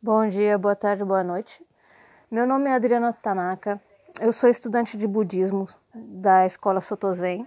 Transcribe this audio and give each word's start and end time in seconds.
Bom 0.00 0.28
dia, 0.28 0.56
boa 0.56 0.76
tarde, 0.76 1.02
boa 1.02 1.24
noite. 1.24 1.60
Meu 2.30 2.46
nome 2.46 2.70
é 2.70 2.74
Adriana 2.74 3.12
Tanaka. 3.12 3.82
Eu 4.20 4.32
sou 4.32 4.48
estudante 4.48 4.96
de 4.96 5.08
budismo 5.08 5.68
da 5.92 6.46
escola 6.46 6.80
Sotozen. 6.80 7.44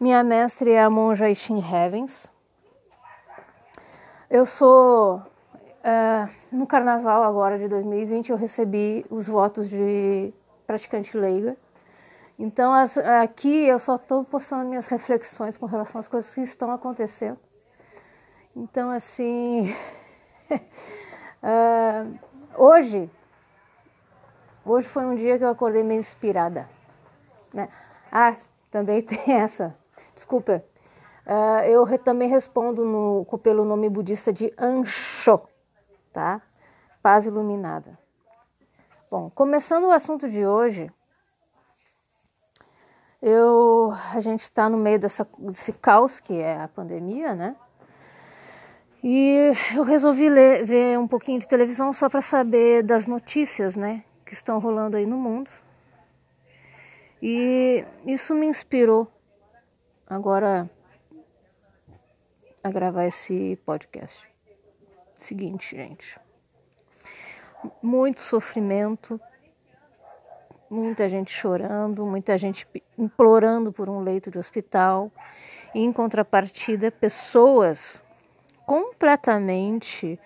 Minha 0.00 0.24
mestre 0.24 0.72
é 0.72 0.82
a 0.82 0.90
monja 0.90 1.30
Ishin 1.30 1.60
Heavens. 1.60 2.28
Eu 4.28 4.44
sou 4.44 5.18
uh, 5.18 6.28
no 6.50 6.66
carnaval 6.66 7.22
agora 7.22 7.56
de 7.56 7.68
2020 7.68 8.30
eu 8.30 8.36
recebi 8.36 9.06
os 9.08 9.28
votos 9.28 9.70
de 9.70 10.34
praticante 10.66 11.16
leiga. 11.16 11.56
Então 12.36 12.74
as, 12.74 12.98
aqui 12.98 13.66
eu 13.68 13.78
só 13.78 13.94
estou 13.94 14.24
postando 14.24 14.64
minhas 14.64 14.88
reflexões 14.88 15.56
com 15.56 15.66
relação 15.66 16.00
às 16.00 16.08
coisas 16.08 16.34
que 16.34 16.40
estão 16.40 16.72
acontecendo. 16.72 17.38
Então 18.56 18.90
assim 18.90 19.72
Uh, 21.42 22.18
hoje, 22.54 23.10
hoje 24.64 24.88
foi 24.88 25.04
um 25.04 25.14
dia 25.14 25.38
que 25.38 25.44
eu 25.44 25.48
acordei 25.48 25.82
meio 25.82 26.00
inspirada. 26.00 26.68
Né? 27.52 27.68
Ah, 28.12 28.36
também 28.70 29.00
tem 29.02 29.34
essa. 29.34 29.74
Desculpa. 30.14 30.64
Uh, 31.26 31.64
eu 31.66 31.84
re, 31.84 31.98
também 31.98 32.28
respondo 32.28 32.84
no, 32.84 33.24
pelo 33.38 33.64
nome 33.64 33.88
budista 33.88 34.32
de 34.32 34.52
Ansho, 34.58 35.40
tá? 36.12 36.42
Paz 37.02 37.26
iluminada. 37.26 37.98
Bom, 39.10 39.30
começando 39.30 39.84
o 39.84 39.90
assunto 39.90 40.28
de 40.28 40.46
hoje, 40.46 40.90
eu, 43.22 43.92
a 44.14 44.20
gente 44.20 44.42
está 44.42 44.68
no 44.68 44.76
meio 44.76 44.98
dessa, 44.98 45.26
desse 45.38 45.72
caos 45.72 46.18
que 46.20 46.34
é 46.38 46.60
a 46.60 46.68
pandemia, 46.68 47.34
né? 47.34 47.56
E 49.02 49.52
eu 49.74 49.82
resolvi 49.82 50.28
ler, 50.28 50.64
ver 50.66 50.98
um 50.98 51.08
pouquinho 51.08 51.40
de 51.40 51.48
televisão 51.48 51.90
só 51.92 52.08
para 52.08 52.20
saber 52.20 52.82
das 52.82 53.06
notícias, 53.06 53.74
né, 53.74 54.04
que 54.26 54.34
estão 54.34 54.58
rolando 54.58 54.96
aí 54.96 55.06
no 55.06 55.16
mundo. 55.16 55.50
E 57.22 57.84
isso 58.04 58.34
me 58.34 58.46
inspirou 58.46 59.10
agora 60.06 60.68
a 62.62 62.70
gravar 62.70 63.06
esse 63.06 63.58
podcast. 63.64 64.28
Seguinte, 65.14 65.76
gente. 65.76 66.18
Muito 67.82 68.20
sofrimento, 68.20 69.20
muita 70.68 71.08
gente 71.08 71.32
chorando, 71.32 72.04
muita 72.04 72.36
gente 72.36 72.66
implorando 72.98 73.72
por 73.72 73.88
um 73.88 74.00
leito 74.00 74.30
de 74.30 74.38
hospital. 74.38 75.10
E 75.74 75.80
em 75.80 75.92
contrapartida, 75.92 76.90
pessoas 76.90 78.00
completamente 78.70 80.16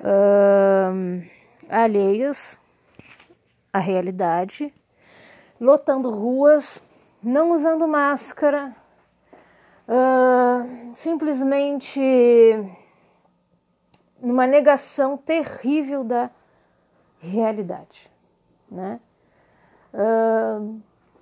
uh, 0.00 1.22
alheias 1.70 2.58
à 3.72 3.78
realidade, 3.78 4.74
lotando 5.60 6.10
ruas, 6.10 6.82
não 7.22 7.52
usando 7.52 7.86
máscara, 7.86 8.74
uh, 9.86 10.92
simplesmente 10.96 12.00
numa 14.20 14.44
negação 14.44 15.16
terrível 15.16 16.02
da 16.02 16.30
realidade, 17.20 18.10
né? 18.68 18.98
Uh, 19.94 20.80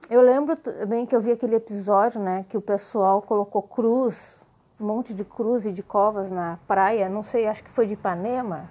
eu 0.09 0.23
lembro 0.23 0.57
também 0.57 1.05
que 1.05 1.15
eu 1.15 1.21
vi 1.21 1.33
aquele 1.33 1.57
episódio, 1.57 2.19
né, 2.19 2.47
que 2.49 2.57
o 2.57 2.63
pessoal 2.63 3.21
colocou 3.21 3.61
cruz 3.61 4.41
um 4.81 4.87
monte 4.87 5.15
de 5.15 5.25
cruz 5.25 5.65
e 5.65 5.73
de 5.73 5.83
covas 5.83 6.31
na 6.31 6.59
praia, 6.67 7.09
não 7.09 7.23
sei, 7.23 7.47
acho 7.47 7.63
que 7.63 7.71
foi 7.71 7.87
de 7.87 7.95
Ipanema, 7.95 8.65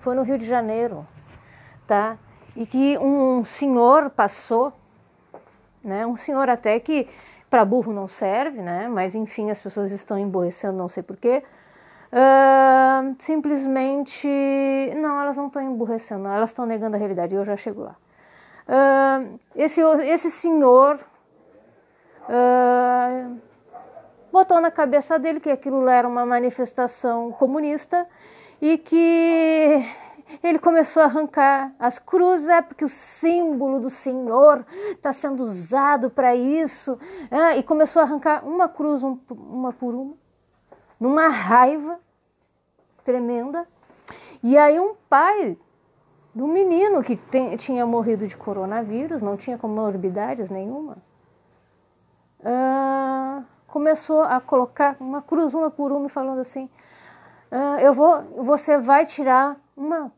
foi 0.00 0.14
no 0.14 0.22
Rio 0.22 0.38
de 0.38 0.46
Janeiro, 0.46 1.06
tá? 1.86 2.16
E 2.56 2.64
que 2.64 2.96
um 2.98 3.44
senhor 3.44 4.10
passou, 4.10 4.72
né? 5.82 6.06
Um 6.06 6.16
senhor 6.16 6.48
até 6.48 6.78
que 6.78 7.08
para 7.48 7.64
burro 7.64 7.92
não 7.92 8.06
serve, 8.06 8.60
né? 8.60 8.88
Mas 8.88 9.14
enfim, 9.14 9.50
as 9.50 9.60
pessoas 9.60 9.90
estão 9.90 10.18
emborrecendo, 10.18 10.76
não 10.76 10.88
sei 10.88 11.02
porquê. 11.02 11.42
Uh, 12.12 13.14
simplesmente, 13.20 14.28
não, 14.96 15.20
elas 15.20 15.36
não 15.36 15.46
estão 15.46 15.62
emburrecendo, 15.62 16.26
elas 16.28 16.50
estão 16.50 16.66
negando 16.66 16.96
a 16.96 16.98
realidade. 16.98 17.34
Eu 17.34 17.44
já 17.44 17.56
chego 17.56 17.82
lá. 17.82 17.96
Uh, 18.68 19.38
esse, 19.56 19.80
esse 19.80 20.30
senhor 20.30 21.00
uh, 22.28 23.36
botou 24.32 24.60
na 24.60 24.70
cabeça 24.70 25.18
dele 25.18 25.40
que 25.40 25.50
aquilo 25.50 25.88
era 25.88 26.06
uma 26.06 26.24
manifestação 26.24 27.32
comunista 27.32 28.06
e 28.60 28.78
que 28.78 29.84
ele 30.42 30.58
começou 30.58 31.02
a 31.02 31.06
arrancar 31.06 31.72
as 31.78 31.98
cruzes, 31.98 32.48
é 32.48 32.62
porque 32.62 32.84
o 32.84 32.88
símbolo 32.88 33.80
do 33.80 33.90
Senhor 33.90 34.64
está 34.92 35.12
sendo 35.12 35.42
usado 35.42 36.10
para 36.10 36.34
isso, 36.36 36.98
é, 37.30 37.58
e 37.58 37.62
começou 37.62 38.00
a 38.00 38.04
arrancar 38.04 38.46
uma 38.46 38.68
cruz 38.68 39.02
um, 39.02 39.18
uma 39.30 39.72
por 39.72 39.94
uma, 39.94 40.14
numa 40.98 41.28
raiva 41.28 41.98
tremenda. 43.04 43.66
E 44.42 44.56
aí 44.56 44.78
um 44.78 44.94
pai 45.08 45.58
do 46.34 46.46
menino 46.46 47.02
que 47.02 47.16
tem, 47.16 47.56
tinha 47.56 47.84
morrido 47.84 48.26
de 48.26 48.36
coronavírus, 48.36 49.20
não 49.20 49.36
tinha 49.36 49.58
comorbidades 49.58 50.48
nenhuma, 50.48 50.96
uh, 52.40 53.44
começou 53.70 54.22
a 54.22 54.40
colocar 54.40 54.96
uma 55.00 55.22
cruz 55.22 55.54
uma 55.54 55.70
por 55.70 55.92
uma, 55.92 56.08
falando 56.08 56.40
assim: 56.40 56.68
ah, 57.50 57.80
eu 57.80 57.94
vou, 57.94 58.22
você 58.44 58.78
vai 58.78 59.06
tirar 59.06 59.56
uma, 59.76 60.12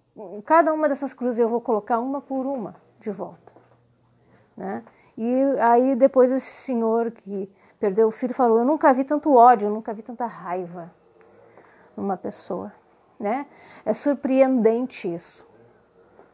cada 0.44 0.72
uma 0.72 0.88
dessas 0.88 1.12
cruzes 1.12 1.38
eu 1.38 1.48
vou 1.48 1.60
colocar 1.60 1.98
uma 1.98 2.20
por 2.20 2.46
uma 2.46 2.74
de 3.00 3.10
volta, 3.10 3.52
né? 4.56 4.82
E 5.16 5.40
aí 5.60 5.94
depois 5.94 6.30
esse 6.30 6.50
senhor 6.50 7.10
que 7.10 7.50
perdeu 7.78 8.08
o 8.08 8.10
filho 8.10 8.34
falou: 8.34 8.58
eu 8.58 8.64
nunca 8.64 8.92
vi 8.92 9.04
tanto 9.04 9.34
ódio, 9.34 9.66
eu 9.68 9.72
nunca 9.72 9.92
vi 9.92 10.02
tanta 10.02 10.26
raiva 10.26 10.90
numa 11.96 12.16
pessoa, 12.16 12.72
né? 13.18 13.46
É 13.84 13.92
surpreendente 13.92 15.12
isso, 15.12 15.46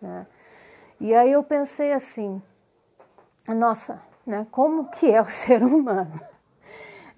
né? 0.01 0.27
E 1.01 1.15
aí 1.15 1.31
eu 1.31 1.45
pensei 1.45 1.93
assim, 1.93 2.43
nossa, 3.49 4.03
né? 4.27 4.47
Como 4.51 4.89
que 4.91 5.11
é 5.11 5.21
o 5.21 5.27
ser 5.31 5.63
humano? 5.63 6.21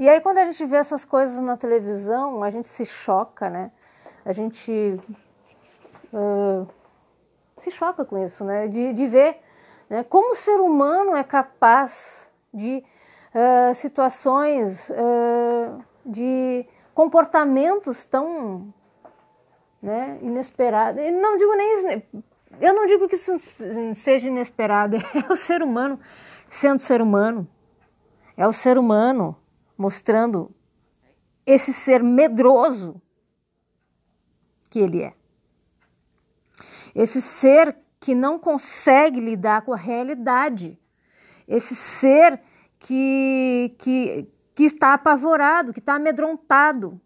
E 0.00 0.08
aí 0.08 0.18
quando 0.18 0.38
a 0.38 0.46
gente 0.46 0.64
vê 0.64 0.76
essas 0.76 1.04
coisas 1.04 1.38
na 1.40 1.58
televisão, 1.58 2.42
a 2.42 2.50
gente 2.50 2.66
se 2.68 2.86
choca, 2.86 3.50
né? 3.50 3.70
A 4.24 4.32
gente 4.32 4.98
uh, 6.14 6.66
se 7.58 7.70
choca 7.70 8.02
com 8.02 8.16
isso, 8.24 8.42
né? 8.42 8.66
De, 8.66 8.94
de 8.94 9.06
ver 9.06 9.42
né? 9.90 10.02
como 10.02 10.32
o 10.32 10.34
ser 10.34 10.58
humano 10.58 11.14
é 11.14 11.22
capaz 11.22 12.26
de 12.50 12.82
uh, 13.34 13.74
situações, 13.74 14.88
uh, 14.88 15.84
de 16.06 16.64
comportamentos 16.94 18.02
tão 18.02 18.72
né, 19.82 20.18
inesperados. 20.22 20.98
Não 21.12 21.36
digo 21.36 21.54
nem 21.54 22.02
eu 22.58 22.72
não 22.72 22.86
digo 22.86 23.06
que 23.06 23.16
isso 23.16 23.36
seja 23.94 24.28
inesperado, 24.28 24.96
é 25.28 25.30
o 25.30 25.36
ser 25.36 25.62
humano 25.62 26.00
sendo 26.48 26.80
ser 26.80 27.02
humano. 27.02 27.46
É 28.34 28.48
o 28.48 28.52
ser 28.54 28.78
humano 28.78 29.36
mostrando 29.80 30.54
esse 31.46 31.72
ser 31.72 32.02
medroso 32.02 33.00
que 34.68 34.78
ele 34.78 35.02
é. 35.02 35.14
Esse 36.94 37.22
ser 37.22 37.78
que 37.98 38.14
não 38.14 38.38
consegue 38.38 39.20
lidar 39.20 39.62
com 39.62 39.72
a 39.72 39.78
realidade. 39.78 40.78
Esse 41.48 41.74
ser 41.74 42.42
que, 42.78 43.74
que, 43.78 44.28
que 44.54 44.64
está 44.64 44.92
apavorado, 44.92 45.72
que 45.72 45.78
está 45.78 45.94
amedrontado 45.94 47.00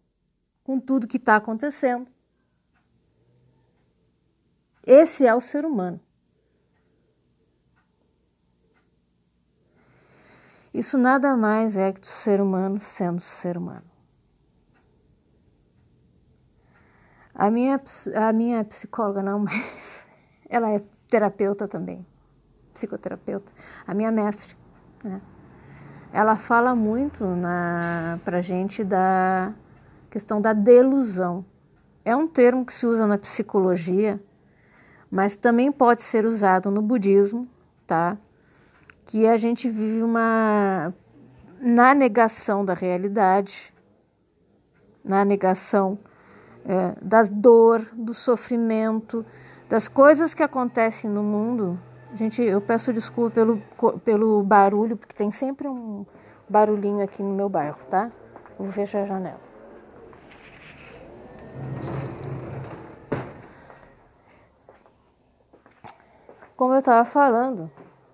com 0.65 0.81
tudo 0.81 1.06
que 1.06 1.17
está 1.17 1.37
acontecendo. 1.37 2.11
Esse 4.85 5.25
é 5.25 5.32
o 5.32 5.41
ser 5.41 5.65
humano. 5.65 6.00
Isso 10.75 10.99
nada 10.99 11.37
mais 11.37 11.76
é 11.76 11.93
que 11.93 12.00
o 12.00 12.05
ser 12.05 12.41
humano 12.41 12.81
sendo 12.81 13.21
ser 13.21 13.56
humano. 13.56 13.85
A 17.32 17.49
minha, 17.49 17.81
a 18.17 18.32
minha 18.32 18.65
psicóloga 18.65 19.23
não, 19.23 19.38
mas 19.38 20.05
ela 20.49 20.73
é 20.73 20.82
terapeuta 21.09 21.69
também, 21.69 22.05
psicoterapeuta, 22.73 23.53
a 23.87 23.94
minha 23.94 24.11
mestre, 24.11 24.56
né? 25.05 25.21
Ela 26.12 26.35
fala 26.37 26.75
muito 26.75 27.25
na, 27.25 28.19
pra 28.25 28.41
gente 28.41 28.82
da 28.82 29.53
questão 30.11 30.41
da 30.41 30.53
delusão. 30.53 31.44
É 32.05 32.15
um 32.15 32.26
termo 32.26 32.65
que 32.65 32.73
se 32.73 32.87
usa 32.87 33.06
na 33.06 33.19
psicologia, 33.19 34.21
mas 35.11 35.37
também 35.37 35.71
pode 35.73 36.03
ser 36.03 36.25
usado 36.25 36.71
no 36.71 36.82
budismo, 36.82 37.49
tá? 37.87 38.17
Que 39.06 39.27
a 39.27 39.37
gente 39.37 39.69
vive 39.69 40.03
uma 40.03 40.93
na 41.61 41.95
negação 41.95 42.65
da 42.65 42.75
realidade, 42.75 43.73
na 45.05 45.25
negação 45.25 45.99
é, 46.65 46.95
da 47.01 47.23
dor, 47.23 47.87
do 47.93 48.12
sofrimento, 48.12 49.25
das 49.69 49.89
coisas 49.89 50.35
que 50.35 50.43
acontecem 50.43 51.09
no 51.09 51.23
mundo. 51.23 51.79
Gente, 52.15 52.43
eu 52.43 52.61
peço 52.61 52.93
desculpa 52.93 53.31
pelo, 53.31 53.62
pelo 54.05 54.43
barulho, 54.43 54.97
porque 54.97 55.15
tem 55.15 55.31
sempre 55.31 55.67
um 55.69 56.07
barulhinho 56.49 57.03
aqui 57.03 57.23
no 57.23 57.35
meu 57.35 57.49
bairro, 57.49 57.79
tá? 57.91 58.11
Vou 58.59 58.71
fechar 58.71 59.03
a 59.03 59.07
janela. 59.07 59.41
Como 66.57 66.73
eu 66.73 66.79
estava 66.79 67.05
falando, 67.05 67.71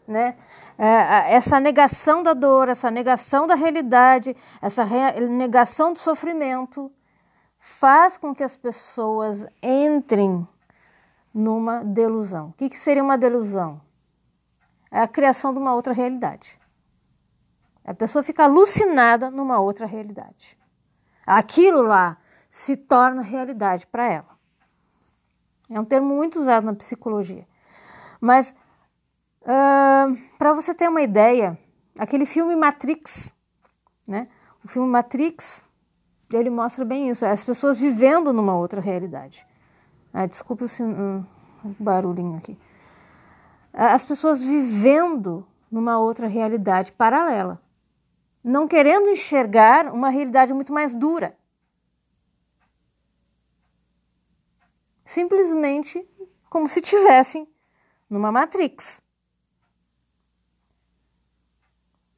né? 0.09 0.37
É, 0.83 1.35
essa 1.35 1.61
negação 1.61 2.23
da 2.23 2.33
dor, 2.33 2.71
essa 2.71 2.91
negação 2.91 3.47
da 3.47 3.55
realidade, 3.55 4.35
essa 4.63 4.83
negação 5.29 5.93
do 5.93 5.99
sofrimento 5.99 6.91
faz 7.59 8.17
com 8.17 8.35
que 8.35 8.43
as 8.43 8.57
pessoas 8.57 9.47
entrem 9.63 10.49
numa 11.35 11.85
delusão. 11.85 12.49
O 12.49 12.53
que, 12.55 12.71
que 12.71 12.79
seria 12.79 13.03
uma 13.03 13.19
delusão? 13.19 13.79
É 14.91 15.01
a 15.03 15.07
criação 15.07 15.53
de 15.53 15.59
uma 15.59 15.75
outra 15.75 15.93
realidade. 15.93 16.59
A 17.85 17.93
pessoa 17.93 18.23
fica 18.23 18.45
alucinada 18.45 19.31
numa 19.31 19.61
outra 19.61 19.85
realidade. 19.85 20.59
Aquilo 21.27 21.83
lá 21.83 22.17
se 22.49 22.75
torna 22.75 23.21
realidade 23.21 23.87
para 23.87 24.11
ela. 24.11 24.31
É 25.69 25.79
um 25.79 25.85
termo 25.85 26.17
muito 26.17 26.39
usado 26.39 26.65
na 26.65 26.75
psicologia. 26.75 27.47
Mas, 28.19 28.55
para 29.43 30.53
você 30.55 30.75
ter 30.75 30.89
uma 30.89 31.03
ideia, 31.03 31.59
aquele 31.99 32.27
filme 32.27 32.55
Matrix, 32.55 33.35
né? 34.07 34.29
O 34.65 34.69
filme 34.69 34.89
Matrix, 34.89 35.65
ele 36.33 36.51
mostra 36.51 36.85
bem 36.85 37.09
isso, 37.09 37.25
as 37.25 37.43
pessoas 37.43 37.79
vivendo 37.79 38.33
numa 38.33 38.57
outra 38.57 38.81
realidade. 38.81 39.47
Ah, 40.13 40.27
desculpe 40.27 40.65
o, 40.65 40.83
um, 40.83 41.25
barulhinho 41.79 42.37
aqui. 42.37 42.59
As 43.73 44.05
pessoas 44.05 44.43
vivendo 44.43 45.47
numa 45.71 45.99
outra 45.99 46.27
realidade 46.27 46.93
paralela, 46.93 47.61
não 48.43 48.67
querendo 48.67 49.09
enxergar 49.09 49.93
uma 49.93 50.11
realidade 50.11 50.53
muito 50.53 50.73
mais 50.73 50.95
dura. 50.95 51.37
Simplesmente 55.05 56.07
como 56.49 56.69
se 56.69 56.81
tivessem 56.81 57.49
numa 58.09 58.33
matrix. 58.33 59.00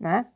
Né? 0.03 0.27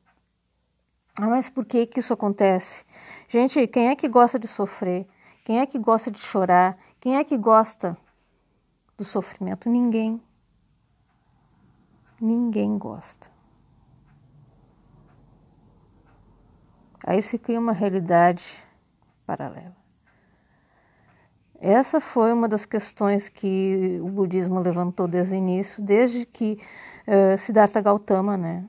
Ah, 1.20 1.26
mas 1.26 1.48
por 1.48 1.64
que, 1.64 1.86
que 1.86 1.98
isso 1.98 2.12
acontece? 2.12 2.84
Gente, 3.28 3.66
quem 3.66 3.88
é 3.88 3.96
que 3.96 4.08
gosta 4.08 4.38
de 4.38 4.46
sofrer? 4.46 5.08
Quem 5.44 5.58
é 5.58 5.66
que 5.66 5.76
gosta 5.76 6.08
de 6.08 6.20
chorar? 6.20 6.78
Quem 7.00 7.16
é 7.16 7.24
que 7.24 7.36
gosta 7.36 7.98
do 8.96 9.02
sofrimento? 9.02 9.68
Ninguém. 9.68 10.22
Ninguém 12.20 12.78
gosta. 12.78 13.28
Aí 17.04 17.20
se 17.20 17.36
cria 17.36 17.58
uma 17.58 17.72
realidade 17.72 18.64
paralela. 19.26 19.74
Essa 21.58 22.00
foi 22.00 22.32
uma 22.32 22.48
das 22.48 22.64
questões 22.64 23.28
que 23.28 23.98
o 24.00 24.08
budismo 24.08 24.60
levantou 24.60 25.08
desde 25.08 25.34
o 25.34 25.36
início, 25.36 25.82
desde 25.82 26.24
que 26.24 26.56
uh, 27.08 27.36
Siddhartha 27.36 27.80
Gautama, 27.80 28.36
né, 28.36 28.68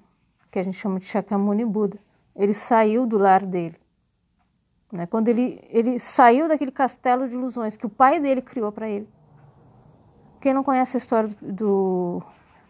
que 0.52 0.60
a 0.60 0.64
gente 0.64 0.78
chama 0.78 1.00
de 1.00 1.06
Shakyamuni 1.06 1.66
Buda, 1.66 2.00
ele 2.36 2.54
saiu 2.54 3.06
do 3.06 3.18
lar 3.18 3.46
dele. 3.46 3.76
Né, 4.92 5.06
quando 5.06 5.28
ele, 5.28 5.60
ele 5.70 6.00
saiu 6.00 6.48
daquele 6.48 6.72
castelo 6.72 7.28
de 7.28 7.36
ilusões 7.36 7.76
que 7.76 7.86
o 7.86 7.90
pai 7.90 8.20
dele 8.20 8.42
criou 8.42 8.72
para 8.72 8.88
ele. 8.88 9.08
Quem 10.40 10.54
não 10.54 10.64
conhece 10.64 10.96
a 10.96 11.00
história 11.00 11.30
do, 11.42 12.22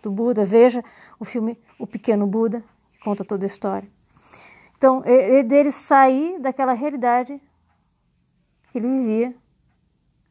do 0.02 0.10
Buda, 0.10 0.46
veja 0.46 0.84
o 1.20 1.26
filme 1.26 1.60
O 1.78 1.86
Pequeno 1.86 2.26
Buda, 2.26 2.64
que 2.92 3.00
conta 3.00 3.24
toda 3.24 3.46
a 3.46 3.48
história. 3.48 3.88
Então, 4.78 5.04
ele, 5.06 5.44
dele 5.44 5.72
sair 5.72 6.40
daquela 6.40 6.74
realidade 6.74 7.40
que 8.72 8.78
ele 8.78 8.88
vivia 8.88 9.36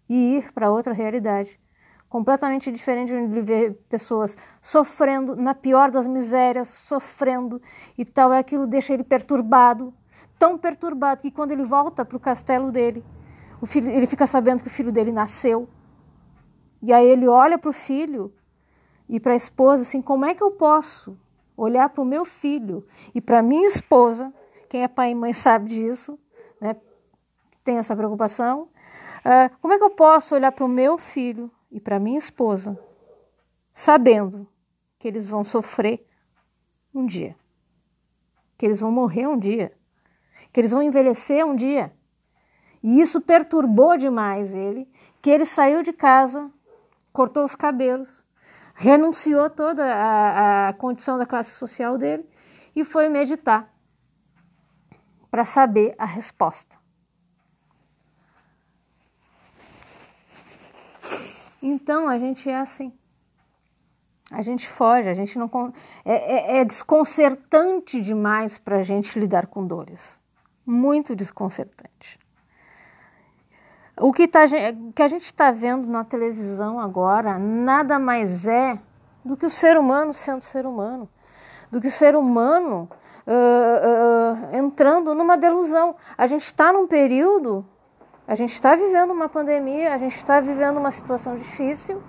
e 0.09 0.39
ir 0.39 0.53
para 0.53 0.71
outra 0.71 0.93
realidade, 0.93 1.59
completamente 2.17 2.73
diferente 2.73 3.09
de 3.09 3.15
ele 3.15 3.43
vê 3.43 3.71
pessoas 3.91 4.39
sofrendo 4.63 5.37
na 5.37 5.55
pior 5.55 5.91
das 5.91 6.07
misérias, 6.07 6.69
sofrendo 6.69 7.61
e 7.99 8.07
tal, 8.07 8.33
e 8.33 8.39
aquilo 8.39 8.67
deixa 8.67 8.95
ele 8.95 9.05
perturbado, 9.05 9.93
tão 10.39 10.57
perturbado 10.57 11.21
que 11.21 11.31
quando 11.31 11.53
ele 11.53 11.63
volta 11.63 12.07
para 12.07 12.17
o 12.17 12.21
castelo 12.21 12.73
dele, 12.73 13.05
o 13.61 13.67
filho, 13.67 13.91
ele 13.91 14.07
fica 14.07 14.27
sabendo 14.27 14.63
que 14.63 14.69
o 14.69 14.71
filho 14.71 14.91
dele 14.91 15.13
nasceu. 15.13 15.69
E 16.81 16.91
aí 16.91 17.07
ele 17.07 17.29
olha 17.29 17.59
para 17.59 17.69
o 17.69 17.73
filho 17.75 18.33
e 19.07 19.21
para 19.21 19.35
a 19.35 19.37
esposa 19.37 19.83
assim, 19.83 20.01
como 20.01 20.25
é 20.25 20.35
que 20.35 20.43
eu 20.43 20.53
posso 20.53 21.19
olhar 21.55 21.91
para 21.91 22.01
o 22.01 22.07
meu 22.07 22.25
filho 22.25 22.87
e 23.15 23.21
para 23.21 23.43
minha 23.43 23.67
esposa, 23.67 24.33
quem 24.71 24.83
é 24.83 24.89
pai 24.89 25.11
e 25.11 25.15
mãe 25.15 25.35
sabe 25.35 25.69
disso, 25.69 26.19
né? 26.59 26.77
Tem 27.63 27.77
essa 27.77 27.95
preocupação 27.95 28.71
Uh, 29.27 29.51
como 29.61 29.75
é 29.75 29.79
que 29.79 29.83
eu 29.83 29.91
posso 29.91 30.37
olhar 30.37 30.53
para 30.53 30.65
o 30.65 30.69
meu 30.69 30.97
filho 30.97 31.51
e 31.77 31.81
para 31.81 32.01
minha 32.01 32.17
esposa, 32.17 32.83
sabendo 33.71 34.49
que 34.99 35.07
eles 35.07 35.29
vão 35.29 35.45
sofrer 35.45 36.07
um 36.95 37.05
dia, 37.05 37.37
que 38.57 38.65
eles 38.65 38.81
vão 38.81 38.91
morrer 38.91 39.27
um 39.27 39.39
dia, 39.39 39.71
que 40.51 40.59
eles 40.59 40.71
vão 40.71 40.83
envelhecer 40.83 41.45
um 41.45 41.55
dia? 41.55 41.93
E 42.83 42.99
isso 42.99 43.21
perturbou 43.21 43.99
demais 43.99 44.55
ele, 44.55 44.91
que 45.21 45.29
ele 45.29 45.45
saiu 45.45 45.83
de 45.83 45.93
casa, 45.93 46.51
cortou 47.13 47.45
os 47.45 47.55
cabelos, 47.55 48.25
renunciou 48.75 49.51
toda 49.51 49.85
a, 49.85 50.69
a 50.71 50.73
condição 50.73 51.19
da 51.19 51.27
classe 51.27 51.51
social 51.51 51.99
dele 51.99 52.27
e 52.75 52.85
foi 52.87 53.11
meditar 53.11 53.71
para 55.31 55.45
saber 55.45 55.95
a 55.99 56.07
resposta. 56.07 56.75
Então 61.63 62.09
a 62.09 62.19
gente 62.19 62.49
é 62.49 62.59
assim. 62.59 62.93
A 64.31 64.43
gente 64.43 64.69
foge, 64.69 65.09
a 65.09 65.15
gente 65.15 65.39
não. 65.39 65.49
É, 66.05 66.57
é, 66.57 66.59
é 66.59 66.65
desconcertante 66.65 68.01
demais 68.01 68.59
para 68.59 68.79
a 68.79 68.83
gente 68.83 69.19
lidar 69.19 69.47
com 69.47 69.67
dores. 69.67 70.19
Muito 70.65 71.15
desconcertante. 71.15 72.19
O 73.99 74.13
que, 74.13 74.29
tá, 74.29 74.41
que 74.95 75.03
a 75.03 75.09
gente 75.09 75.23
está 75.23 75.51
vendo 75.51 75.89
na 75.89 76.05
televisão 76.05 76.79
agora 76.79 77.39
nada 77.39 77.99
mais 77.99 78.47
é 78.47 78.79
do 79.25 79.37
que 79.37 79.47
o 79.47 79.51
ser 79.51 79.79
humano 79.79 80.13
sendo 80.13 80.43
ser 80.43 80.67
humano, 80.67 81.09
do 81.71 81.81
que 81.81 81.89
o 81.89 81.91
ser 81.91 82.15
humano 82.15 82.91
uh, 83.27 84.53
uh, 84.53 84.57
entrando 84.57 85.15
numa 85.15 85.39
delusão. 85.39 85.97
A 86.19 86.27
gente 86.27 86.45
está 86.45 86.73
num 86.73 86.87
período 86.87 87.65
a 88.27 88.35
gente 88.35 88.53
está 88.53 88.75
vivendo 88.75 89.13
uma 89.13 89.29
pandemia, 89.29 89.95
a 89.95 89.99
gente 89.99 90.17
está 90.17 90.41
vivendo 90.41 90.79
uma 90.79 90.91
situação 90.91 91.37
difícil 91.37 92.03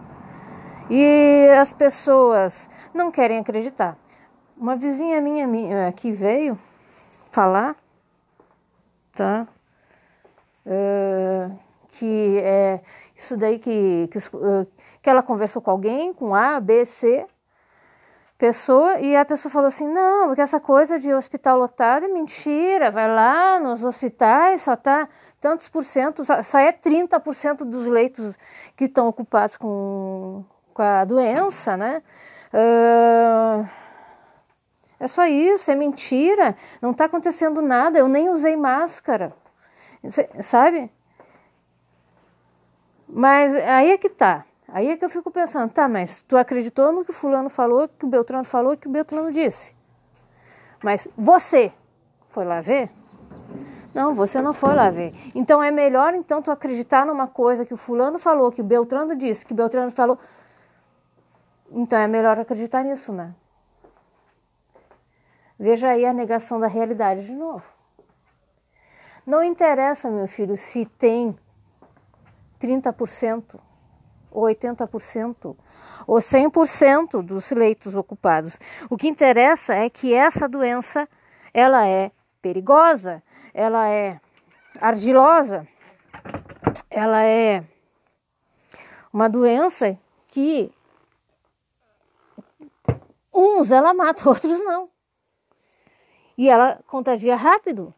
e 0.89 1.47
as 1.59 1.74
pessoas 1.74 2.69
não 2.93 3.12
querem 3.12 3.38
acreditar. 3.38 3.97
Uma 4.57 4.75
vizinha 4.75 5.21
minha, 5.21 5.45
minha 5.45 5.91
que 5.91 6.12
veio 6.12 6.57
falar, 7.29 7.75
tá? 9.13 9.47
Uh, 10.65 11.57
que 11.89 12.39
é 12.39 12.81
isso 13.15 13.38
daí 13.38 13.59
que, 13.59 14.09
que, 14.12 14.17
uh, 14.17 14.67
que 15.01 15.09
ela 15.09 15.21
conversou 15.21 15.62
com 15.62 15.69
alguém, 15.69 16.13
com 16.13 16.33
A, 16.33 16.59
B, 16.59 16.83
C, 16.83 17.27
pessoa, 18.38 19.00
e 19.00 19.15
a 19.15 19.25
pessoa 19.25 19.51
falou 19.51 19.67
assim: 19.67 19.88
não, 19.88 20.27
porque 20.27 20.41
essa 20.41 20.59
coisa 20.59 21.00
de 21.00 21.13
hospital 21.13 21.57
lotado 21.57 22.05
é 22.05 22.07
mentira, 22.07 22.91
vai 22.91 23.07
lá 23.07 23.59
nos 23.59 23.83
hospitais, 23.83 24.62
só 24.62 24.75
tá 24.75 25.07
tantos 25.39 25.70
por 25.70 25.84
cento, 25.84 26.24
só 26.44 26.60
é 26.60 26.72
30% 26.72 27.63
dos 27.63 27.86
leitos 27.86 28.38
que 28.75 28.86
estão 28.86 29.08
ocupados 29.08 29.56
com, 29.58 30.44
com 30.74 30.82
a 30.82 31.06
doença, 31.06 31.77
né? 31.77 32.01
Uh, 32.53 33.67
é 35.00 35.08
só 35.08 35.25
isso, 35.25 35.72
é 35.72 35.75
mentira, 35.75 36.56
não 36.82 36.91
está 36.91 37.06
acontecendo 37.06 37.62
nada, 37.62 38.00
eu 38.00 38.08
nem 38.08 38.29
usei 38.29 38.56
máscara, 38.56 39.32
sabe? 40.41 40.91
Mas 43.08 43.56
aí 43.56 43.91
é 43.91 43.98
que 43.98 44.10
tá. 44.10 44.44
Aí 44.67 44.89
é 44.89 44.98
que 44.98 45.06
eu 45.06 45.10
fico 45.10 45.32
pensando, 45.32 45.72
tá, 45.72 45.88
mas 45.88 46.22
tu 46.24 46.36
acreditou 46.36 46.91
no 46.91 47.06
que 47.06 47.13
fulano 47.13 47.50
falou, 47.50 47.88
que 47.88 48.06
o 48.06 48.08
Beltrano 48.08 48.44
falou, 48.44 48.75
que 48.75 48.88
o 48.88 48.91
Beltrano 48.91 49.32
disse. 49.32 49.74
Mas 50.84 51.08
você 51.17 51.72
foi 52.29 52.44
lá 52.44 52.60
ver? 52.60 52.89
Não, 53.98 54.13
você 54.13 54.39
não 54.44 54.54
foi 54.54 54.75
lá 54.75 54.92
ver. 54.92 55.12
Então 55.34 55.63
é 55.63 55.72
melhor 55.72 56.13
então 56.13 56.39
tu 56.39 56.51
acreditar 56.51 57.04
numa 57.04 57.25
coisa 57.25 57.66
que 57.66 57.74
o 57.74 57.77
fulano 57.77 58.20
falou, 58.20 58.51
que 58.51 58.62
o 58.62 58.63
Beltrano 58.63 59.16
disse, 59.16 59.44
que 59.44 59.54
o 59.54 59.56
Beltrano 59.56 59.89
falou. 59.89 60.20
Então 61.72 61.98
é 61.98 62.08
melhor 62.08 62.38
acreditar 62.38 62.84
nisso, 62.84 63.12
né? 63.12 63.34
Veja 65.60 65.89
aí 65.89 66.06
a 66.06 66.13
negação 66.13 66.60
da 66.60 66.68
realidade 66.68 67.25
de 67.25 67.34
novo. 67.34 67.63
Não 69.25 69.44
interessa, 69.44 70.12
meu 70.12 70.27
filho, 70.27 70.56
se 70.56 70.86
tem 70.86 71.36
30% 72.62 73.60
ou 74.30 74.44
80%, 74.44 75.58
ou 76.06 76.18
100% 76.18 77.24
dos 77.24 77.50
leitos 77.50 77.96
ocupados. 77.96 78.60
O 78.92 78.96
que 78.96 79.08
interessa 79.08 79.74
é 79.74 79.89
que 79.89 80.13
essa 80.13 80.48
doença, 80.48 81.10
ela 81.51 81.88
é 81.88 82.12
perigosa, 82.44 83.24
ela 83.57 83.89
é 83.89 84.21
argilosa, 84.79 85.67
ela 86.91 87.23
é 87.23 87.63
uma 89.11 89.27
doença 89.27 89.97
que 90.27 90.71
uns 93.33 93.71
ela 93.71 93.95
mata, 93.95 94.21
outros 94.29 94.63
não. 94.63 94.91
E 96.37 96.47
ela 96.47 96.79
contagia 96.85 97.35
rápido, 97.35 97.91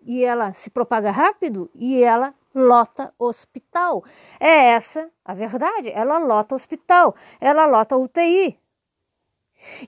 e 0.00 0.22
ela 0.22 0.52
se 0.52 0.70
propaga 0.70 1.10
rápido, 1.10 1.68
e 1.74 2.00
ela 2.00 2.32
lota 2.54 3.12
hospital. 3.18 4.04
É 4.38 4.68
essa 4.68 5.10
a 5.24 5.34
verdade. 5.34 5.90
Ela 5.90 6.18
lota 6.18 6.54
hospital, 6.54 7.16
ela 7.40 7.66
lota 7.66 7.96
UTI. 7.96 8.59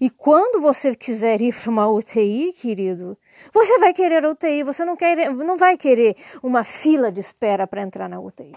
E 0.01 0.11
quando 0.11 0.61
você 0.61 0.95
quiser 0.95 1.41
ir 1.41 1.55
para 1.55 1.71
uma 1.71 1.89
UTI, 1.89 2.53
querido, 2.53 3.17
você 3.53 3.79
vai 3.79 3.93
querer 3.93 4.25
UTI, 4.27 4.63
você 4.63 4.85
não, 4.85 4.97
quer, 4.97 5.33
não 5.33 5.57
vai 5.57 5.77
querer 5.77 6.17
uma 6.43 6.65
fila 6.65 7.11
de 7.11 7.21
espera 7.21 7.67
para 7.67 7.83
entrar 7.83 8.09
na 8.09 8.21
UTI. 8.21 8.55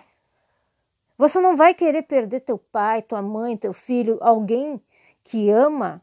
Você 1.17 1.39
não 1.39 1.55
vai 1.55 1.73
querer 1.73 2.01
perder 2.03 2.41
teu 2.41 2.57
pai, 2.57 3.01
tua 3.01 3.21
mãe, 3.21 3.55
teu 3.55 3.73
filho, 3.73 4.17
alguém 4.21 4.81
que 5.23 5.49
ama, 5.49 6.01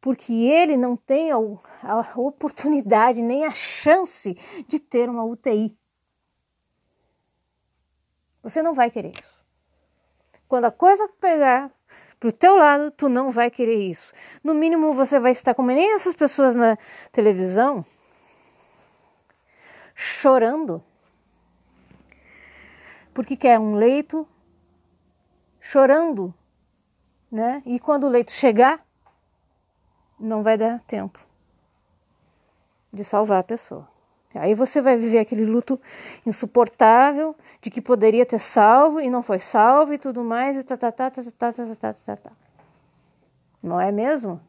porque 0.00 0.32
ele 0.32 0.76
não 0.76 0.96
tem 0.96 1.30
a, 1.30 1.36
a 1.36 2.20
oportunidade 2.20 3.20
nem 3.22 3.44
a 3.44 3.52
chance 3.52 4.34
de 4.66 4.80
ter 4.80 5.08
uma 5.08 5.24
UTI. 5.24 5.76
Você 8.42 8.62
não 8.62 8.74
vai 8.74 8.90
querer 8.90 9.12
isso. 9.12 9.42
Quando 10.48 10.64
a 10.64 10.70
coisa 10.70 11.08
pegar 11.20 11.70
pro 12.22 12.30
teu 12.30 12.54
lado, 12.54 12.92
tu 12.92 13.08
não 13.08 13.32
vai 13.32 13.50
querer 13.50 13.74
isso. 13.74 14.12
No 14.44 14.54
mínimo, 14.54 14.92
você 14.92 15.18
vai 15.18 15.32
estar 15.32 15.54
como 15.54 15.72
nem 15.72 15.92
essas 15.92 16.14
pessoas 16.14 16.54
na 16.54 16.78
televisão, 17.10 17.84
chorando 19.92 20.80
porque 23.12 23.36
quer 23.36 23.58
um 23.58 23.74
leito, 23.74 24.24
chorando, 25.58 26.32
né? 27.28 27.60
E 27.66 27.80
quando 27.80 28.04
o 28.04 28.08
leito 28.08 28.30
chegar, 28.30 28.86
não 30.16 30.44
vai 30.44 30.56
dar 30.56 30.78
tempo 30.84 31.18
de 32.92 33.02
salvar 33.02 33.40
a 33.40 33.42
pessoa. 33.42 33.91
Aí 34.34 34.54
você 34.54 34.80
vai 34.80 34.96
viver 34.96 35.18
aquele 35.18 35.44
luto 35.44 35.78
insuportável 36.24 37.36
de 37.60 37.70
que 37.70 37.80
poderia 37.80 38.24
ter 38.24 38.38
salvo 38.38 39.00
e 39.00 39.10
não 39.10 39.22
foi 39.22 39.38
salvo 39.38 39.92
e 39.92 39.98
tudo 39.98 40.24
mais 40.24 40.56
e 40.56 40.64
tá, 40.64 40.76
tá, 40.76 40.90
tá, 40.90 41.10
tá, 41.10 41.22
tá, 41.22 41.52
tá, 41.52 41.76
tá, 41.76 41.92
tá, 41.92 42.16
tá. 42.16 42.30
Não 43.62 43.80
é 43.80 43.92
mesmo? 43.92 44.40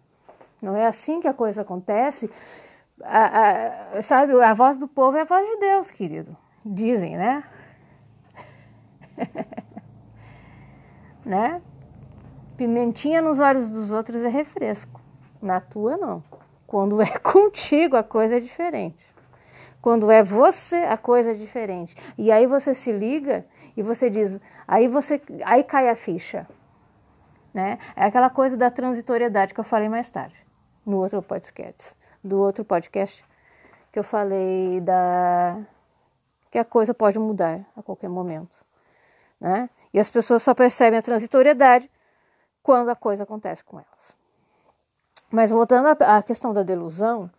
Não 0.62 0.76
é 0.76 0.88
assim 0.88 1.20
que 1.20 1.28
a 1.28 1.34
coisa 1.34 1.62
acontece. 1.62 2.30
A, 3.04 3.98
a, 3.98 4.02
sabe, 4.02 4.34
a 4.42 4.54
voz 4.54 4.78
do 4.78 4.88
povo 4.88 5.18
é 5.18 5.22
a 5.22 5.26
voz 5.26 5.46
de 5.46 5.58
Deus, 5.58 5.92
querido. 5.92 6.36
Dizem, 6.66 7.18
né? 7.18 7.44
né? 11.26 11.62
Pimentinha 12.56 13.22
nos 13.22 13.40
olhos 13.40 13.70
dos 13.70 13.92
outros 13.92 14.24
é 14.24 14.30
refresco, 14.30 15.02
na 15.42 15.60
tua 15.60 15.98
não. 15.98 16.24
Quando 16.66 17.02
é 17.02 17.08
contigo 17.20 17.98
a 17.98 18.04
coisa 18.04 18.38
é 18.38 18.40
diferente. 18.40 19.13
Quando 19.84 20.10
é 20.10 20.24
você 20.24 20.78
a 20.78 20.96
coisa 20.96 21.32
é 21.32 21.34
diferente. 21.34 21.94
E 22.18 22.32
aí 22.32 22.48
você 22.48 22.74
se 22.74 22.90
liga 22.90 23.46
e 23.76 23.84
você 23.84 24.10
diz, 24.10 24.40
aí 24.66 24.88
você, 24.88 25.22
aí 25.44 25.62
cai 25.62 25.90
a 25.90 25.96
ficha, 25.96 26.48
né? 27.54 27.78
É 27.94 28.06
aquela 28.06 28.30
coisa 28.30 28.56
da 28.56 28.72
transitoriedade 28.72 29.54
que 29.54 29.60
eu 29.60 29.64
falei 29.66 29.90
mais 29.90 30.10
tarde 30.10 30.38
no 30.86 31.00
outro 31.00 31.22
podcast, 31.22 31.94
do 32.24 32.40
outro 32.40 32.64
podcast 32.64 33.26
que 33.92 34.00
eu 34.00 34.06
falei 34.06 34.80
da 34.80 35.58
que 36.50 36.58
a 36.58 36.64
coisa 36.64 36.94
pode 36.94 37.20
mudar 37.20 37.60
a 37.76 37.84
qualquer 37.84 38.08
momento. 38.08 38.56
Né? 39.38 39.70
E 39.94 40.00
as 40.00 40.10
pessoas 40.10 40.42
só 40.44 40.54
percebem 40.54 40.98
a 40.98 41.02
transitoriedade 41.02 41.92
quando 42.62 42.88
a 42.88 42.96
coisa 42.96 43.24
acontece 43.24 43.62
com 43.66 43.78
elas. 43.78 44.16
Mas 45.30 45.52
voltando 45.52 45.88
à 45.88 46.24
questão 46.24 46.54
da 46.54 46.64
delusão, 46.64 47.30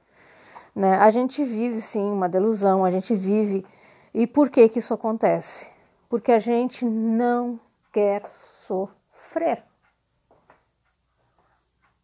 né, 0.74 0.96
a 0.96 1.10
gente 1.10 1.44
vive 1.44 1.80
sim 1.80 2.10
uma 2.10 2.28
delusão, 2.28 2.84
a 2.84 2.90
gente 2.90 3.14
vive. 3.14 3.64
E 4.12 4.26
por 4.26 4.50
que, 4.50 4.68
que 4.68 4.78
isso 4.78 4.92
acontece? 4.92 5.70
Porque 6.08 6.32
a 6.32 6.38
gente 6.38 6.84
não 6.84 7.60
quer 7.92 8.28
sofrer. 8.66 9.62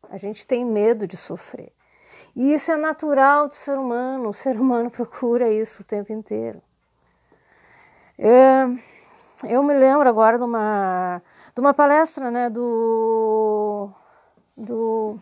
A 0.08 0.16
gente 0.18 0.46
tem 0.46 0.64
medo 0.64 1.06
de 1.06 1.16
sofrer. 1.16 1.72
E 2.34 2.52
isso 2.52 2.70
é 2.70 2.76
natural 2.76 3.48
do 3.48 3.54
ser 3.54 3.76
humano, 3.76 4.28
o 4.28 4.34
ser 4.34 4.60
humano 4.60 4.90
procura 4.90 5.50
isso 5.50 5.82
o 5.82 5.84
tempo 5.84 6.12
inteiro. 6.12 6.62
É, 8.18 8.66
eu 9.48 9.62
me 9.62 9.74
lembro 9.74 10.08
agora 10.08 10.36
de 10.36 10.44
uma, 10.44 11.22
de 11.54 11.60
uma 11.60 11.72
palestra 11.72 12.30
né, 12.30 12.50
do, 12.50 13.90
do 14.56 15.18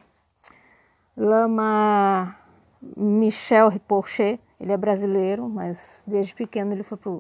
Lama 1.16 2.36
Michel 2.80 3.68
Ripochet. 3.68 4.40
Ele 4.60 4.72
é 4.72 4.76
brasileiro, 4.76 5.48
mas 5.48 6.02
desde 6.06 6.34
pequeno 6.34 6.72
ele 6.72 6.82
foi 6.82 6.98
para 6.98 7.12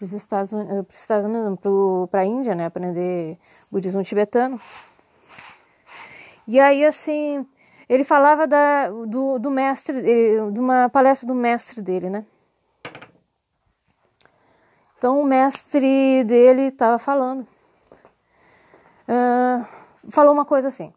os 0.00 0.12
Estados 0.12 0.52
Unidos, 0.52 1.60
para 2.10 2.20
a 2.20 2.24
Índia, 2.24 2.54
né, 2.54 2.66
aprender 2.66 3.36
budismo 3.70 4.02
tibetano. 4.04 4.60
E 6.46 6.58
aí, 6.60 6.84
assim, 6.84 7.44
ele 7.88 8.04
falava 8.04 8.46
da, 8.46 8.88
do, 8.88 9.38
do 9.38 9.50
mestre, 9.50 10.00
de 10.00 10.58
uma 10.58 10.88
palestra 10.88 11.26
do 11.26 11.34
mestre 11.34 11.82
dele, 11.82 12.08
né? 12.08 12.24
Então 14.98 15.20
o 15.20 15.24
mestre 15.24 16.24
dele 16.24 16.62
estava 16.62 16.98
falando, 16.98 17.46
uh, 19.08 19.64
falou 20.10 20.32
uma 20.32 20.44
coisa 20.44 20.68
assim: 20.68 20.92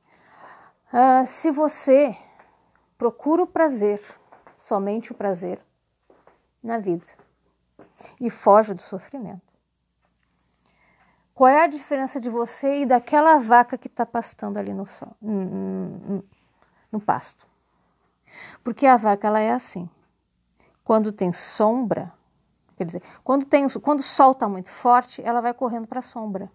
uh, 0.92 1.25
se 1.28 1.51
você 1.51 2.18
procura 3.01 3.41
o 3.41 3.48
prazer, 3.48 4.00
somente 4.60 5.12
o 5.12 5.15
prazer 5.15 5.60
na 6.62 6.77
vida 6.77 7.08
e 8.20 8.29
foge 8.29 8.75
do 8.75 8.81
sofrimento, 8.84 9.41
qual 11.34 11.48
é 11.48 11.63
a 11.63 11.67
diferença 11.67 12.22
de 12.22 12.29
você 12.29 12.81
e 12.81 12.86
daquela 12.86 13.39
vaca 13.39 13.75
que 13.75 13.88
está 13.88 14.05
pastando 14.05 14.60
ali 14.60 14.72
no, 14.72 14.86
sol, 14.86 15.17
no, 15.20 17.01
pasto? 17.03 17.43
Porque 18.63 18.86
a 18.86 18.98
vaca 18.98 19.25
ela 19.25 19.39
é 19.39 19.51
assim. 19.51 19.89
Quando 20.84 21.12
tem 21.12 21.34
sombra, 21.34 22.13
Quer 22.77 22.86
dizer, 22.86 23.03
quando, 23.24 23.46
tem, 23.46 23.67
quando 23.67 24.00
o 24.00 24.03
sol 24.03 24.34
está 24.34 24.48
muito 24.48 24.70
forte, 24.70 25.24
ela 25.24 25.41
vai 25.41 25.55
correndo 25.55 25.88
para 25.88 26.00
a 26.00 26.03
sombra. 26.03 26.51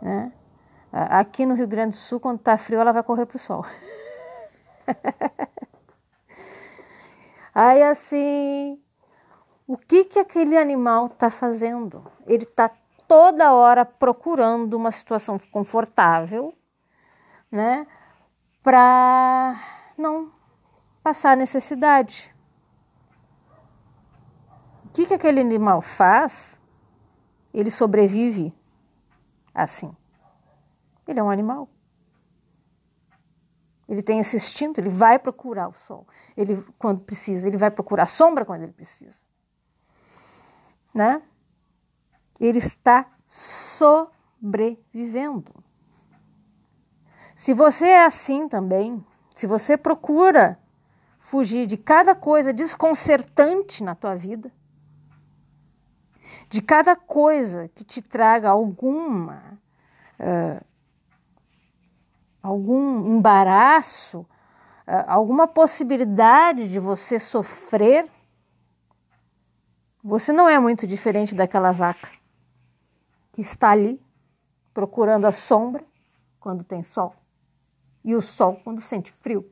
Né? 0.00 0.32
Aqui 0.90 1.44
no 1.44 1.54
Rio 1.54 1.68
Grande 1.68 1.90
do 1.90 2.00
Sul, 2.00 2.18
quando 2.18 2.38
está 2.38 2.56
frio, 2.56 2.80
ela 2.80 2.92
vai 2.92 3.02
correr 3.02 3.26
para 3.26 3.36
o 3.36 3.38
sol. 3.38 3.64
Aí 7.54 7.82
assim, 7.82 8.80
o 9.66 9.76
que 9.76 10.04
que 10.04 10.18
aquele 10.18 10.56
animal 10.56 11.06
está 11.06 11.30
fazendo? 11.30 12.04
Ele 12.26 12.44
está 12.44 12.70
toda 13.06 13.52
hora 13.52 13.84
procurando 13.84 14.74
uma 14.74 14.90
situação 14.90 15.38
confortável, 15.50 16.54
né, 17.50 17.86
para 18.62 19.60
não 19.98 20.32
passar 21.02 21.36
necessidade 21.36 22.32
que, 24.92 25.06
que 25.06 25.14
aquele 25.14 25.40
animal 25.40 25.80
faz? 25.80 26.58
Ele 27.52 27.70
sobrevive 27.70 28.54
assim. 29.54 29.94
Ele 31.06 31.18
é 31.18 31.22
um 31.22 31.30
animal. 31.30 31.68
Ele 33.88 34.02
tem 34.02 34.20
esse 34.20 34.36
instinto, 34.36 34.80
ele 34.80 34.88
vai 34.88 35.18
procurar 35.18 35.68
o 35.68 35.74
sol. 35.74 36.06
Ele 36.36 36.64
quando 36.78 37.00
precisa, 37.00 37.48
ele 37.48 37.56
vai 37.56 37.70
procurar 37.70 38.04
a 38.04 38.06
sombra 38.06 38.44
quando 38.44 38.62
ele 38.62 38.72
precisa. 38.72 39.20
Né? 40.94 41.20
Ele 42.38 42.58
está 42.58 43.06
sobrevivendo. 43.28 45.52
Se 47.34 47.52
você 47.52 47.88
é 47.88 48.04
assim 48.04 48.48
também, 48.48 49.04
se 49.34 49.46
você 49.46 49.76
procura 49.76 50.58
fugir 51.18 51.66
de 51.66 51.76
cada 51.76 52.14
coisa 52.14 52.52
desconcertante 52.52 53.82
na 53.82 53.94
tua 53.94 54.14
vida, 54.14 54.52
de 56.48 56.60
cada 56.60 56.94
coisa 56.94 57.68
que 57.74 57.84
te 57.84 58.02
traga 58.02 58.50
alguma 58.50 59.58
uh, 60.20 60.64
algum 62.42 63.16
embaraço, 63.16 64.20
uh, 64.20 64.26
alguma 65.06 65.46
possibilidade 65.46 66.68
de 66.68 66.80
você 66.80 67.18
sofrer, 67.18 68.08
você 70.02 70.32
não 70.32 70.48
é 70.48 70.58
muito 70.58 70.86
diferente 70.86 71.34
daquela 71.34 71.72
vaca. 71.72 72.10
que 73.32 73.40
está 73.40 73.70
ali 73.70 73.98
procurando 74.74 75.26
a 75.26 75.32
sombra 75.32 75.82
quando 76.38 76.62
tem 76.62 76.82
sol 76.82 77.14
e 78.04 78.14
o 78.14 78.20
sol 78.20 78.60
quando 78.62 78.82
sente 78.82 79.10
frio. 79.12 79.50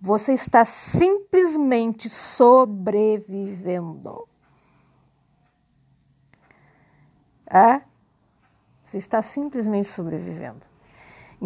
Você 0.00 0.32
está 0.32 0.64
simplesmente 0.64 2.08
sobrevivendo. 2.08 4.26
É? 7.46 7.82
Você 8.84 8.98
está 8.98 9.22
simplesmente 9.22 9.88
sobrevivendo. 9.88 10.73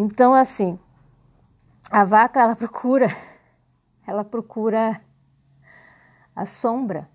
Então, 0.00 0.32
assim, 0.32 0.78
a 1.90 2.04
vaca 2.04 2.40
ela 2.40 2.54
procura, 2.54 3.08
ela 4.06 4.22
procura 4.22 5.00
a 6.36 6.46
sombra 6.46 7.10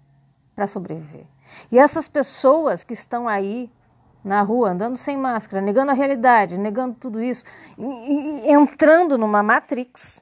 para 0.53 0.67
sobreviver. 0.67 1.25
E 1.71 1.79
essas 1.79 2.09
pessoas 2.09 2.83
que 2.83 2.91
estão 2.91 3.25
aí 3.25 3.71
na 4.21 4.41
rua, 4.41 4.71
andando 4.71 4.97
sem 4.97 5.15
máscara, 5.15 5.61
negando 5.61 5.91
a 5.91 5.93
realidade, 5.93 6.57
negando 6.57 6.95
tudo 6.95 7.21
isso, 7.21 7.45
e, 7.77 7.85
e, 7.85 8.51
entrando 8.51 9.17
numa 9.17 9.41
matrix, 9.41 10.21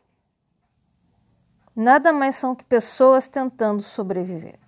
nada 1.75 2.13
mais 2.13 2.36
são 2.36 2.53
que 2.53 2.63
pessoas 2.63 3.27
tentando 3.27 3.82
sobreviver. 3.82 4.60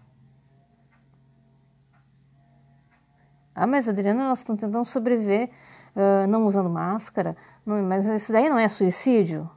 Ah, 3.53 3.67
mas 3.67 3.88
Adriana, 3.88 4.23
elas 4.23 4.39
estão 4.39 4.57
tentando 4.57 4.85
sobreviver 4.85 5.51
uh, 5.95 6.27
não 6.27 6.45
usando 6.45 6.69
máscara, 6.69 7.35
não, 7.65 7.82
mas 7.82 8.05
isso 8.05 8.32
daí 8.32 8.50
não 8.50 8.60
é 8.60 8.67
suicídio? 8.67 9.50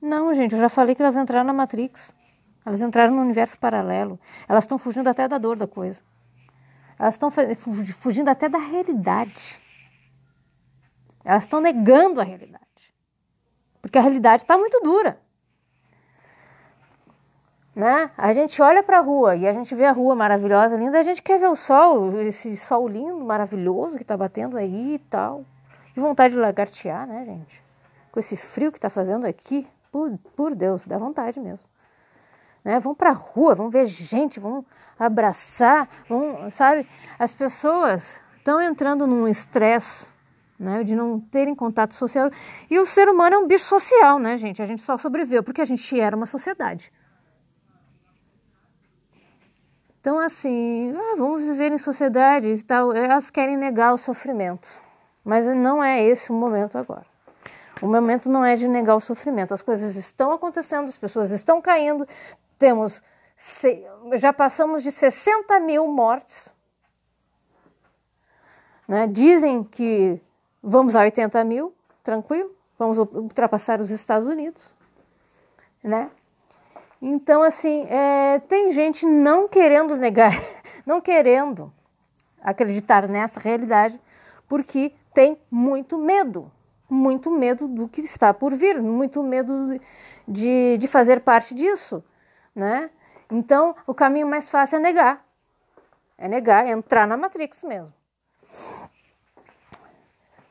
Não, 0.00 0.34
gente, 0.34 0.54
eu 0.54 0.60
já 0.60 0.68
falei 0.68 0.94
que 0.94 1.02
elas 1.02 1.16
entraram 1.16 1.46
na 1.46 1.52
Matrix. 1.52 2.14
Elas 2.66 2.80
entraram 2.80 3.14
no 3.14 3.22
universo 3.22 3.58
paralelo. 3.58 4.18
Elas 4.48 4.64
estão 4.64 4.78
fugindo 4.78 5.08
até 5.08 5.28
da 5.28 5.38
dor 5.38 5.56
da 5.56 5.66
coisa. 5.66 6.00
Elas 6.98 7.14
estão 7.14 7.30
fugindo 7.30 8.28
até 8.28 8.48
da 8.48 8.58
realidade. 8.58 9.60
Elas 11.24 11.44
estão 11.44 11.60
negando 11.60 12.20
a 12.20 12.24
realidade. 12.24 12.64
Porque 13.80 13.98
a 13.98 14.00
realidade 14.00 14.42
está 14.42 14.58
muito 14.58 14.80
dura. 14.80 15.20
Né? 17.74 18.10
A 18.16 18.32
gente 18.32 18.60
olha 18.62 18.82
para 18.82 18.98
a 18.98 19.02
rua 19.02 19.36
e 19.36 19.48
a 19.48 19.52
gente 19.52 19.74
vê 19.74 19.84
a 19.84 19.92
rua 19.92 20.14
maravilhosa, 20.14 20.76
linda, 20.76 20.98
a 20.98 21.02
gente 21.02 21.20
quer 21.20 21.40
ver 21.40 21.48
o 21.48 21.56
sol, 21.56 22.20
esse 22.20 22.54
sol 22.56 22.86
lindo, 22.86 23.24
maravilhoso 23.24 23.96
que 23.96 24.02
está 24.02 24.16
batendo 24.16 24.56
aí 24.56 24.94
e 24.94 24.98
tal. 25.00 25.44
Que 25.94 26.00
vontade 26.00 26.34
de 26.34 26.40
lagartear, 26.40 27.06
né, 27.06 27.24
gente? 27.24 27.62
Com 28.10 28.18
esse 28.18 28.36
frio 28.36 28.72
que 28.72 28.78
está 28.78 28.90
fazendo 28.90 29.26
aqui, 29.26 29.66
por, 29.92 30.18
por 30.36 30.54
Deus, 30.54 30.84
dá 30.84 30.98
vontade 30.98 31.38
mesmo. 31.38 31.68
Né? 32.64 32.80
Vão 32.80 32.96
para 32.96 33.10
a 33.10 33.12
rua, 33.12 33.54
vão 33.54 33.70
ver 33.70 33.86
gente, 33.86 34.40
vão 34.40 34.66
abraçar, 34.98 35.88
vão, 36.08 36.50
sabe? 36.50 36.88
As 37.16 37.32
pessoas 37.32 38.20
estão 38.36 38.60
entrando 38.60 39.06
num 39.06 39.28
estresse 39.28 40.08
né, 40.58 40.82
de 40.82 40.96
não 40.96 41.20
terem 41.20 41.54
contato 41.54 41.94
social. 41.94 42.28
E 42.68 42.76
o 42.78 42.84
ser 42.84 43.08
humano 43.08 43.36
é 43.36 43.38
um 43.38 43.46
bicho 43.46 43.64
social, 43.64 44.18
né, 44.18 44.36
gente? 44.36 44.60
A 44.60 44.66
gente 44.66 44.82
só 44.82 44.98
sobreviveu 44.98 45.44
porque 45.44 45.60
a 45.60 45.64
gente 45.64 46.00
era 46.00 46.16
uma 46.16 46.26
sociedade. 46.26 46.92
Então, 50.00 50.18
assim, 50.18 50.92
ah, 50.96 51.14
vamos 51.16 51.40
viver 51.42 51.72
em 51.72 51.78
sociedade 51.78 52.48
e 52.48 52.62
tal. 52.62 52.92
Elas 52.92 53.30
querem 53.30 53.56
negar 53.56 53.94
o 53.94 53.98
sofrimento. 53.98 54.83
Mas 55.24 55.46
não 55.46 55.82
é 55.82 56.02
esse 56.02 56.30
o 56.30 56.34
momento 56.34 56.76
agora. 56.76 57.06
O 57.80 57.86
momento 57.86 58.28
não 58.28 58.44
é 58.44 58.54
de 58.56 58.68
negar 58.68 58.94
o 58.96 59.00
sofrimento. 59.00 59.54
As 59.54 59.62
coisas 59.62 59.96
estão 59.96 60.32
acontecendo, 60.32 60.86
as 60.86 60.98
pessoas 60.98 61.30
estão 61.30 61.60
caindo, 61.60 62.06
temos 62.58 63.02
já 64.14 64.32
passamos 64.32 64.82
de 64.82 64.90
60 64.90 65.58
mil 65.60 65.86
mortes. 65.86 66.52
Né? 68.86 69.06
Dizem 69.06 69.64
que 69.64 70.20
vamos 70.62 70.94
a 70.96 71.00
80 71.00 71.42
mil, 71.44 71.74
tranquilo, 72.02 72.54
vamos 72.78 72.98
ultrapassar 72.98 73.80
os 73.80 73.90
Estados 73.90 74.26
Unidos. 74.26 74.74
Né? 75.82 76.10
Então, 77.00 77.42
assim, 77.42 77.86
é, 77.88 78.38
tem 78.40 78.72
gente 78.72 79.04
não 79.04 79.48
querendo 79.48 79.96
negar, 79.96 80.32
não 80.86 81.00
querendo 81.00 81.72
acreditar 82.40 83.08
nessa 83.08 83.40
realidade, 83.40 83.98
porque 84.48 84.92
tem 85.14 85.38
muito 85.50 85.96
medo, 85.96 86.50
muito 86.90 87.30
medo 87.30 87.66
do 87.66 87.88
que 87.88 88.02
está 88.02 88.34
por 88.34 88.54
vir, 88.54 88.82
muito 88.82 89.22
medo 89.22 89.80
de, 90.28 90.76
de 90.76 90.88
fazer 90.88 91.20
parte 91.20 91.54
disso 91.54 92.04
né? 92.54 92.90
Então, 93.30 93.74
o 93.86 93.94
caminho 93.94 94.26
mais 94.26 94.48
fácil 94.48 94.76
é 94.76 94.80
negar. 94.80 95.26
É 96.16 96.28
negar, 96.28 96.66
é 96.66 96.70
entrar 96.70 97.06
na 97.06 97.16
Matrix 97.16 97.62
mesmo. 97.64 97.92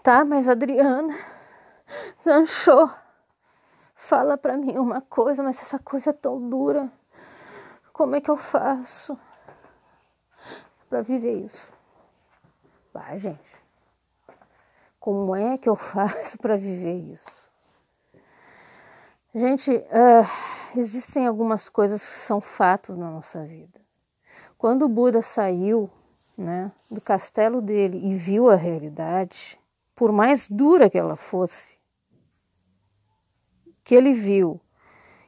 Tá, 0.02 0.26
mas 0.26 0.50
Adriana, 0.50 1.18
Sancho, 2.20 2.94
fala 3.96 4.38
para 4.38 4.58
mim 4.58 4.78
uma 4.78 5.00
coisa, 5.00 5.42
mas 5.42 5.62
essa 5.62 5.80
coisa 5.80 6.10
é 6.10 6.14
tão 6.14 6.50
dura. 6.50 6.92
Como 7.94 8.16
é 8.16 8.20
que 8.20 8.30
eu 8.30 8.36
faço 8.36 9.18
para 10.90 11.02
viver 11.02 11.46
isso? 11.46 11.72
Vai, 12.94 13.20
gente. 13.20 13.53
Como 15.04 15.36
é 15.36 15.58
que 15.58 15.68
eu 15.68 15.76
faço 15.76 16.38
para 16.38 16.56
viver 16.56 16.96
isso? 17.12 17.30
Gente, 19.36 19.70
uh, 19.70 20.80
existem 20.80 21.28
algumas 21.28 21.68
coisas 21.68 22.02
que 22.02 22.14
são 22.14 22.40
fatos 22.40 22.96
na 22.96 23.12
nossa 23.12 23.44
vida. 23.44 23.82
Quando 24.58 24.86
o 24.86 24.88
Buda 24.88 25.22
saiu 25.22 25.90
né, 26.38 26.72
do 26.90 27.02
castelo 27.02 27.62
dele 27.62 28.00
e 28.02 28.16
viu 28.16 28.50
a 28.50 28.56
realidade, 28.56 29.60
por 29.94 30.10
mais 30.14 30.48
dura 30.48 30.90
que 30.90 30.98
ela 30.98 31.18
fosse, 31.18 31.74
que 33.84 33.94
ele 33.94 34.14
viu 34.14 34.58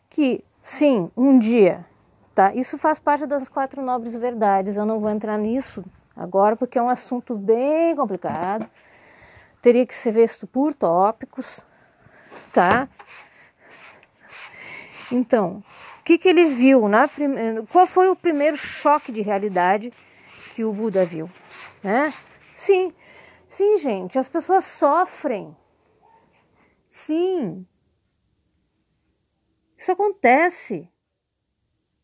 que, 0.10 0.42
sim, 0.64 1.12
um 1.18 1.38
dia, 1.38 1.86
tá? 2.34 2.56
Isso 2.56 2.78
faz 2.78 2.98
parte 2.98 3.26
das 3.26 3.50
quatro 3.50 3.82
nobres 3.82 4.16
verdades. 4.16 4.78
Eu 4.78 4.86
não 4.86 5.02
vou 5.02 5.10
entrar 5.10 5.38
nisso 5.38 5.84
agora 6.16 6.56
porque 6.56 6.80
é 6.80 6.82
um 6.82 6.88
assunto 6.88 7.36
bem 7.36 7.94
complicado. 7.94 8.70
Teria 9.66 9.84
que 9.84 9.96
ser 9.96 10.12
visto 10.12 10.46
por 10.46 10.76
tópicos, 10.76 11.60
tá? 12.54 12.88
Então, 15.12 15.64
o 16.00 16.04
que, 16.04 16.20
que 16.20 16.30
ele 16.30 16.46
viu? 16.46 16.88
Na 16.88 17.08
prime... 17.08 17.66
Qual 17.72 17.88
foi 17.88 18.08
o 18.08 18.16
primeiro 18.16 18.56
choque 18.56 19.12
de 19.12 19.24
realidade 19.24 19.92
que 20.54 20.64
o 20.64 20.72
Buda 20.72 21.04
viu? 21.04 21.28
Né? 21.84 22.14
Sim, 22.56 22.94
sim, 23.48 23.78
gente, 23.78 24.20
as 24.20 24.30
pessoas 24.30 24.66
sofrem. 24.66 25.58
Sim. 26.92 27.66
Isso 29.76 29.92
acontece. 29.92 30.88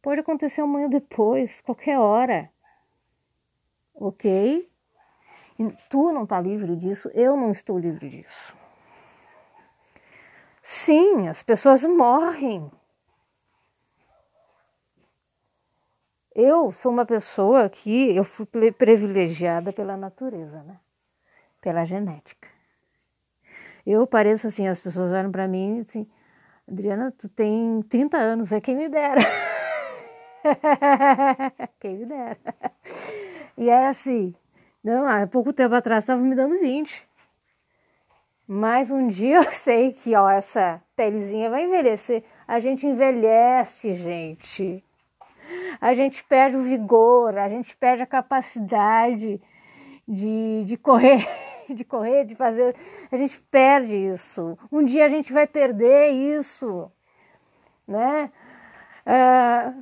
Pode 0.02 0.22
acontecer 0.22 0.62
amanhã 0.62 0.90
depois, 0.90 1.62
qualquer 1.62 2.00
hora. 2.00 2.52
Ok? 3.94 4.71
Tu 5.70 6.12
não 6.12 6.24
está 6.24 6.40
livre 6.40 6.76
disso, 6.76 7.10
eu 7.14 7.36
não 7.36 7.52
estou 7.52 7.78
livre 7.78 8.10
disso. 8.10 8.56
Sim, 10.62 11.28
as 11.28 11.44
pessoas 11.44 11.84
morrem. 11.84 12.72
Eu 16.34 16.72
sou 16.72 16.92
uma 16.92 17.06
pessoa 17.06 17.70
que 17.70 18.16
eu 18.16 18.24
fui 18.24 18.46
privilegiada 18.46 19.74
pela 19.74 19.98
natureza, 19.98 20.64
né? 20.64 20.80
Pela 21.60 21.84
genética. 21.84 22.48
Eu 23.86 24.08
pareço 24.08 24.48
assim, 24.48 24.68
as 24.68 24.80
pessoas 24.80 25.12
olham 25.12 25.32
para 25.32 25.48
mim 25.48 25.78
e 25.78 25.82
assim, 25.82 26.08
Adriana, 26.68 27.12
tu 27.12 27.28
tem 27.28 27.82
30 27.90 28.18
anos, 28.18 28.52
é 28.52 28.62
quem 28.62 28.76
me 28.76 28.88
dera. 28.88 29.22
quem 31.80 31.98
me 31.98 32.06
dera. 32.06 32.38
E 33.58 33.70
é 33.70 33.88
assim, 33.88 34.34
não, 34.84 35.08
há 35.08 35.26
pouco 35.28 35.54
tempo 35.54 35.76
atrás 35.76 36.04
estava 36.04 36.22
me 36.22 36.36
dando 36.36 36.60
20. 36.60 37.08
Mas 38.48 38.92
um 38.92 39.08
dia 39.08 39.38
eu 39.38 39.52
sei 39.52 39.94
que 39.94 40.16
ó, 40.16 40.30
essa 40.30 40.82
pelezinha 40.96 41.50
vai 41.50 41.66
envelhecer. 41.66 42.24
A 42.48 42.60
gente 42.60 42.86
envelhece, 42.86 43.94
gente 43.94 44.84
a 45.80 45.94
gente 45.94 46.24
perde 46.24 46.58
o 46.58 46.62
vigor, 46.62 47.38
a 47.38 47.50
gente 47.50 47.76
perde 47.76 48.04
a 48.04 48.08
capacidade 48.08 49.42
de, 50.08 50.64
de 50.66 50.78
correr, 50.78 51.28
de 51.70 51.84
correr, 51.84 52.26
de 52.26 52.36
fazer. 52.36 52.76
A 53.12 53.18
gente 53.18 53.40
perde 53.50 53.96
isso. 53.96 54.58
Um 54.72 54.84
dia 54.84 55.06
a 55.06 55.10
gente 55.10 55.32
vai 55.32 55.48
perder 55.48 56.10
isso, 56.10 56.92
né? 57.88 58.32
Ah, 59.06 59.74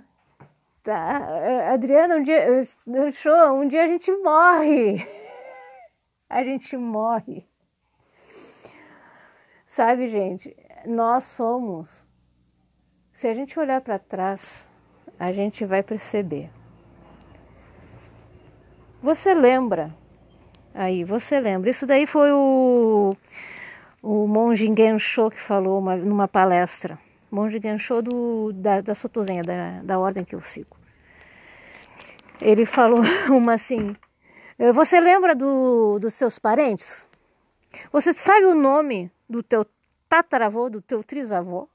tá, 0.92 1.74
Adriana, 1.74 2.16
um 2.16 2.24
dia, 2.24 2.64
show, 3.12 3.54
um 3.54 3.68
dia 3.68 3.84
a 3.84 3.88
gente 3.88 4.12
morre. 4.12 5.08
A 6.30 6.44
gente 6.44 6.78
morre. 6.78 7.44
Sabe, 9.66 10.10
gente, 10.10 10.56
nós 10.86 11.24
somos. 11.24 11.90
Se 13.12 13.28
a 13.28 13.34
gente 13.34 13.60
olhar 13.60 13.82
para 13.82 13.98
trás, 13.98 14.68
a 15.20 15.34
gente 15.34 15.66
vai 15.66 15.82
perceber. 15.82 16.52
Você 19.02 19.34
lembra 19.34 19.92
Aí 20.74 21.04
você 21.04 21.40
lembra. 21.40 21.70
Isso 21.70 21.86
daí 21.86 22.06
foi 22.06 22.32
o, 22.32 23.12
o 24.02 24.28
monge 24.28 24.66
Gensho 24.76 25.30
que 25.30 25.40
falou 25.40 25.80
uma, 25.80 25.96
numa 25.96 26.28
palestra. 26.28 26.98
Monge 27.32 27.60
Gensho 27.62 28.02
do, 28.02 28.54
da, 28.54 28.82
da 28.82 28.96
Sotozenha, 28.96 29.44
da, 29.44 29.82
da 29.84 30.00
ordem 30.00 30.24
que 30.24 30.36
eu 30.36 30.42
sigo. 30.42 30.79
Ele 32.42 32.66
falou 32.66 32.98
uma 33.30 33.56
assim: 33.56 33.96
Você 34.74 35.00
lembra 35.00 35.36
do, 35.36 36.00
dos 36.00 36.14
seus 36.14 36.40
parentes? 36.40 37.06
Você 37.92 38.14
sabe 38.14 38.46
o 38.46 38.56
nome 38.56 39.12
do 39.30 39.44
teu 39.44 39.66
tataravô, 40.08 40.70
do 40.70 40.82
teu 40.82 41.04
trisavô? 41.04 41.70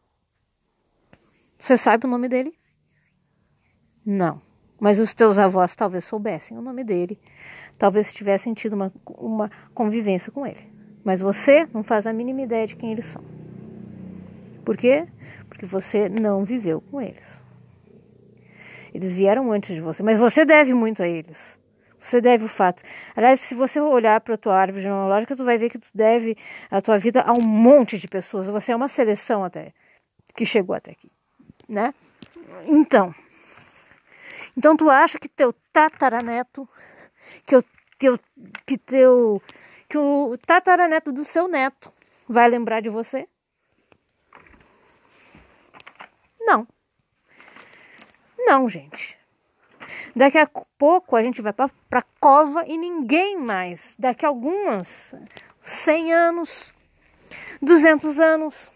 Você 1.58 1.78
sabe 1.78 2.06
o 2.06 2.10
nome 2.10 2.28
dele? 2.28 2.58
Não. 4.04 4.42
Mas 4.80 4.98
os 4.98 5.14
teus 5.14 5.38
avós 5.38 5.74
talvez 5.74 6.04
soubessem 6.04 6.58
o 6.58 6.60
nome 6.60 6.84
dele, 6.84 7.18
talvez 7.78 8.12
tivessem 8.12 8.52
tido 8.52 8.74
uma, 8.74 8.92
uma 9.06 9.50
convivência 9.72 10.30
com 10.30 10.46
ele. 10.46 10.70
Mas 11.04 11.20
você 11.20 11.66
não 11.72 11.84
faz 11.84 12.06
a 12.06 12.12
mínima 12.12 12.42
ideia 12.42 12.66
de 12.66 12.76
quem 12.76 12.92
eles 12.92 13.06
são. 13.06 13.22
Por 14.64 14.76
quê? 14.76 15.06
Porque 15.48 15.64
você 15.64 16.08
não 16.08 16.44
viveu 16.44 16.80
com 16.80 17.00
eles. 17.00 17.43
Eles 18.94 19.12
vieram 19.12 19.50
antes 19.50 19.74
de 19.74 19.80
você, 19.80 20.02
mas 20.04 20.18
você 20.18 20.44
deve 20.44 20.72
muito 20.72 21.02
a 21.02 21.08
eles. 21.08 21.58
Você 21.98 22.20
deve 22.20 22.44
o 22.44 22.48
fato. 22.48 22.82
Aliás, 23.16 23.40
se 23.40 23.54
você 23.54 23.80
olhar 23.80 24.20
para 24.20 24.34
a 24.34 24.38
tua 24.38 24.54
árvore 24.54 24.82
genealógica, 24.82 25.34
tu 25.34 25.44
vai 25.44 25.58
ver 25.58 25.68
que 25.68 25.78
tu 25.78 25.88
deve 25.92 26.36
a 26.70 26.80
tua 26.80 26.96
vida 26.98 27.22
a 27.22 27.32
um 27.32 27.48
monte 27.48 27.98
de 27.98 28.06
pessoas. 28.06 28.48
Você 28.48 28.72
é 28.72 28.76
uma 28.76 28.88
seleção 28.88 29.42
até 29.42 29.72
que 30.36 30.46
chegou 30.46 30.76
até 30.76 30.92
aqui, 30.92 31.10
né? 31.68 31.92
Então, 32.66 33.14
então 34.56 34.76
tu 34.76 34.88
acha 34.90 35.18
que 35.18 35.28
teu 35.28 35.52
tataraneto, 35.72 36.68
que 37.46 37.56
o 37.56 37.64
teu, 37.98 38.18
que 38.66 38.78
teu, 38.78 39.42
que 39.88 39.98
o 39.98 40.36
tataraneto 40.46 41.10
do 41.10 41.24
seu 41.24 41.48
neto 41.48 41.92
vai 42.28 42.48
lembrar 42.48 42.80
de 42.80 42.90
você? 42.90 43.26
Não. 46.40 46.66
Não, 48.46 48.68
gente. 48.68 49.18
Daqui 50.14 50.38
a 50.38 50.48
pouco 50.78 51.16
a 51.16 51.22
gente 51.22 51.42
vai 51.42 51.52
para 51.52 51.70
a 51.92 52.02
cova 52.20 52.64
e 52.66 52.76
ninguém 52.76 53.38
mais. 53.38 53.94
Daqui 53.98 54.24
a 54.24 54.28
algumas 54.28 55.14
100 55.60 56.12
anos, 56.12 56.74
200 57.60 58.20
anos, 58.20 58.72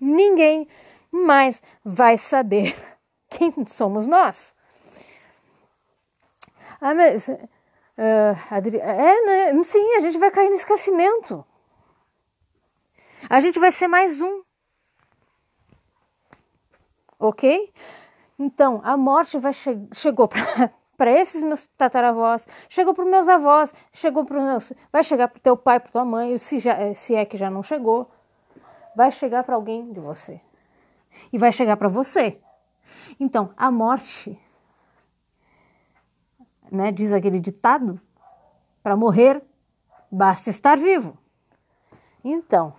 ninguém 0.00 0.68
mais 1.10 1.62
vai 1.84 2.18
saber 2.18 2.76
quem 3.30 3.52
somos 3.66 4.06
nós. 4.06 4.54
Ah, 6.80 6.94
mas. 6.94 7.28
Uh, 7.28 8.38
Adri... 8.50 8.78
É, 8.78 9.52
né? 9.52 9.62
Sim, 9.64 9.94
a 9.96 10.00
gente 10.00 10.18
vai 10.18 10.30
cair 10.30 10.48
no 10.48 10.54
esquecimento. 10.54 11.44
A 13.28 13.40
gente 13.40 13.58
vai 13.58 13.72
ser 13.72 13.88
mais 13.88 14.20
um. 14.20 14.42
Ok? 17.18 17.72
Então, 18.38 18.80
a 18.84 18.96
morte 18.96 19.38
vai 19.38 19.52
che 19.52 19.76
chegou 19.92 20.28
para 20.28 21.10
esses 21.18 21.42
meus 21.42 21.66
tataravós, 21.76 22.46
chegou 22.68 22.94
para 22.94 23.04
meus 23.04 23.28
avós, 23.28 23.74
chegou 23.92 24.24
para 24.24 24.40
meus, 24.40 24.72
vai 24.92 25.02
chegar 25.02 25.28
para 25.28 25.40
teu 25.40 25.56
pai, 25.56 25.80
para 25.80 25.90
tua 25.90 26.04
mãe, 26.04 26.38
se, 26.38 26.60
já, 26.60 26.94
se 26.94 27.14
é 27.16 27.24
que 27.24 27.36
já 27.36 27.50
não 27.50 27.62
chegou, 27.62 28.10
vai 28.94 29.10
chegar 29.10 29.42
para 29.42 29.56
alguém 29.56 29.92
de 29.92 29.98
você 29.98 30.40
e 31.32 31.38
vai 31.38 31.50
chegar 31.50 31.76
para 31.76 31.88
você. 31.88 32.40
Então, 33.18 33.52
a 33.56 33.70
morte 33.70 34.40
né, 36.70 36.92
diz 36.92 37.12
aquele 37.12 37.40
ditado, 37.40 38.00
para 38.82 38.96
morrer 38.96 39.42
basta 40.10 40.48
estar 40.48 40.76
vivo. 40.78 41.18
Então, 42.22 42.72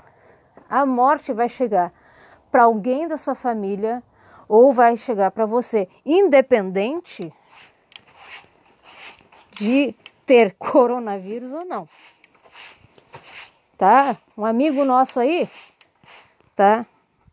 a 0.69 0.85
morte 0.85 1.33
vai 1.33 1.49
chegar 1.49 1.93
para 2.49 2.63
alguém 2.63 3.07
da 3.07 3.17
sua 3.17 3.35
família 3.35 4.01
ou 4.49 4.73
vai 4.73 4.97
chegar 4.97 5.29
para 5.29 5.45
você, 5.45 5.87
independente 6.03 7.31
de 9.51 9.93
ter 10.25 10.55
coronavírus 10.57 11.53
ou 11.53 11.63
não. 11.63 11.87
Tá? 13.77 14.17
Um 14.35 14.43
amigo 14.43 14.83
nosso 14.83 15.19
aí, 15.19 15.47
tá? 16.55 16.85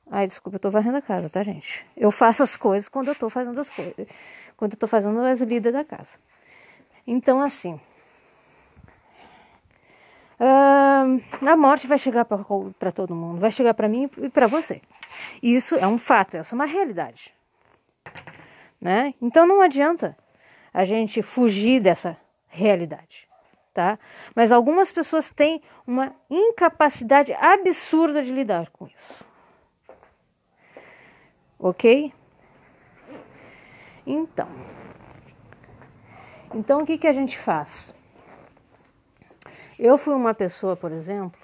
Ai, 0.08 0.26
desculpa, 0.26 0.56
eu 0.56 0.60
tô 0.60 0.70
varrendo 0.70 0.98
a 0.98 1.02
casa, 1.02 1.28
tá, 1.28 1.42
gente? 1.42 1.84
Eu 1.96 2.12
faço 2.12 2.42
as 2.42 2.54
coisas 2.56 2.88
quando 2.88 3.08
eu 3.08 3.14
tô 3.14 3.28
fazendo 3.28 3.58
as 3.58 3.68
coisas, 3.68 4.06
quando 4.56 4.74
eu 4.74 4.78
tô 4.78 4.86
fazendo 4.86 5.18
as 5.22 5.40
lidas 5.40 5.72
da 5.72 5.84
casa. 5.84 6.10
Então, 7.04 7.40
assim, 7.40 7.80
uh, 10.40 11.48
a 11.48 11.56
morte 11.56 11.86
vai 11.86 11.98
chegar 11.98 12.24
para 12.24 12.92
todo 12.92 13.14
mundo, 13.14 13.38
vai 13.38 13.50
chegar 13.50 13.74
para 13.74 13.88
mim 13.88 14.10
e 14.18 14.28
para 14.28 14.46
você. 14.46 14.80
Isso 15.42 15.76
é 15.76 15.86
um 15.86 15.98
fato, 15.98 16.36
essa 16.36 16.54
é 16.54 16.56
uma 16.56 16.66
realidade. 16.66 17.34
Né? 18.80 19.14
Então 19.20 19.46
não 19.46 19.60
adianta 19.60 20.16
a 20.72 20.84
gente 20.84 21.22
fugir 21.22 21.80
dessa 21.80 22.16
realidade. 22.48 23.26
Tá? 23.72 23.98
Mas 24.34 24.52
algumas 24.52 24.90
pessoas 24.90 25.28
têm 25.28 25.62
uma 25.86 26.14
incapacidade 26.30 27.32
absurda 27.34 28.22
de 28.22 28.32
lidar 28.32 28.70
com 28.70 28.86
isso. 28.86 29.24
Ok? 31.58 32.12
Então. 34.06 34.48
Então, 36.54 36.80
o 36.80 36.86
que, 36.86 36.96
que 36.96 37.06
a 37.06 37.12
gente 37.12 37.36
faz? 37.36 37.94
Eu 39.78 39.98
fui 39.98 40.14
uma 40.14 40.32
pessoa, 40.32 40.74
por 40.74 40.90
exemplo, 40.90 41.38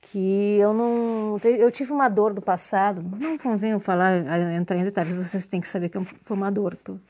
que 0.00 0.58
eu 0.58 0.72
não. 0.72 1.38
Eu 1.44 1.70
tive 1.70 1.92
uma 1.92 2.08
dor 2.08 2.32
do 2.32 2.40
passado, 2.40 3.02
não 3.02 3.38
convenho 3.38 3.80
falar, 3.80 4.16
entrar 4.52 4.76
em 4.76 4.84
detalhes, 4.84 5.12
vocês 5.12 5.46
têm 5.46 5.60
que 5.60 5.68
saber 5.68 5.88
que 5.88 5.98
foi 6.24 6.36
uma 6.36 6.50
dor 6.50 6.76
que 6.76 6.90
eu 6.90 7.00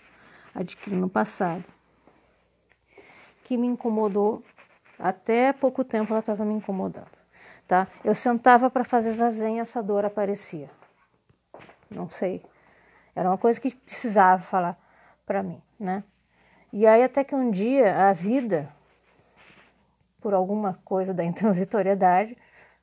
adquiri 0.55 0.96
no 0.96 1.09
passado, 1.09 1.64
que 3.44 3.57
me 3.57 3.66
incomodou, 3.66 4.42
até 4.99 5.53
pouco 5.53 5.85
tempo 5.85 6.12
ela 6.12 6.20
estava 6.20 6.44
me 6.44 6.55
incomodando. 6.55 7.20
Tá? 7.66 7.87
Eu 8.05 8.14
sentava 8.14 8.68
para 8.68 8.85
fazer 8.85 9.12
zazen, 9.12 9.61
essa 9.61 9.83
dor 9.83 10.05
aparecia. 10.05 10.70
Não 11.88 12.09
sei. 12.09 12.42
Era 13.14 13.29
uma 13.29 13.38
coisa 13.38 13.61
que 13.61 13.75
precisava 13.75 14.42
falar 14.42 14.79
para 15.25 15.42
mim, 15.42 15.61
né? 15.79 16.03
E 16.73 16.87
aí 16.87 17.03
até 17.03 17.25
que 17.25 17.35
um 17.35 17.51
dia 17.51 18.09
a 18.09 18.12
vida, 18.12 18.68
por 20.20 20.35
alguma 20.35 20.78
coisa 20.85 21.12
da 21.12 21.22
intransitoriedade, 21.24 22.37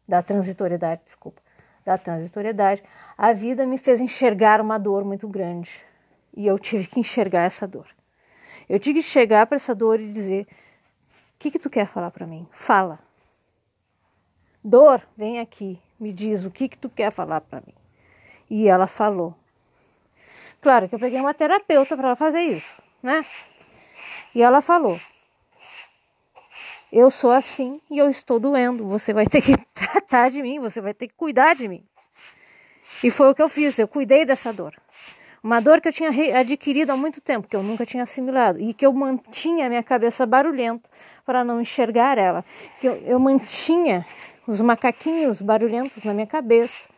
da 0.07 0.21
transitoriedade, 0.21 1.01
desculpa, 1.05 1.41
da 1.85 1.97
transitoriedade, 1.97 2.83
a 3.17 3.33
vida 3.33 3.65
me 3.65 3.77
fez 3.77 4.01
enxergar 4.01 4.59
uma 4.59 4.77
dor 4.77 5.03
muito 5.03 5.27
grande. 5.27 5.83
E 6.35 6.45
eu 6.45 6.59
tive 6.59 6.87
que 6.87 6.99
enxergar 6.99 7.43
essa 7.43 7.67
dor. 7.67 7.87
Eu 8.69 8.79
tive 8.79 8.99
que 8.99 9.05
chegar 9.05 9.45
para 9.47 9.55
essa 9.55 9.73
dor 9.73 9.99
e 9.99 10.11
dizer: 10.11 10.47
o 11.35 11.39
que, 11.39 11.51
que 11.51 11.59
tu 11.59 11.69
quer 11.69 11.87
falar 11.87 12.11
para 12.11 12.27
mim? 12.27 12.47
Fala. 12.51 12.99
Dor, 14.63 15.01
vem 15.15 15.39
aqui, 15.39 15.79
me 15.99 16.11
diz 16.11 16.43
o 16.43 16.51
que, 16.51 16.67
que 16.67 16.77
tu 16.77 16.89
quer 16.89 17.11
falar 17.11 17.41
para 17.41 17.61
mim. 17.61 17.73
E 18.49 18.67
ela 18.67 18.87
falou. 18.87 19.33
Claro 20.61 20.89
que 20.89 20.95
eu 20.95 20.99
peguei 20.99 21.19
uma 21.19 21.33
terapeuta 21.33 21.95
para 21.95 22.15
fazer 22.15 22.41
isso, 22.41 22.81
né? 23.01 23.25
E 24.35 24.41
ela 24.41 24.61
falou: 24.61 24.99
Eu 26.91 27.11
sou 27.11 27.31
assim 27.31 27.81
e 27.89 27.97
eu 27.97 28.09
estou 28.09 28.39
doendo. 28.39 28.85
Você 28.87 29.13
vai 29.13 29.25
ter 29.25 29.41
que 29.41 29.55
tratar 29.73 30.29
de 30.29 30.41
mim, 30.41 30.59
você 30.59 30.79
vai 30.79 30.93
ter 30.93 31.07
que 31.07 31.13
cuidar 31.13 31.55
de 31.55 31.67
mim. 31.67 31.83
E 33.03 33.11
foi 33.11 33.29
o 33.29 33.35
que 33.35 33.41
eu 33.41 33.49
fiz, 33.49 33.77
eu 33.77 33.87
cuidei 33.87 34.25
dessa 34.25 34.51
dor. 34.51 34.73
Uma 35.43 35.59
dor 35.61 35.79
que 35.79 35.87
eu 35.87 35.93
tinha 35.93 36.09
adquirido 36.39 36.89
há 36.89 36.97
muito 36.97 37.21
tempo, 37.21 37.47
que 37.47 37.55
eu 37.55 37.61
nunca 37.61 37.85
tinha 37.85 38.03
assimilado, 38.03 38.59
e 38.59 38.73
que 38.73 38.85
eu 38.85 38.91
mantinha 38.91 39.67
a 39.67 39.69
minha 39.69 39.83
cabeça 39.83 40.25
barulhenta 40.25 40.89
para 41.25 41.43
não 41.43 41.61
enxergar 41.61 42.17
ela. 42.17 42.43
Que 42.79 42.87
eu, 42.87 42.95
eu 43.05 43.19
mantinha 43.19 44.05
os 44.47 44.61
macaquinhos 44.61 45.41
barulhentos 45.41 46.03
na 46.03 46.13
minha 46.13 46.25
cabeça. 46.25 46.89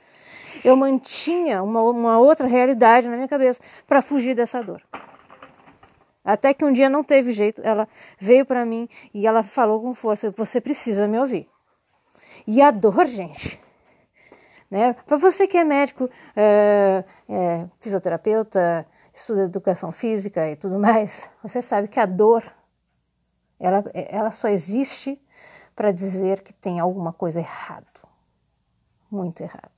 Eu 0.63 0.75
mantinha 0.75 1.61
uma, 1.61 1.81
uma 1.81 2.19
outra 2.19 2.47
realidade 2.47 3.07
na 3.07 3.15
minha 3.15 3.27
cabeça 3.27 3.61
para 3.87 4.01
fugir 4.01 4.35
dessa 4.35 4.61
dor. 4.63 4.81
Até 6.23 6.53
que 6.53 6.65
um 6.65 6.71
dia 6.71 6.89
não 6.89 7.03
teve 7.03 7.31
jeito, 7.31 7.61
ela 7.63 7.87
veio 8.19 8.45
para 8.45 8.65
mim 8.65 8.87
e 9.13 9.25
ela 9.25 9.41
falou 9.43 9.81
com 9.81 9.93
força: 9.93 10.31
você 10.31 10.59
precisa 10.59 11.07
me 11.07 11.17
ouvir. 11.17 11.49
E 12.45 12.61
a 12.61 12.71
dor, 12.71 13.05
gente, 13.05 13.59
né? 14.69 14.93
Para 15.05 15.17
você 15.17 15.47
que 15.47 15.57
é 15.57 15.63
médico, 15.63 16.09
é, 16.35 17.03
é, 17.27 17.65
fisioterapeuta, 17.79 18.85
estuda 19.13 19.43
educação 19.43 19.91
física 19.91 20.49
e 20.49 20.55
tudo 20.55 20.77
mais, 20.79 21.27
você 21.41 21.61
sabe 21.61 21.87
que 21.87 21.99
a 21.99 22.05
dor, 22.05 22.43
ela, 23.59 23.83
ela 23.93 24.31
só 24.31 24.49
existe 24.49 25.19
para 25.75 25.91
dizer 25.91 26.41
que 26.41 26.53
tem 26.53 26.79
alguma 26.79 27.13
coisa 27.13 27.39
errado, 27.39 27.85
muito 29.09 29.41
errado. 29.41 29.71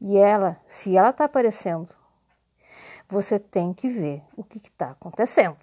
E 0.00 0.16
ela, 0.16 0.60
se 0.66 0.96
ela 0.96 1.10
está 1.10 1.24
aparecendo 1.24 2.01
você 3.12 3.38
tem 3.38 3.74
que 3.74 3.90
ver 3.90 4.22
o 4.34 4.42
que 4.42 4.56
está 4.56 4.90
acontecendo. 4.90 5.58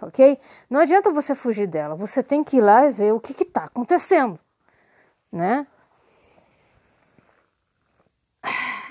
ok? 0.00 0.40
Não 0.68 0.80
adianta 0.80 1.10
você 1.10 1.34
fugir 1.34 1.66
dela, 1.66 1.94
você 1.94 2.22
tem 2.22 2.42
que 2.42 2.56
ir 2.56 2.62
lá 2.62 2.86
e 2.86 2.90
ver 2.90 3.12
o 3.12 3.20
que 3.20 3.42
está 3.42 3.64
acontecendo, 3.64 4.40
né? 5.30 5.66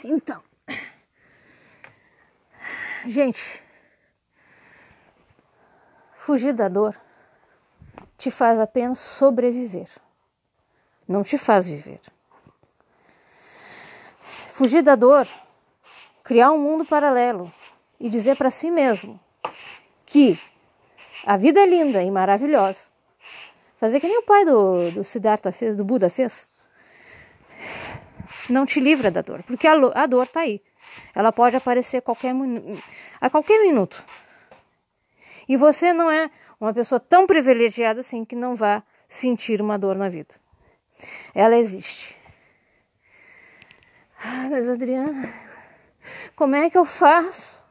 Então, 0.04 0.40
gente, 3.08 3.64
fugir 6.16 6.54
da 6.54 6.68
dor 6.68 6.96
te 8.18 8.30
faz 8.30 8.60
apenas 8.60 9.00
sobreviver, 9.00 9.90
não 11.08 11.24
te 11.24 11.40
faz 11.40 11.66
viver. 11.66 12.02
Fugir 14.54 14.84
da 14.84 14.96
dor, 14.96 15.28
criar 16.26 16.52
um 16.52 16.58
mundo 16.58 16.84
paralelo 16.84 17.54
e 18.00 18.10
dizer 18.10 18.36
para 18.36 18.50
si 18.50 18.72
mesmo 18.72 19.20
que 20.06 20.38
a 21.24 21.38
vida 21.38 21.62
é 21.62 21.66
linda 21.66 22.02
e 22.02 22.10
maravilhosa. 22.10 22.82
Fazer 23.78 24.00
que 24.00 24.08
nem 24.08 24.18
o 24.18 24.24
pai 24.24 24.44
do, 24.44 24.90
do 24.92 25.04
Siddhartha 25.04 25.52
fez, 25.52 25.78
do 25.78 25.86
Buda 25.86 26.10
fez. 26.10 26.48
Não 28.50 28.66
te 28.66 28.80
livra 28.80 29.12
da 29.12 29.22
dor, 29.22 29.44
porque 29.44 29.68
a, 29.68 29.74
a 29.74 30.06
dor 30.08 30.24
está 30.24 30.42
aí. 30.42 30.62
Ela 31.14 31.32
pode 31.32 31.56
aparecer 31.56 32.02
qualquer, 32.02 32.34
a 33.22 33.30
qualquer 33.30 33.62
minuto. 33.62 34.04
E 35.48 35.56
você 35.56 35.94
não 35.94 36.10
é 36.10 36.32
uma 36.60 36.74
pessoa 36.74 37.00
tão 37.00 37.28
privilegiada 37.28 38.00
assim 38.00 38.26
que 38.26 38.36
não 38.36 38.56
vá 38.56 38.82
sentir 39.08 39.62
uma 39.62 39.78
dor 39.78 39.96
na 39.96 40.10
vida. 40.10 40.34
Ela 41.36 41.58
existe. 41.58 42.18
Ah, 44.24 44.48
mas 44.50 44.68
Adriana, 44.68 45.45
como 46.36 46.56
é 46.56 46.70
que 46.70 46.78
eu 46.78 46.86
faço? 46.86 47.62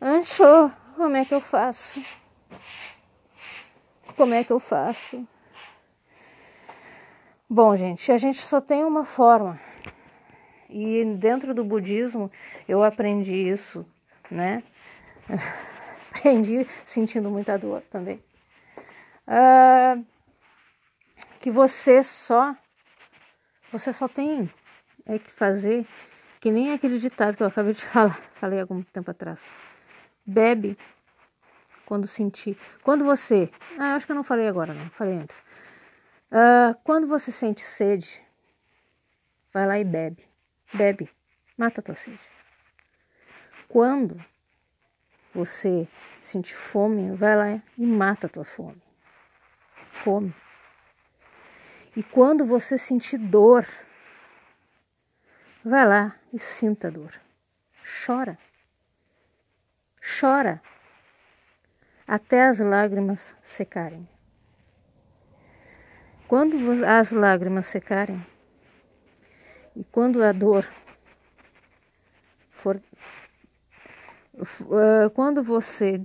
Ancho, 0.00 0.70
como 0.96 1.16
é 1.16 1.24
que 1.24 1.34
eu 1.34 1.40
faço? 1.40 2.02
Como 4.16 4.34
é 4.34 4.44
que 4.44 4.52
eu 4.52 4.60
faço? 4.60 5.26
Bom, 7.48 7.76
gente, 7.76 8.10
a 8.10 8.16
gente 8.16 8.38
só 8.38 8.60
tem 8.60 8.84
uma 8.84 9.04
forma. 9.04 9.60
E 10.68 11.04
dentro 11.16 11.54
do 11.54 11.64
budismo 11.64 12.30
eu 12.68 12.82
aprendi 12.82 13.32
isso, 13.32 13.86
né? 14.30 14.62
aprendi 16.10 16.66
sentindo 16.84 17.30
muita 17.30 17.58
dor 17.58 17.82
também. 17.90 18.22
Uh, 19.26 20.04
que 21.40 21.50
você 21.50 22.02
só 22.02 22.54
você 23.70 23.92
só 23.92 24.06
tem 24.06 24.50
é 25.06 25.18
que 25.18 25.30
fazer 25.30 25.86
que 26.44 26.50
nem 26.50 26.74
aquele 26.74 26.98
ditado 26.98 27.38
que 27.38 27.42
eu 27.42 27.46
acabei 27.46 27.72
de 27.72 27.80
falar, 27.88 28.20
falei 28.34 28.60
algum 28.60 28.82
tempo 28.82 29.10
atrás. 29.10 29.50
Bebe 30.26 30.76
quando 31.86 32.06
sentir. 32.06 32.58
Quando 32.82 33.02
você. 33.02 33.50
Ah, 33.78 33.94
acho 33.94 34.04
que 34.04 34.12
eu 34.12 34.16
não 34.16 34.22
falei 34.22 34.46
agora, 34.46 34.74
não. 34.74 34.90
Falei 34.90 35.14
antes. 35.14 35.38
Uh, 36.30 36.76
quando 36.84 37.06
você 37.06 37.32
sente 37.32 37.62
sede, 37.62 38.20
vai 39.54 39.66
lá 39.66 39.78
e 39.78 39.84
bebe. 39.84 40.22
Bebe. 40.74 41.08
Mata 41.56 41.80
a 41.80 41.82
tua 41.82 41.94
sede. 41.94 42.20
Quando 43.66 44.22
você 45.34 45.88
sentir 46.20 46.56
fome, 46.56 47.16
vai 47.16 47.36
lá 47.36 47.62
e 47.78 47.86
mata 47.86 48.26
a 48.26 48.30
tua 48.30 48.44
fome. 48.44 48.82
Come. 50.04 50.34
E 51.96 52.02
quando 52.02 52.44
você 52.44 52.76
sentir 52.76 53.16
dor, 53.16 53.66
vai 55.64 55.86
lá 55.86 56.16
e 56.32 56.38
sinta 56.38 56.88
a 56.88 56.90
dor. 56.90 57.12
Chora. 58.06 58.38
Chora 60.20 60.60
até 62.06 62.46
as 62.46 62.58
lágrimas 62.58 63.34
secarem. 63.42 64.06
Quando 66.28 66.56
as 66.84 67.10
lágrimas 67.10 67.66
secarem 67.66 68.24
e 69.74 69.84
quando 69.84 70.22
a 70.22 70.32
dor 70.32 70.68
for. 72.50 72.80
Uh, 74.34 75.08
quando 75.14 75.44
você 75.44 76.04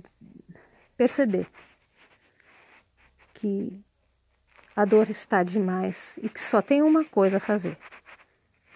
perceber 0.96 1.48
que 3.34 3.82
a 4.76 4.84
dor 4.84 5.10
está 5.10 5.42
demais 5.42 6.16
e 6.22 6.28
que 6.28 6.40
só 6.40 6.62
tem 6.62 6.80
uma 6.80 7.04
coisa 7.04 7.38
a 7.38 7.40
fazer: 7.40 7.76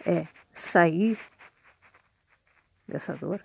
é 0.05 0.27
sair 0.55 1.19
dessa 2.87 3.15
dor 3.15 3.45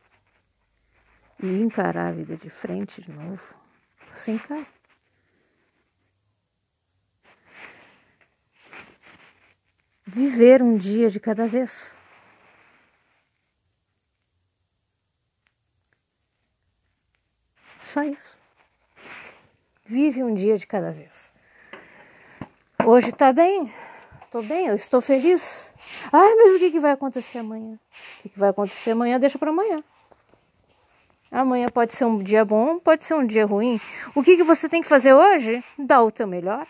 e 1.42 1.48
encarar 1.48 2.10
a 2.10 2.12
vida 2.12 2.38
de 2.38 2.50
frente 2.50 3.02
de 3.02 3.12
novo 3.12 3.56
sem 4.14 4.38
cara. 4.38 4.68
Viver 10.06 10.62
um 10.62 10.76
dia 10.76 11.10
de 11.10 11.20
cada 11.20 11.48
vez. 11.48 11.96
Só 17.80 18.04
isso. 18.04 18.38
Vive 19.86 20.24
um 20.24 20.34
dia 20.34 20.58
de 20.58 20.68
cada 20.68 20.92
vez. 20.92 21.32
Hoje 22.86 23.12
tá 23.12 23.32
bem, 23.32 23.74
tô 24.32 24.42
bem, 24.42 24.68
eu 24.68 24.76
estou 24.76 25.02
feliz. 25.02 25.74
Ai, 26.12 26.36
mas 26.36 26.56
o 26.56 26.60
que, 26.60 26.72
que 26.72 26.80
vai 26.80 26.92
acontecer 26.92 27.40
amanhã? 27.40 27.80
O 28.24 28.30
que, 28.30 28.40
vai 28.40 28.50
acontecer 28.50 28.92
amanhã? 28.92 29.20
Deixa 29.20 29.38
para 29.38 29.50
amanhã. 29.50 29.84
Amanhã 31.32 31.70
pode 31.70 31.94
ser 31.94 32.06
um 32.06 32.20
dia 32.20 32.44
bom, 32.44 32.80
pode 32.80 33.04
ser 33.04 33.14
um 33.14 33.26
dia 33.26 33.46
ruim. 33.46 33.80
O 34.16 34.24
que, 34.24 34.36
que 34.36 34.44
você 34.44 34.68
tem 34.68 34.82
que 34.82 34.88
fazer 34.88 35.14
hoje? 35.14 35.64
Dar 35.78 36.04
o 36.04 36.12
teu 36.12 36.28
melhor. 36.28 36.66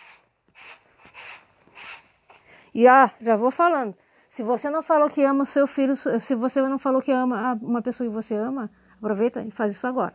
E 2.73 2.87
ah, 2.87 3.11
já 3.21 3.35
vou 3.35 3.51
falando. 3.51 3.95
Se 4.29 4.43
você 4.43 4.69
não 4.69 4.83
falou 4.83 5.09
que 5.09 5.23
ama 5.23 5.43
o 5.43 5.45
seu 5.45 5.65
filho, 5.65 5.95
se 5.95 6.35
você 6.35 6.61
não 6.61 6.79
falou 6.79 7.01
que 7.01 7.11
ama 7.11 7.57
uma 7.61 7.81
pessoa 7.81 8.07
que 8.07 8.13
você 8.13 8.35
ama, 8.35 8.69
aproveita 8.97 9.41
e 9.41 9.51
faz 9.51 9.73
isso 9.73 9.87
agora. 9.87 10.13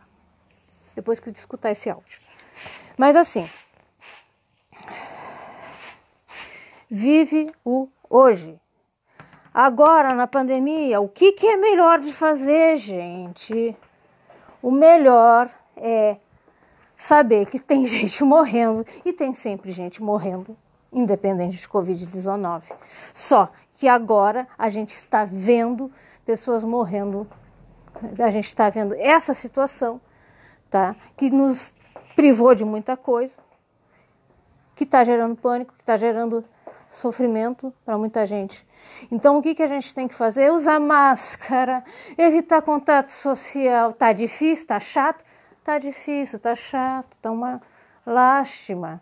Depois 0.95 1.19
que 1.19 1.29
eu 1.29 1.33
escutar 1.33 1.71
esse 1.71 1.89
áudio. 1.89 2.19
Mas 2.97 3.15
assim, 3.15 3.47
vive 6.89 7.51
o 7.63 7.87
hoje. 8.09 8.59
Agora, 9.53 10.13
na 10.13 10.27
pandemia, 10.27 10.99
o 10.99 11.07
que, 11.07 11.31
que 11.31 11.47
é 11.47 11.55
melhor 11.55 11.99
de 11.99 12.11
fazer, 12.11 12.75
gente? 12.77 13.75
O 14.61 14.69
melhor 14.69 15.49
é 15.77 16.17
saber 16.97 17.45
que 17.47 17.59
tem 17.59 17.85
gente 17.87 18.23
morrendo 18.23 18.85
e 19.03 19.13
tem 19.13 19.33
sempre 19.33 19.71
gente 19.71 20.01
morrendo, 20.01 20.57
independente 20.91 21.57
de 21.57 21.67
Covid-19. 21.67 22.63
Só 23.13 23.49
que 23.73 23.87
agora 23.87 24.47
a 24.57 24.69
gente 24.69 24.93
está 24.93 25.25
vendo 25.25 25.91
pessoas 26.25 26.63
morrendo, 26.63 27.27
a 28.19 28.29
gente 28.31 28.47
está 28.47 28.69
vendo 28.69 28.93
essa 28.95 29.33
situação, 29.33 30.01
tá? 30.69 30.95
Que 31.15 31.29
nos 31.29 31.73
privou 32.15 32.55
de 32.55 32.65
muita 32.65 32.97
coisa, 32.97 33.39
que 34.75 34.83
está 34.83 35.03
gerando 35.03 35.35
pânico, 35.35 35.73
que 35.73 35.81
está 35.81 35.95
gerando 35.95 36.43
sofrimento 36.95 37.73
para 37.85 37.97
muita 37.97 38.25
gente. 38.25 38.65
Então, 39.11 39.37
o 39.37 39.41
que, 39.41 39.55
que 39.55 39.63
a 39.63 39.67
gente 39.67 39.93
tem 39.93 40.07
que 40.07 40.15
fazer? 40.15 40.51
Usar 40.51 40.79
máscara, 40.79 41.83
evitar 42.17 42.61
contato 42.61 43.09
social. 43.09 43.93
Tá 43.93 44.13
difícil, 44.13 44.67
tá 44.67 44.79
chato? 44.79 45.23
Tá 45.63 45.77
difícil, 45.79 46.39
tá 46.39 46.55
chato, 46.55 47.15
tá 47.21 47.31
uma 47.31 47.61
lástima. 48.05 49.01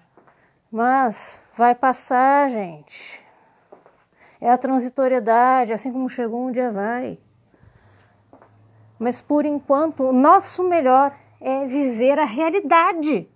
Mas 0.71 1.41
vai 1.55 1.75
passar, 1.75 2.49
gente. 2.49 3.21
É 4.39 4.49
a 4.49 4.57
transitoriedade, 4.57 5.73
assim 5.73 5.91
como 5.91 6.09
chegou 6.09 6.47
um 6.47 6.51
dia 6.51 6.71
vai. 6.71 7.17
Mas 8.97 9.21
por 9.21 9.45
enquanto, 9.45 10.03
o 10.03 10.13
nosso 10.13 10.63
melhor 10.63 11.13
é 11.39 11.65
viver 11.65 12.17
a 12.17 12.25
realidade. 12.25 13.29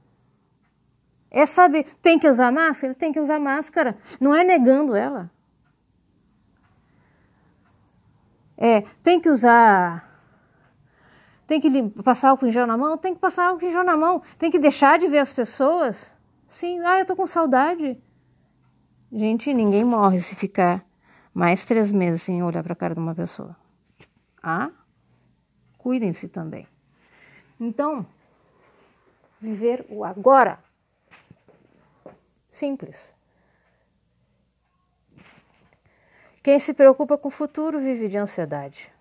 É 1.29 1.45
saber, 1.45 1.85
tem 2.01 2.17
que 2.17 2.27
usar 2.27 2.51
máscara? 2.51 2.93
Tem 2.93 3.11
que 3.11 3.19
usar 3.19 3.39
máscara. 3.39 3.97
Não 4.19 4.33
é 4.35 4.43
negando 4.43 4.95
ela. 4.95 5.29
É, 8.57 8.81
tem 9.03 9.19
que 9.19 9.29
usar. 9.29 10.07
Tem 11.45 11.61
que 11.61 11.89
passar 12.03 12.29
álcool 12.29 12.47
em 12.47 12.51
na 12.51 12.77
mão? 12.77 12.97
Tem 12.97 13.13
que 13.13 13.19
passar 13.19 13.47
álcool 13.47 13.65
em 13.65 13.83
na 13.83 13.95
mão. 13.95 14.21
Tem 14.37 14.49
que 14.49 14.59
deixar 14.59 14.97
de 14.97 15.07
ver 15.07 15.19
as 15.19 15.31
pessoas? 15.31 16.13
Sim, 16.47 16.79
ah, 16.85 16.99
eu 16.99 17.05
tô 17.05 17.15
com 17.15 17.27
saudade. 17.27 17.97
Gente, 19.11 19.53
ninguém 19.53 19.83
morre 19.83 20.19
se 20.19 20.35
ficar 20.35 20.83
mais 21.33 21.63
três 21.63 21.91
meses 21.91 22.23
sem 22.23 22.43
olhar 22.43 22.63
para 22.63 22.73
a 22.73 22.75
cara 22.75 22.93
de 22.93 22.99
uma 22.99 23.15
pessoa. 23.15 23.55
Ah? 24.41 24.71
Cuidem-se 25.77 26.27
também. 26.27 26.67
Então, 27.59 28.05
viver 29.39 29.85
o 29.89 30.03
agora. 30.03 30.59
Simples. 32.57 33.13
Quem 36.41 36.57
se 36.57 36.73
preocupa 36.73 37.15
com 37.15 37.27
o 37.27 37.31
futuro 37.31 37.79
vive 37.79 38.07
de 38.07 38.17
ansiedade. 38.17 38.91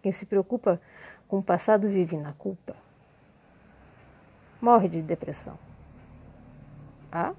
Quem 0.00 0.10
se 0.10 0.24
preocupa 0.24 0.80
com 1.28 1.40
o 1.40 1.42
passado 1.42 1.86
vive 1.90 2.16
na 2.16 2.32
culpa. 2.32 2.74
morre 4.58 4.88
de 4.88 5.02
depressão. 5.02 5.58
Tá? 7.10 7.34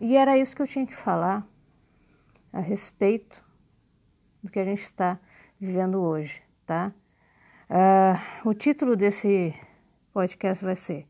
E 0.00 0.16
era 0.16 0.38
isso 0.38 0.54
que 0.54 0.62
eu 0.62 0.68
tinha 0.68 0.86
que 0.86 0.94
falar 0.94 1.44
a 2.52 2.60
respeito 2.60 3.44
do 4.40 4.48
que 4.48 4.60
a 4.60 4.64
gente 4.64 4.82
está 4.82 5.18
vivendo 5.58 6.00
hoje, 6.00 6.40
tá? 6.64 6.92
Uh, 7.68 8.48
o 8.48 8.54
título 8.54 8.94
desse 8.94 9.52
podcast 10.12 10.62
vai 10.62 10.76
ser 10.76 11.06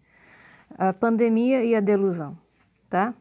A 0.71 0.93
Pandemia 0.93 1.65
e 1.65 1.75
a 1.75 1.81
Delusão, 1.81 2.39
tá? 2.89 3.15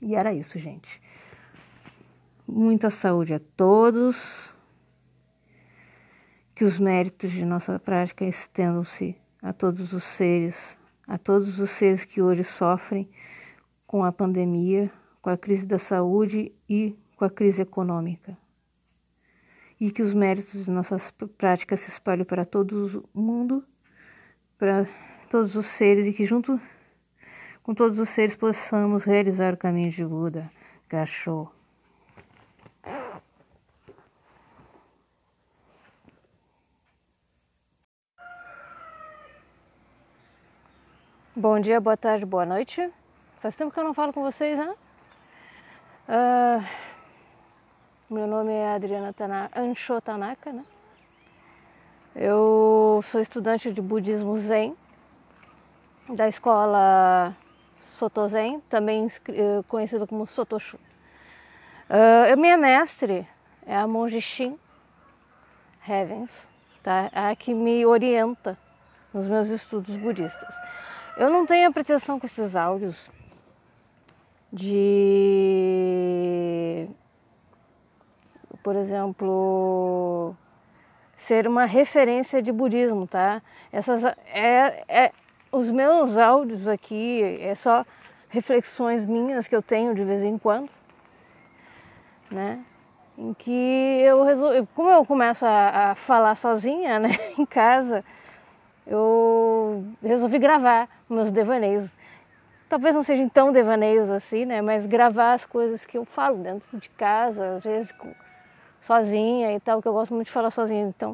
E 0.00 0.14
era 0.14 0.32
isso, 0.32 0.58
gente. 0.58 1.00
Muita 2.46 2.88
saúde 2.88 3.34
a 3.34 3.40
todos. 3.56 4.54
Que 6.54 6.64
os 6.64 6.78
méritos 6.78 7.30
de 7.30 7.44
nossa 7.44 7.78
prática 7.78 8.24
estendam-se 8.24 9.16
a 9.40 9.52
todos 9.52 9.92
os 9.92 10.02
seres, 10.02 10.76
a 11.06 11.16
todos 11.16 11.60
os 11.60 11.70
seres 11.70 12.04
que 12.04 12.20
hoje 12.20 12.42
sofrem 12.42 13.08
com 13.86 14.04
a 14.04 14.10
pandemia, 14.10 14.90
com 15.22 15.30
a 15.30 15.36
crise 15.36 15.66
da 15.66 15.78
saúde 15.78 16.52
e 16.68 16.96
com 17.16 17.24
a 17.24 17.30
crise 17.30 17.62
econômica. 17.62 18.36
E 19.80 19.90
que 19.90 20.02
os 20.02 20.12
méritos 20.12 20.64
de 20.64 20.70
nossas 20.70 21.12
práticas 21.36 21.80
se 21.80 21.90
espalhem 21.90 22.24
para 22.24 22.44
todo 22.44 23.08
o 23.14 23.20
mundo, 23.20 23.64
para 24.58 24.86
todos 25.30 25.54
os 25.54 25.66
seres 25.66 26.06
e 26.06 26.12
que 26.12 26.24
junto 26.24 26.60
com 27.62 27.74
todos 27.74 27.98
os 27.98 28.08
seres 28.08 28.34
possamos 28.34 29.04
realizar 29.04 29.54
o 29.54 29.56
caminho 29.56 29.90
de 29.90 30.04
Buda. 30.04 30.50
Gachou. 30.88 31.52
Bom 41.36 41.60
dia, 41.60 41.80
boa 41.80 41.96
tarde, 41.96 42.26
boa 42.26 42.44
noite. 42.44 42.90
Faz 43.40 43.54
tempo 43.54 43.70
que 43.70 43.78
eu 43.78 43.84
não 43.84 43.94
falo 43.94 44.12
com 44.12 44.22
vocês, 44.24 44.58
né? 44.58 44.74
Uh, 46.08 46.87
meu 48.10 48.26
nome 48.26 48.52
é 48.52 48.74
Adriana 48.74 49.14
Ansho 49.54 50.00
Tanaka, 50.00 50.50
né? 50.50 50.64
Eu 52.16 53.00
sou 53.04 53.20
estudante 53.20 53.70
de 53.70 53.82
budismo 53.82 54.34
Zen 54.38 54.74
da 56.08 56.26
escola 56.26 57.36
Soto 57.78 58.26
Zen, 58.28 58.60
também 58.70 59.06
uh, 59.06 59.62
conhecido 59.68 60.06
como 60.06 60.26
Sotoshu. 60.26 60.78
Uh, 61.90 62.34
minha 62.38 62.56
mestre 62.56 63.28
é 63.66 63.76
a 63.76 63.86
monge 63.86 64.22
Shin 64.22 64.58
Heavens, 65.86 66.48
tá? 66.82 67.10
É 67.12 67.28
a 67.30 67.36
que 67.36 67.52
me 67.52 67.84
orienta 67.84 68.56
nos 69.12 69.28
meus 69.28 69.50
estudos 69.50 69.94
budistas. 69.96 70.54
Eu 71.18 71.28
não 71.28 71.44
tenho 71.44 71.68
a 71.68 71.72
pretensão 71.72 72.18
com 72.18 72.24
esses 72.26 72.56
áudios 72.56 73.10
de, 74.50 74.78
por 78.62 78.76
exemplo, 78.76 80.34
ser 81.16 81.46
uma 81.46 81.64
referência 81.64 82.40
de 82.40 82.52
budismo, 82.52 83.06
tá? 83.06 83.42
Essas 83.72 84.04
é, 84.04 84.84
é 84.88 85.12
os 85.50 85.70
meus 85.70 86.16
áudios 86.16 86.68
aqui 86.68 87.22
é 87.40 87.54
só 87.54 87.84
reflexões 88.28 89.04
minhas 89.06 89.48
que 89.48 89.56
eu 89.56 89.62
tenho 89.62 89.94
de 89.94 90.04
vez 90.04 90.22
em 90.22 90.38
quando, 90.38 90.68
né? 92.30 92.60
Em 93.16 93.34
que 93.34 94.00
eu 94.02 94.22
resolvo, 94.22 94.68
como 94.74 94.90
eu 94.90 95.04
começo 95.04 95.44
a, 95.44 95.90
a 95.90 95.94
falar 95.94 96.36
sozinha, 96.36 96.98
né, 96.98 97.10
em 97.36 97.44
casa, 97.44 98.04
eu 98.86 99.84
resolvi 100.02 100.38
gravar 100.38 100.88
meus 101.08 101.30
devaneios. 101.30 101.90
Talvez 102.68 102.94
não 102.94 103.02
sejam 103.02 103.28
tão 103.28 103.50
devaneios 103.50 104.10
assim, 104.10 104.44
né? 104.44 104.60
Mas 104.60 104.86
gravar 104.86 105.32
as 105.32 105.44
coisas 105.44 105.84
que 105.84 105.96
eu 105.96 106.04
falo 106.04 106.36
dentro 106.36 106.78
de 106.78 106.88
casa, 106.90 107.56
às 107.56 107.64
vezes 107.64 107.92
sozinha 108.88 109.54
e 109.54 109.60
tal, 109.60 109.80
que 109.82 109.88
eu 109.88 109.92
gosto 109.92 110.14
muito 110.14 110.26
de 110.26 110.32
falar 110.32 110.50
sozinha. 110.50 110.88
Então, 110.88 111.12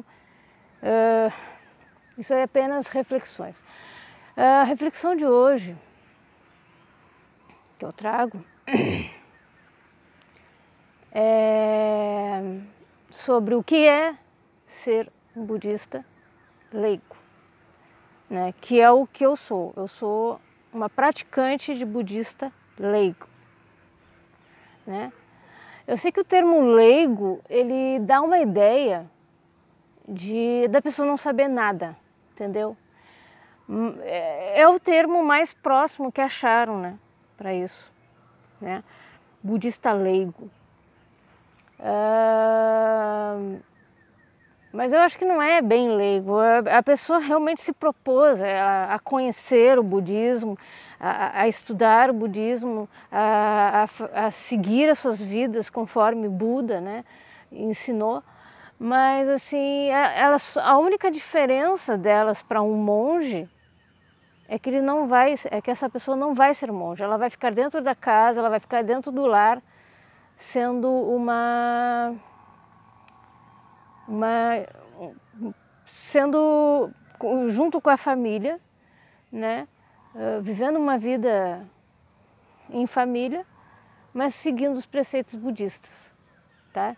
uh, 0.81 1.33
isso 2.17 2.33
é 2.33 2.43
apenas 2.43 2.87
reflexões. 2.87 3.59
Uh, 4.37 4.61
a 4.61 4.63
reflexão 4.63 5.15
de 5.15 5.25
hoje 5.25 5.77
que 7.77 7.85
eu 7.85 7.91
trago 7.91 8.43
é 11.11 12.41
sobre 13.11 13.53
o 13.55 13.63
que 13.63 13.85
é 13.87 14.15
ser 14.65 15.11
um 15.35 15.43
budista 15.45 16.05
leigo 16.71 17.25
né, 18.29 18.53
que 18.59 18.79
é 18.79 18.91
o 18.91 19.05
que 19.05 19.25
eu 19.25 19.35
sou. 19.35 19.73
Eu 19.75 19.87
sou 19.87 20.39
uma 20.73 20.89
praticante 20.89 21.75
de 21.75 21.85
budista 21.85 22.51
leigo. 22.77 23.27
Né? 24.85 25.11
Eu 25.87 25.97
sei 25.97 26.11
que 26.11 26.19
o 26.19 26.23
termo 26.23 26.61
leigo 26.61 27.41
ele 27.49 27.99
dá 27.99 28.21
uma 28.21 28.39
ideia 28.39 29.05
de 30.07 30.67
da 30.69 30.81
pessoa 30.81 31.07
não 31.07 31.17
saber 31.17 31.47
nada, 31.47 31.95
entendeu? 32.33 32.75
Hum, 33.69 33.95
é, 34.01 34.61
é 34.61 34.67
o 34.67 34.79
termo 34.79 35.23
mais 35.23 35.53
próximo 35.53 36.11
que 36.11 36.21
acharam, 36.21 36.79
né, 36.79 36.97
para 37.37 37.53
isso, 37.53 37.91
né? 38.61 38.83
Budista 39.43 39.91
leigo. 39.93 40.49
Uh, 41.79 43.59
mas 44.75 44.91
eu 44.91 44.99
acho 44.99 45.17
que 45.17 45.23
não 45.23 45.41
é 45.41 45.61
bem 45.61 45.89
leigo. 45.95 46.33
A 46.69 46.83
pessoa 46.83 47.19
realmente 47.19 47.61
se 47.61 47.71
propôs 47.71 48.41
a, 48.41 48.99
conhecer 48.99 49.79
o 49.79 49.83
budismo, 49.83 50.57
a, 50.99 51.47
estudar 51.47 52.09
o 52.09 52.13
budismo, 52.13 52.89
a, 53.09 53.87
a, 54.13 54.31
seguir 54.31 54.89
as 54.89 54.99
suas 54.99 55.21
vidas 55.21 55.69
conforme 55.69 56.27
Buda 56.27 56.81
né, 56.81 57.05
ensinou. 57.51 58.21
Mas 58.77 59.29
assim, 59.29 59.87
elas, 59.89 60.57
a 60.57 60.77
única 60.77 61.09
diferença 61.09 61.97
delas 61.97 62.43
para 62.43 62.61
um 62.61 62.73
monge 62.75 63.49
é 64.49 64.59
que 64.59 64.69
ele 64.69 64.81
não 64.81 65.07
vai, 65.07 65.35
é 65.49 65.61
que 65.61 65.71
essa 65.71 65.89
pessoa 65.89 66.17
não 66.17 66.35
vai 66.35 66.53
ser 66.53 66.69
monge. 66.69 67.01
Ela 67.01 67.17
vai 67.17 67.29
ficar 67.29 67.51
dentro 67.51 67.81
da 67.81 67.95
casa, 67.95 68.39
ela 68.39 68.49
vai 68.49 68.59
ficar 68.59 68.83
dentro 68.83 69.09
do 69.09 69.25
lar, 69.25 69.61
sendo 70.37 70.91
uma 70.91 72.13
uma, 74.07 74.65
sendo 76.03 76.89
junto 77.49 77.81
com 77.81 77.89
a 77.89 77.97
família, 77.97 78.59
né, 79.31 79.67
uh, 80.13 80.41
vivendo 80.41 80.77
uma 80.77 80.97
vida 80.97 81.65
em 82.69 82.85
família, 82.85 83.45
mas 84.13 84.35
seguindo 84.35 84.75
os 84.75 84.85
preceitos 84.85 85.35
budistas, 85.35 85.91
tá? 86.71 86.95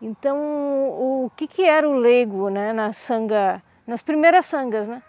Então, 0.00 0.38
o 0.38 1.30
que, 1.36 1.48
que 1.48 1.62
era 1.62 1.88
o 1.88 1.94
leigo, 1.94 2.48
né, 2.48 2.72
na 2.72 2.92
sanga, 2.92 3.62
nas 3.86 4.02
primeiras 4.02 4.46
sangas, 4.46 4.86
né, 4.86 5.02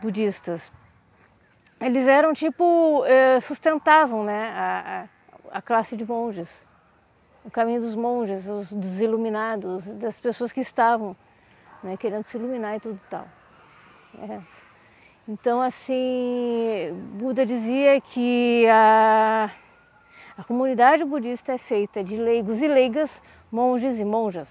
budistas? 0.00 0.72
Eles 1.80 2.06
eram 2.06 2.32
tipo 2.34 3.04
eh, 3.06 3.40
sustentavam, 3.40 4.24
né, 4.24 4.52
a, 4.54 5.08
a 5.50 5.62
classe 5.62 5.96
de 5.96 6.04
monges 6.04 6.69
o 7.44 7.50
caminho 7.50 7.80
dos 7.80 7.94
monges, 7.94 8.48
os, 8.48 8.72
dos 8.72 9.00
iluminados, 9.00 9.86
das 9.94 10.18
pessoas 10.20 10.52
que 10.52 10.60
estavam 10.60 11.16
né, 11.82 11.96
querendo 11.96 12.24
se 12.26 12.36
iluminar 12.36 12.76
e 12.76 12.80
tudo 12.80 13.00
tal. 13.08 13.26
É. 14.18 14.40
Então, 15.28 15.60
assim, 15.60 16.90
Buda 17.14 17.46
dizia 17.46 18.00
que 18.00 18.66
a, 18.68 19.50
a 20.36 20.44
comunidade 20.44 21.04
budista 21.04 21.52
é 21.52 21.58
feita 21.58 22.02
de 22.02 22.16
leigos 22.16 22.60
e 22.60 22.68
leigas, 22.68 23.22
monges 23.50 24.00
e 24.00 24.04
monjas. 24.04 24.50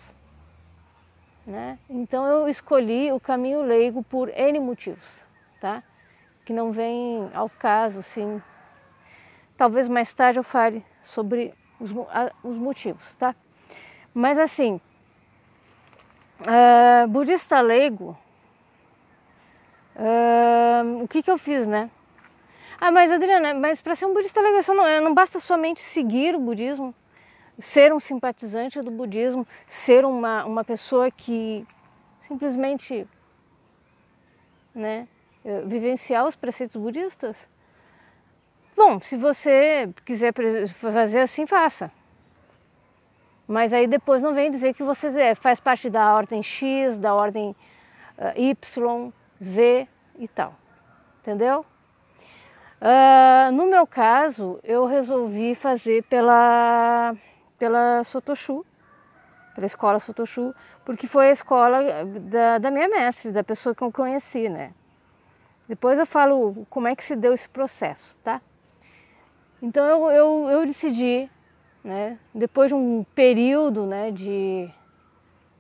Né? 1.45 1.78
Então, 1.89 2.26
eu 2.26 2.47
escolhi 2.47 3.11
o 3.11 3.20
caminho 3.20 3.61
leigo 3.61 4.03
por 4.03 4.30
N 4.30 4.59
motivos, 4.59 5.24
tá? 5.59 5.84
que 6.45 6.53
não 6.53 6.72
vem 6.72 7.30
ao 7.34 7.49
caso, 7.49 8.01
sim. 8.01 8.41
Talvez 9.55 9.88
mais 9.88 10.14
tarde 10.14 10.39
eu 10.39 10.43
fale 10.43 10.84
sobre 11.03 11.53
os, 11.80 11.91
a, 12.09 12.32
os 12.43 12.57
motivos, 12.57 13.03
tá? 13.15 13.36
Mas 14.13 14.38
assim, 14.38 14.82
uh, 16.41 17.07
budista 17.07 17.61
leigo, 17.61 18.17
uh, 19.95 21.03
o 21.03 21.07
que 21.07 21.23
que 21.23 21.32
eu 21.32 21.38
fiz, 21.38 21.65
né? 21.65 21.89
Ah, 22.82 22.91
mas 22.91 23.11
Adriana, 23.11 23.53
mas 23.53 23.82
para 23.82 23.95
ser 23.95 24.05
um 24.05 24.13
budista 24.13 24.41
leigo, 24.41 24.59
não, 24.73 25.01
não 25.01 25.13
basta 25.13 25.39
somente 25.39 25.82
seguir 25.82 26.36
o 26.36 26.39
budismo, 26.39 26.95
ser 27.59 27.93
um 27.93 27.99
simpatizante 27.99 28.82
do 28.82 28.89
budismo, 28.89 29.45
ser 29.67 30.05
uma, 30.05 30.45
uma 30.45 30.63
pessoa 30.63 31.11
que 31.11 31.67
simplesmente 32.25 33.05
né, 34.73 35.07
vivenciar 35.65 36.25
os 36.25 36.36
preceitos 36.36 36.82
budistas. 36.82 37.36
Bom, 38.80 38.97
se 39.01 39.17
você 39.17 39.89
quiser 40.05 40.34
fazer 40.75 41.19
assim, 41.19 41.45
faça. 41.45 41.91
Mas 43.45 43.73
aí 43.73 43.86
depois 43.86 44.23
não 44.23 44.34
vem 44.34 44.49
dizer 44.49 44.73
que 44.73 44.82
você 44.82 45.07
é, 45.19 45.36
faz 45.36 45.59
parte 45.59 45.89
da 45.89 46.15
ordem 46.15 46.41
X, 46.41 46.97
da 46.97 47.13
ordem 47.13 47.53
uh, 48.17 48.39
Y, 48.39 49.11
Z 49.43 49.86
e 50.17 50.27
tal. 50.30 50.55
Entendeu? 51.19 51.65
Uh, 52.80 53.51
no 53.51 53.65
meu 53.65 53.86
caso, 53.86 54.61
eu 54.63 54.86
resolvi 54.86 55.55
fazer 55.55 56.01
pela, 56.03 57.13
pela 57.57 58.05
Sotoshu, 58.05 58.65
pela 59.55 59.67
escola 59.67 59.99
Sotoshu, 59.99 60.55
porque 60.86 61.05
foi 61.05 61.27
a 61.27 61.32
escola 61.34 62.05
da, 62.05 62.59
da 62.59 62.71
minha 62.71 62.88
mestre, 62.88 63.34
da 63.34 63.43
pessoa 63.43 63.75
que 63.75 63.82
eu 63.82 63.91
conheci, 63.91 64.47
né? 64.47 64.71
Depois 65.67 65.99
eu 65.99 66.05
falo 66.05 66.65
como 66.69 66.88
é 66.88 66.95
que 66.95 67.03
se 67.03 67.13
deu 67.13 67.34
esse 67.34 67.49
processo, 67.49 68.15
tá? 68.23 68.39
Então 69.62 69.86
eu, 69.86 70.12
eu, 70.12 70.49
eu 70.49 70.66
decidi 70.66 71.30
né? 71.84 72.18
Depois 72.34 72.70
de 72.70 72.76
um 72.76 73.05
período 73.16 73.86
né, 73.86 74.12
de 74.12 74.70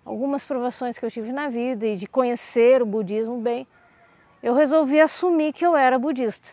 algumas 0.03 0.43
provações 0.43 0.97
que 0.97 1.05
eu 1.05 1.11
tive 1.11 1.31
na 1.31 1.49
vida 1.49 1.85
e 1.85 1.95
de 1.95 2.07
conhecer 2.07 2.81
o 2.81 2.85
budismo 2.85 3.39
bem, 3.39 3.67
eu 4.41 4.53
resolvi 4.53 4.99
assumir 4.99 5.53
que 5.53 5.65
eu 5.65 5.75
era 5.75 5.97
budista. 5.99 6.47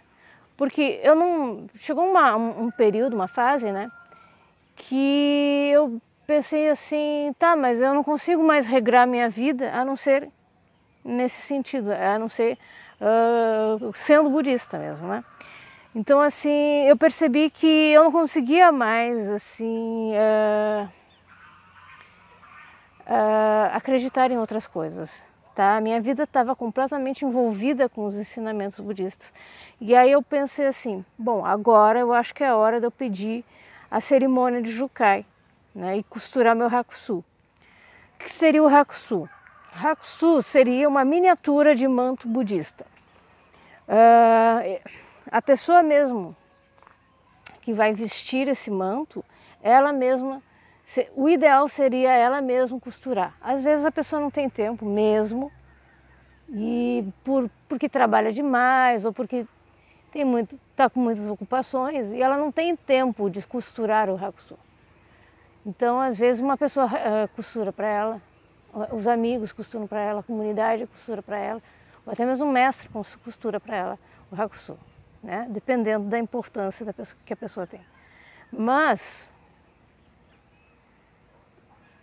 Porque 0.57 1.01
eu 1.03 1.15
não. 1.15 1.67
Chegou 1.75 2.09
uma, 2.09 2.35
um 2.37 2.71
período, 2.71 3.15
uma 3.15 3.29
fase, 3.29 3.71
né? 3.71 3.91
Que 4.75 5.71
eu 5.73 6.01
pensei 6.27 6.69
assim, 6.69 7.35
tá, 7.39 7.55
mas 7.55 7.81
eu 7.81 7.95
não 7.95 8.03
consigo 8.03 8.43
mais 8.43 8.67
regrar 8.67 9.07
minha 9.07 9.29
vida 9.29 9.71
a 9.73 9.85
não 9.85 9.95
ser 9.97 10.29
nesse 11.05 11.43
sentido, 11.43 11.93
a 11.93 12.19
não 12.19 12.29
ser 12.29 12.59
uh, 13.01 13.93
sendo 13.95 14.29
budista 14.31 14.79
mesmo, 14.79 15.07
né? 15.07 15.23
Então, 15.99 16.21
assim, 16.21 16.83
eu 16.87 16.95
percebi 16.95 17.49
que 17.49 17.67
eu 17.67 18.05
não 18.05 18.13
conseguia 18.13 18.71
mais, 18.71 19.31
assim, 19.31 20.13
uh, 20.13 20.87
uh, 23.07 23.71
acreditar 23.73 24.31
em 24.31 24.37
outras 24.37 24.67
coisas, 24.67 25.25
tá? 25.55 25.81
Minha 25.81 25.99
vida 25.99 26.25
estava 26.25 26.55
completamente 26.55 27.25
envolvida 27.25 27.89
com 27.89 28.05
os 28.05 28.15
ensinamentos 28.15 28.79
budistas. 28.79 29.33
E 29.81 29.97
aí 29.97 30.13
eu 30.13 30.23
pensei 30.23 30.67
assim, 30.67 31.03
bom, 31.17 31.47
agora 31.47 31.99
eu 31.99 32.13
acho 32.13 32.35
que 32.35 32.45
é 32.45 32.53
hora 32.53 32.79
de 32.79 32.87
eu 32.87 32.91
pedir 32.91 33.43
a 33.91 33.99
cerimônia 33.99 34.61
de 34.61 34.71
Jukai, 34.71 35.25
né? 35.75 35.97
E 35.97 36.03
costurar 36.03 36.55
meu 36.55 36.67
Hakusu. 36.67 37.21
O 37.21 37.25
que 38.19 38.31
seria 38.31 38.63
o 38.63 38.69
Hakusu? 38.69 39.27
Hakusu 39.73 40.43
seria 40.43 40.91
uma 40.91 41.07
miniatura 41.07 41.75
de 41.75 41.89
manto 41.89 42.29
budista. 42.29 42.85
Uh, 43.89 45.06
a 45.31 45.43
pessoa 45.43 45.83
mesmo 45.83 46.37
que 47.61 47.73
vai 47.73 47.93
vestir 47.93 48.47
esse 48.47 48.71
manto, 48.71 49.25
ela 49.61 49.93
mesma, 49.93 50.41
o 51.17 51.29
ideal 51.29 51.69
seria 51.69 52.13
ela 52.13 52.41
mesma 52.41 52.79
costurar. 52.79 53.37
Às 53.41 53.63
vezes 53.63 53.85
a 53.85 53.91
pessoa 53.91 54.21
não 54.23 54.31
tem 54.31 54.49
tempo 54.49 54.85
mesmo, 54.85 55.51
e 56.49 57.05
por, 57.25 57.51
porque 57.69 57.89
trabalha 57.89 58.33
demais 58.33 59.05
ou 59.05 59.13
porque 59.13 59.45
tem 60.13 60.25
muito, 60.25 60.59
está 60.71 60.89
com 60.89 61.01
muitas 61.01 61.29
ocupações 61.29 62.13
e 62.13 62.23
ela 62.23 62.37
não 62.37 62.53
tem 62.53 62.77
tempo 62.77 63.29
de 63.29 63.45
costurar 63.45 64.09
o 64.09 64.15
hakusu. 64.15 64.57
Então, 65.67 66.01
às 66.01 66.17
vezes 66.17 66.41
uma 66.41 66.57
pessoa 66.57 66.87
uh, 66.87 67.29
costura 67.35 67.73
para 67.73 67.89
ela, 67.89 68.23
os 68.93 69.09
amigos 69.09 69.51
costuram 69.51 69.89
para 69.89 70.01
ela, 70.01 70.21
a 70.21 70.23
comunidade 70.23 70.87
costura 70.87 71.21
para 71.21 71.37
ela, 71.37 71.63
ou 72.07 72.13
até 72.13 72.25
mesmo 72.25 72.47
o 72.47 72.53
mestre 72.53 72.89
costura 73.25 73.59
para 73.59 73.77
ela 73.77 73.99
o 74.31 74.41
hakusu 74.41 74.79
né? 75.23 75.47
dependendo 75.49 76.09
da 76.09 76.19
importância 76.19 76.85
da 76.85 76.93
pessoa, 76.93 77.19
que 77.25 77.33
a 77.33 77.37
pessoa 77.37 77.67
tem. 77.67 77.81
Mas, 78.53 79.29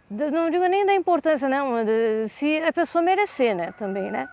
não 0.10 0.50
digo 0.50 0.66
nem 0.68 0.86
da 0.86 0.94
importância, 0.94 1.48
não, 1.48 1.74
se 2.30 2.62
a 2.62 2.74
pessoa 2.74 3.02
merecer, 3.02 3.56
né, 3.56 3.72
também, 3.74 4.12
né? 4.12 4.28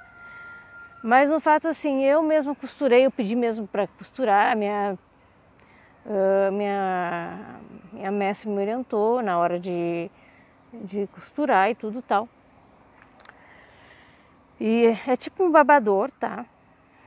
Mas 1.03 1.31
no 1.31 1.41
fato 1.41 1.67
assim, 1.67 2.03
eu 2.03 2.23
mesma 2.23 2.55
costurei, 2.55 3.07
eu 3.07 3.11
pedi 3.11 3.35
mesmo 3.35 3.67
para 3.67 3.87
costurar, 3.87 4.55
minha, 4.55 4.99
uh, 6.05 6.53
minha, 6.53 7.39
minha 7.93 8.11
mestre 8.11 8.51
me 8.51 8.61
orientou 8.61 9.23
na 9.23 9.39
hora 9.39 9.59
de, 9.59 10.11
de 10.75 11.07
costurar 11.07 11.71
e 11.71 11.75
tudo 11.75 12.03
tal. 12.03 12.29
E 14.61 14.95
é 15.07 15.17
tipo 15.17 15.43
um 15.43 15.51
babador, 15.51 16.11
tá? 16.21 16.45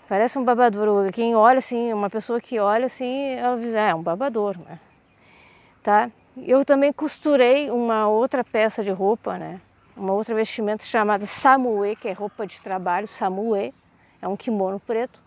Parece 0.08 0.38
um 0.38 0.44
babador. 0.44 1.12
Quem 1.12 1.36
olha 1.36 1.60
assim, 1.60 1.94
uma 1.94 2.10
pessoa 2.10 2.40
que 2.42 2.60
olha 2.60 2.88
assim, 2.88 3.30
ela 3.36 3.58
diz, 3.58 3.74
é, 3.74 3.90
é 3.90 3.96
um 3.96 4.04
babador, 4.04 4.58
né? 4.58 4.80
Tá? 5.82 6.12
Eu 6.38 6.66
também 6.66 6.92
costurei 6.92 7.70
uma 7.70 8.08
outra 8.08 8.44
peça 8.44 8.84
de 8.84 8.92
roupa, 8.92 9.38
né? 9.38 9.62
Uma 9.96 10.14
outra 10.14 10.34
vestimenta 10.36 10.84
chamada 10.84 11.26
samue, 11.26 11.96
que 11.96 12.08
é 12.08 12.14
roupa 12.14 12.46
de 12.46 12.60
trabalho, 12.60 13.08
samue, 13.08 13.74
é 14.22 14.28
um 14.28 14.36
kimono 14.36 14.80
preto. 14.80 15.22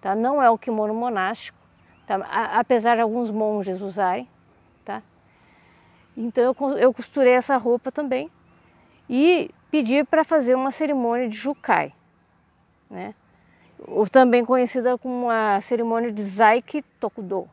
Tá? 0.00 0.14
Não 0.14 0.42
é 0.42 0.50
o 0.50 0.58
kimono 0.58 0.94
monástico, 0.94 1.58
tá? 2.06 2.16
apesar 2.52 2.96
de 2.96 3.00
alguns 3.00 3.30
monges 3.30 3.80
usarem, 3.80 4.28
tá? 4.84 5.02
Então 6.16 6.44
eu, 6.44 6.78
eu 6.78 6.92
costurei 6.92 7.32
essa 7.32 7.56
roupa 7.56 7.90
também 7.90 8.30
e 9.08 9.50
pedi 9.70 10.04
para 10.04 10.22
fazer 10.22 10.54
uma 10.54 10.70
cerimônia 10.70 11.28
de 11.28 11.36
jukai, 11.36 11.92
né? 12.90 13.14
Ou 13.86 14.08
também 14.08 14.44
conhecida 14.44 14.96
como 14.96 15.28
a 15.30 15.60
cerimônia 15.60 16.10
de 16.10 16.22
Zaiki 16.22 16.82
Tokudo, 16.98 17.48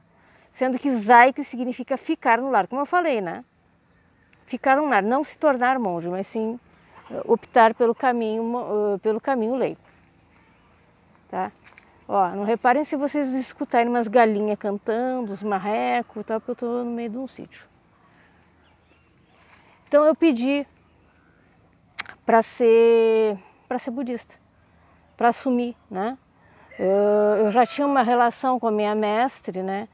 sendo 0.52 0.80
que 0.80 0.92
Zaiki 0.92 1.44
significa 1.44 1.98
ficar 1.98 2.40
no 2.40 2.50
lar, 2.50 2.68
como 2.68 2.82
eu 2.82 2.86
falei, 2.86 3.22
né? 3.22 3.44
Ficar 4.46 4.78
no 4.78 4.88
lar, 4.88 5.04
não 5.04 5.24
se 5.24 5.38
tornar 5.38 5.78
monge, 5.78 6.08
mas 6.08 6.28
sim 6.28 6.60
eh, 7.10 7.22
optar 7.26 7.74
pelo 7.74 7.94
caminho, 7.94 8.96
eh, 8.96 8.98
pelo 9.00 9.20
caminho 9.20 9.56
leigo. 9.56 9.80
Tá? 11.30 11.52
Ó, 12.08 12.30
não 12.30 12.44
reparem 12.44 12.84
se 12.84 12.96
vocês 12.96 13.34
escutarem 13.34 13.88
umas 13.88 14.08
galinhas 14.08 14.60
cantando, 14.60 15.32
os 15.32 15.42
marrecos, 15.42 16.26
tá? 16.26 16.40
porque 16.40 16.52
eu 16.52 16.54
estou 16.54 16.84
no 16.84 16.92
meio 16.92 17.10
de 17.10 17.18
um 17.18 17.28
sítio. 17.28 17.66
Então 19.88 20.06
eu 20.06 20.16
pedi 20.16 20.66
para 22.26 22.42
ser 22.42 23.38
ser 23.80 23.92
budista 23.92 24.41
para 25.22 25.30
assumir, 25.30 25.76
né? 25.88 26.18
Eu, 26.80 27.52
já 27.52 27.64
tinha 27.64 27.86
uma 27.86 28.02
relação 28.02 28.60
com 28.60 28.66
a 28.66 28.72
minha 28.72 28.96
mestre, 28.96 29.62
né? 29.62 29.88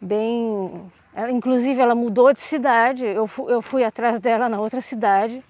Bem, 0.00 0.90
ela, 1.14 1.30
inclusive 1.30 1.78
ela 1.78 1.94
mudou 1.94 2.32
de 2.32 2.40
cidade. 2.40 3.04
Eu, 3.04 3.28
eu 3.46 3.60
fui 3.60 3.84
atrás 3.84 4.18
dela 4.20 4.48
na 4.48 4.58
outra 4.58 4.80
cidade, 4.80 5.44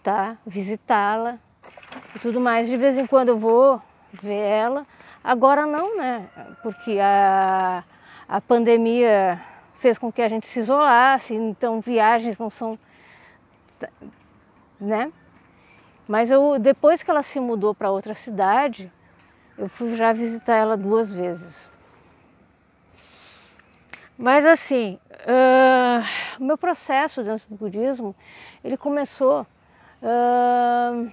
tá? 0.00 0.36
Visitá-la 0.46 1.40
e 2.14 2.20
tudo 2.20 2.38
mais. 2.38 2.68
De 2.68 2.76
vez 2.76 2.96
em 2.96 3.04
quando 3.04 3.30
eu 3.30 3.36
vou 3.36 3.82
ver 4.12 4.38
ela. 4.38 4.84
Agora 5.24 5.66
não, 5.66 5.96
né? 5.96 6.28
Porque 6.62 7.00
a, 7.00 7.82
a 8.28 8.40
pandemia 8.40 9.40
fez 9.74 9.98
com 9.98 10.12
que 10.12 10.22
a 10.22 10.28
gente 10.28 10.46
se 10.46 10.60
isolasse, 10.60 11.34
então 11.34 11.80
viagens 11.80 12.38
não 12.38 12.48
são, 12.48 12.78
né? 14.80 15.10
Mas 16.06 16.30
eu, 16.30 16.58
depois 16.58 17.02
que 17.02 17.10
ela 17.10 17.22
se 17.22 17.38
mudou 17.38 17.74
para 17.74 17.90
outra 17.90 18.14
cidade, 18.14 18.92
eu 19.56 19.68
fui 19.68 19.94
já 19.94 20.12
visitar 20.12 20.56
ela 20.56 20.76
duas 20.76 21.12
vezes. 21.12 21.70
Mas 24.18 24.44
assim, 24.44 24.98
uh, 25.22 26.42
meu 26.42 26.58
processo 26.58 27.22
dentro 27.22 27.48
do 27.48 27.56
budismo, 27.56 28.14
ele 28.62 28.76
começou, 28.76 29.46
uh, 30.02 31.10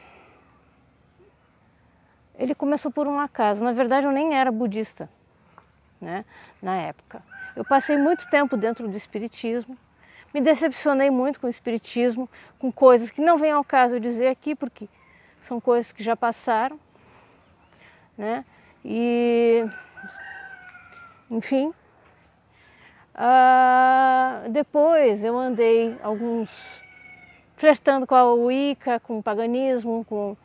ele 2.38 2.54
começou 2.54 2.92
por 2.92 3.08
um 3.08 3.20
acaso. 3.20 3.64
Na 3.64 3.72
verdade, 3.72 4.06
eu 4.06 4.12
nem 4.12 4.36
era 4.36 4.52
budista, 4.52 5.10
né, 6.00 6.26
na 6.62 6.76
época. 6.76 7.24
Eu 7.56 7.66
passei 7.66 7.98
muito 7.98 8.28
tempo 8.28 8.56
dentro 8.56 8.88
do 8.88 8.96
espiritismo, 8.96 9.78
me 10.34 10.42
decepcionei 10.42 11.10
muito 11.10 11.40
com 11.40 11.48
o 11.48 11.50
espiritismo, 11.50 12.30
com 12.58 12.72
coisas 12.72 13.10
que 13.10 13.22
não 13.22 13.38
vem 13.38 13.52
ao 13.52 13.64
caso 13.64 14.00
dizer 14.00 14.28
aqui, 14.28 14.56
porque 14.56 14.88
são 15.42 15.60
coisas 15.60 15.92
que 15.92 16.04
já 16.04 16.16
passaram, 16.16 16.80
né? 18.18 18.46
E, 18.84 19.66
enfim, 21.30 21.74
uh, 23.16 24.50
depois 24.50 25.24
eu 25.24 25.38
andei 25.38 25.98
alguns 26.04 26.50
flertando 27.56 28.08
com 28.08 28.16
a 28.16 28.32
Wicca, 28.32 29.00
com 29.00 29.20
o 29.20 29.24
paganismo, 29.24 30.06
com, 30.08 30.38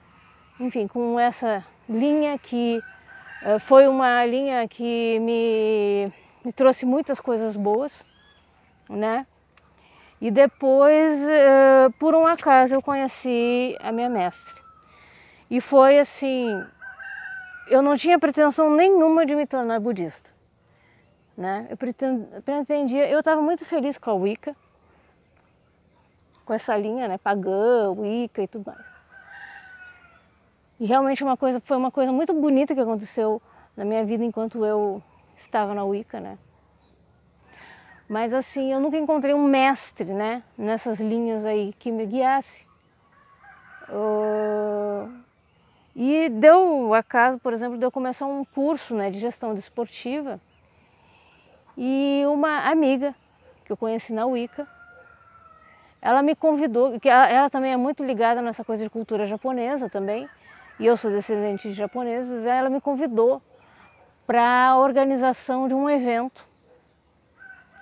enfim, 0.59 0.89
com 0.89 1.19
essa 1.19 1.65
linha 1.89 2.39
que 2.39 2.81
uh, 3.43 3.61
foi 3.61 3.87
uma 3.87 4.25
linha 4.25 4.67
que 4.67 5.19
me, 5.21 6.07
me 6.45 6.53
trouxe 6.53 6.87
muitas 6.87 7.21
coisas 7.21 7.55
boas, 7.55 8.05
né? 8.89 9.27
E 10.25 10.31
depois, 10.31 11.21
uh, 11.21 11.93
por 11.99 12.15
um 12.15 12.27
acaso, 12.27 12.73
eu 12.73 12.81
conheci 12.81 13.77
a 13.79 13.93
minha 13.93 14.09
mestre. 14.09 14.59
E 15.51 15.61
foi 15.61 15.99
assim, 15.99 16.65
eu 17.69 17.83
não 17.83 17.95
tinha 17.95 18.19
pretensão 18.19 18.75
nenhuma 18.75 19.27
de 19.27 19.37
me 19.37 19.47
tornar 19.47 19.79
budista. 19.81 20.31
Né? 21.37 21.69
Eu 21.69 21.77
pretendia, 21.77 23.07
eu 23.07 23.19
estava 23.19 23.43
muito 23.43 23.67
feliz 23.67 23.99
com 23.99 24.13
a 24.13 24.15
Wicca, 24.15 24.57
com 26.43 26.55
essa 26.55 26.75
linha, 26.75 27.07
né, 27.07 27.19
pagã, 27.19 27.91
Wicca 27.91 28.41
e 28.45 28.49
tudo 28.49 28.65
mais. 28.65 28.87
E 30.81 30.87
realmente 30.87 31.23
uma 31.23 31.37
coisa, 31.37 31.61
foi 31.61 31.77
uma 31.77 31.91
coisa 31.91 32.11
muito 32.11 32.33
bonita 32.33 32.75
que 32.75 32.81
aconteceu 32.81 33.43
na 33.77 33.85
minha 33.85 34.03
vida 34.07 34.25
enquanto 34.25 34.65
eu 34.65 35.03
estava 35.37 35.75
na 35.75 35.85
Wicca, 35.85 36.19
né? 36.19 36.39
Mas 38.15 38.33
assim, 38.33 38.73
eu 38.73 38.79
nunca 38.79 38.97
encontrei 38.97 39.35
um 39.35 39.43
mestre, 39.43 40.13
né, 40.13 40.45
nessas 40.57 41.01
linhas 41.01 41.45
aí 41.45 41.75
que 41.81 41.91
me 41.91 42.07
guiasse. 42.07 42.65
Uh, 43.89 45.13
e 45.97 46.29
deu 46.29 46.91
o 46.91 46.95
acaso, 46.95 47.41
por 47.41 47.53
exemplo, 47.53 47.77
de 47.77 47.85
eu 47.85 47.91
começar 47.91 48.25
um 48.27 48.45
curso 48.45 48.95
né, 48.95 49.11
de 49.11 49.19
gestão 49.19 49.53
desportiva 49.53 50.41
e 51.77 52.23
uma 52.29 52.71
amiga 52.71 53.17
que 53.65 53.73
eu 53.73 53.77
conheci 53.77 54.13
na 54.13 54.25
Wicca, 54.27 54.65
ela 56.01 56.23
me 56.23 56.37
convidou, 56.37 57.01
que 57.01 57.09
ela, 57.09 57.29
ela 57.29 57.51
também 57.51 57.73
é 57.73 57.77
muito 57.77 58.05
ligada 58.05 58.41
nessa 58.41 58.63
coisa 58.63 58.85
de 58.85 58.91
cultura 58.91 59.27
japonesa 59.27 59.91
também, 59.91 60.29
e 60.79 60.87
eu 60.87 60.97
sou 60.97 61.11
descendente 61.11 61.67
de 61.67 61.75
japoneses, 61.75 62.45
ela 62.45 62.71
me 62.71 62.81
convidou 62.81 63.43
para 64.25 64.69
a 64.69 64.79
organização 64.79 65.67
de 65.67 65.75
um 65.75 65.91
evento 65.91 66.54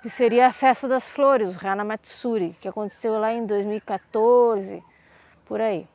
que 0.02 0.10
seria 0.10 0.48
a 0.48 0.52
Festa 0.52 0.88
das 0.88 1.06
Flores, 1.06 1.56
o 1.56 1.66
Hana 1.66 1.84
Matsuri, 1.84 2.56
que 2.60 2.68
aconteceu 2.68 3.20
lá 3.20 3.32
em 3.32 3.46
2014, 3.46 4.82
por 5.46 5.60
aí. 5.60 5.86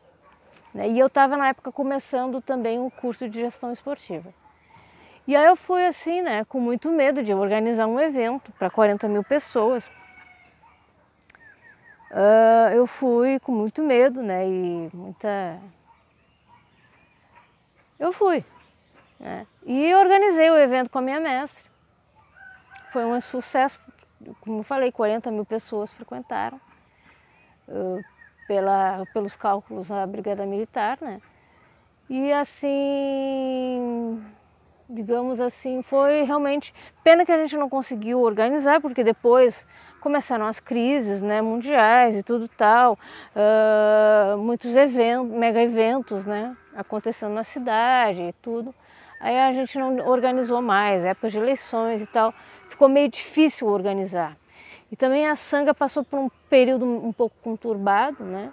Né? 0.74 0.88
E 0.88 0.98
eu 0.98 1.08
estava 1.08 1.36
na 1.36 1.50
época 1.50 1.74
começando 1.74 2.42
também 2.42 2.80
o 2.80 2.90
curso 2.90 3.28
de 3.28 3.38
gestão 3.38 3.74
esportiva. 3.74 4.34
E 5.28 5.36
aí 5.36 5.46
eu 5.46 5.58
fui 5.58 5.86
assim, 5.86 6.22
né, 6.22 6.46
com 6.46 6.58
muito 6.58 6.90
medo 6.90 7.22
de 7.22 7.34
organizar 7.34 7.86
um 7.86 8.00
evento 8.00 8.50
para 8.54 8.70
40 8.70 9.10
mil 9.10 9.26
pessoas. 9.26 9.86
Uh, 12.10 12.72
eu 12.74 12.88
fui 12.88 13.38
com 13.42 13.52
muito 13.52 13.84
medo, 13.84 14.24
né, 14.24 14.48
e 14.48 14.90
muita... 14.94 15.60
Eu 18.00 18.14
fui, 18.14 18.46
né, 19.20 19.46
e 19.66 19.94
organizei 19.96 20.50
o 20.50 20.58
evento 20.58 20.90
com 20.90 21.00
a 21.00 21.02
minha 21.02 21.20
mestre. 21.20 21.66
Foi 22.90 23.04
um 23.04 23.20
sucesso 23.20 23.78
como 24.42 24.60
eu 24.60 24.64
falei, 24.64 24.92
40 24.92 25.32
mil 25.32 25.46
pessoas 25.46 25.92
frequentaram, 25.92 26.60
pela, 28.48 29.06
pelos 29.14 29.36
cálculos 29.36 29.90
da 29.90 30.06
Brigada 30.08 30.46
Militar, 30.46 30.98
né? 31.02 31.22
E 32.10 32.32
assim, 32.32 34.24
digamos 34.90 35.42
assim, 35.42 35.82
foi 35.82 36.24
realmente 36.24 36.74
pena 37.04 37.26
que 37.26 37.32
a 37.32 37.38
gente 37.38 37.58
não 37.58 37.70
conseguiu 37.70 38.22
organizar, 38.22 38.80
porque 38.80 39.04
depois 39.04 39.68
começaram 40.00 40.48
as 40.48 40.60
crises 40.60 41.22
né, 41.22 41.42
mundiais 41.42 42.16
e 42.16 42.24
tudo 42.24 42.48
tal, 42.48 42.98
uh, 43.36 44.38
muitos 44.38 44.74
eventos, 44.76 45.36
mega 45.36 45.62
eventos, 45.62 46.26
né, 46.26 46.56
acontecendo 46.74 47.34
na 47.34 47.44
cidade 47.44 48.22
e 48.22 48.34
tudo. 48.42 48.74
Aí 49.20 49.38
a 49.38 49.52
gente 49.52 49.78
não 49.78 49.98
organizou 50.08 50.62
mais, 50.62 51.04
época 51.04 51.30
de 51.30 51.38
eleições 51.38 52.02
e 52.02 52.06
tal, 52.06 52.34
ficou 52.78 52.88
meio 52.88 53.10
difícil 53.10 53.68
organizar. 53.68 54.38
E 54.92 54.96
também 54.96 55.28
a 55.28 55.36
Sanga 55.36 55.74
passou 55.74 56.04
por 56.04 56.20
um 56.20 56.30
período 56.48 56.86
um 56.86 57.12
pouco 57.12 57.36
conturbado, 57.44 58.24
né? 58.24 58.52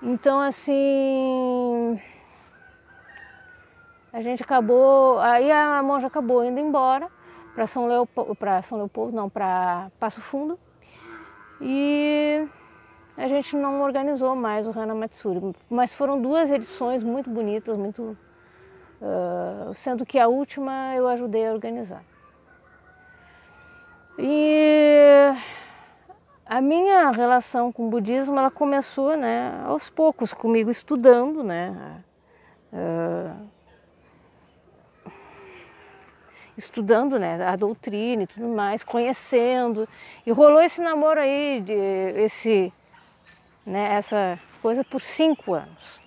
Então, 0.00 0.38
assim, 0.38 2.00
a 4.12 4.22
gente 4.22 4.44
acabou, 4.44 5.18
aí 5.18 5.50
a 5.50 5.82
monja 5.82 6.06
acabou 6.06 6.44
indo 6.44 6.60
embora 6.60 7.08
para 7.52 7.66
São 7.66 7.88
Leopoldo, 7.88 8.36
São 8.62 8.78
Leopoldo, 8.78 9.16
não, 9.16 9.28
para 9.28 9.90
Passo 9.98 10.20
Fundo. 10.20 10.56
E 11.60 12.46
a 13.16 13.26
gente 13.26 13.56
não 13.56 13.82
organizou 13.82 14.36
mais 14.36 14.68
o 14.68 14.70
Hana 14.70 14.94
Matsuri, 14.94 15.52
mas 15.68 15.92
foram 15.92 16.22
duas 16.22 16.48
edições 16.48 17.02
muito 17.02 17.28
bonitas, 17.28 17.76
muito 17.76 18.16
uh, 19.00 19.74
sendo 19.74 20.06
que 20.06 20.16
a 20.16 20.28
última 20.28 20.94
eu 20.94 21.08
ajudei 21.08 21.48
a 21.48 21.52
organizar. 21.52 22.04
E 24.18 25.34
a 26.46 26.60
minha 26.60 27.10
relação 27.10 27.70
com 27.70 27.86
o 27.86 27.90
budismo 27.90 28.38
ela 28.38 28.50
começou 28.50 29.16
né, 29.16 29.62
aos 29.66 29.90
poucos 29.90 30.32
comigo 30.32 30.70
estudando, 30.70 31.42
né, 31.42 32.02
uh, 32.72 33.46
estudando 36.56 37.18
né, 37.18 37.44
a 37.44 37.56
doutrina 37.56 38.22
e 38.22 38.26
tudo 38.26 38.48
mais, 38.48 38.82
conhecendo 38.82 39.86
e 40.24 40.32
rolou 40.32 40.62
esse 40.62 40.80
namoro 40.80 41.20
aí 41.20 41.60
de 41.60 41.74
esse 42.22 42.72
né, 43.66 43.94
essa 43.94 44.38
coisa 44.62 44.82
por 44.82 45.00
cinco 45.00 45.52
anos. 45.52 46.00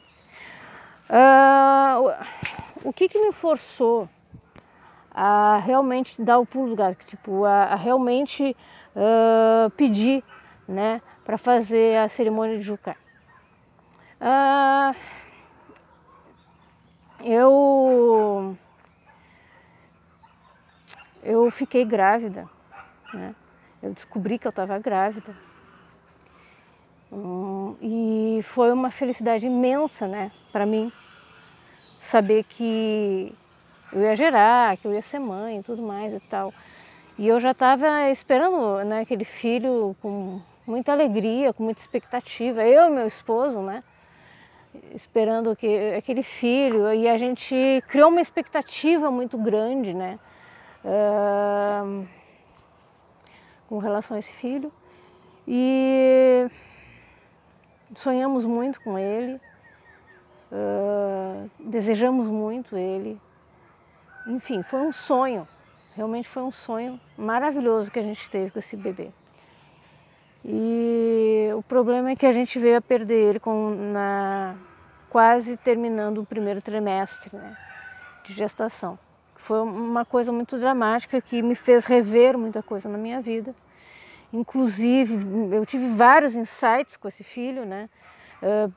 Uh, 1.09 2.13
o 2.85 2.93
que, 2.93 3.09
que 3.09 3.19
me 3.19 3.33
forçou 3.33 4.07
a 5.21 5.57
realmente 5.57 6.21
dar 6.21 6.39
o 6.39 6.45
pulo 6.45 6.69
do 6.69 6.75
gato, 6.77 7.05
tipo, 7.05 7.43
a, 7.43 7.63
a 7.65 7.75
realmente 7.75 8.55
uh, 8.95 9.69
pedir, 9.71 10.23
né, 10.65 11.01
para 11.25 11.37
fazer 11.37 11.97
a 11.97 12.07
cerimônia 12.07 12.57
de 12.57 12.63
Jukai. 12.63 12.95
Uh, 14.21 14.95
eu 17.21 18.57
eu 21.21 21.51
fiquei 21.51 21.83
grávida, 21.83 22.49
né? 23.13 23.35
Eu 23.83 23.91
descobri 23.91 24.39
que 24.39 24.47
eu 24.47 24.51
estava 24.51 24.79
grávida. 24.79 25.35
Hum, 27.11 27.75
e 27.81 28.39
foi 28.43 28.71
uma 28.71 28.89
felicidade 28.89 29.45
imensa, 29.45 30.07
né, 30.07 30.31
para 30.49 30.65
mim, 30.65 30.89
saber 31.99 32.45
que 32.45 33.35
eu 33.91 34.01
ia 34.01 34.15
gerar, 34.15 34.77
que 34.77 34.85
eu 34.85 34.93
ia 34.93 35.01
ser 35.01 35.19
mãe 35.19 35.59
e 35.59 35.63
tudo 35.63 35.81
mais 35.81 36.13
e 36.13 36.19
tal. 36.19 36.53
E 37.17 37.27
eu 37.27 37.39
já 37.39 37.51
estava 37.51 38.09
esperando 38.09 38.83
né, 38.85 39.01
aquele 39.01 39.25
filho 39.25 39.95
com 40.01 40.39
muita 40.65 40.91
alegria, 40.91 41.51
com 41.51 41.63
muita 41.63 41.81
expectativa. 41.81 42.63
Eu 42.63 42.87
e 42.87 42.89
meu 42.89 43.07
esposo, 43.07 43.59
né? 43.59 43.83
Esperando 44.93 45.55
que, 45.55 45.93
aquele 45.97 46.23
filho. 46.23 46.93
E 46.93 47.07
a 47.09 47.17
gente 47.17 47.83
criou 47.87 48.09
uma 48.09 48.21
expectativa 48.21 49.11
muito 49.11 49.37
grande, 49.37 49.93
né? 49.93 50.19
Uh, 50.85 52.07
com 53.67 53.79
relação 53.79 54.15
a 54.15 54.19
esse 54.19 54.31
filho. 54.33 54.71
E 55.47 56.47
sonhamos 57.95 58.45
muito 58.45 58.79
com 58.81 58.97
ele. 58.97 59.41
Uh, 60.51 61.49
desejamos 61.59 62.27
muito 62.27 62.77
ele. 62.77 63.19
Enfim, 64.29 64.61
foi 64.61 64.81
um 64.81 64.91
sonho, 64.91 65.47
realmente 65.95 66.29
foi 66.29 66.43
um 66.43 66.51
sonho 66.51 67.01
maravilhoso 67.17 67.89
que 67.89 67.97
a 67.97 68.03
gente 68.03 68.29
teve 68.29 68.51
com 68.51 68.59
esse 68.59 68.77
bebê. 68.77 69.09
E 70.45 71.49
o 71.57 71.63
problema 71.63 72.11
é 72.11 72.15
que 72.15 72.27
a 72.27 72.31
gente 72.31 72.59
veio 72.59 72.77
a 72.77 72.81
perder 72.81 73.29
ele 73.29 73.39
com, 73.39 73.71
na, 73.91 74.55
quase 75.09 75.57
terminando 75.57 76.19
o 76.19 76.25
primeiro 76.25 76.61
trimestre 76.61 77.35
né, 77.35 77.57
de 78.23 78.33
gestação. 78.33 78.99
Foi 79.35 79.61
uma 79.61 80.05
coisa 80.05 80.31
muito 80.31 80.59
dramática 80.59 81.19
que 81.19 81.41
me 81.41 81.55
fez 81.55 81.85
rever 81.85 82.37
muita 82.37 82.61
coisa 82.61 82.87
na 82.87 82.99
minha 82.99 83.19
vida. 83.19 83.55
Inclusive, 84.31 85.55
eu 85.55 85.65
tive 85.65 85.87
vários 85.87 86.35
insights 86.35 86.95
com 86.95 87.07
esse 87.07 87.23
filho, 87.23 87.65
né? 87.65 87.89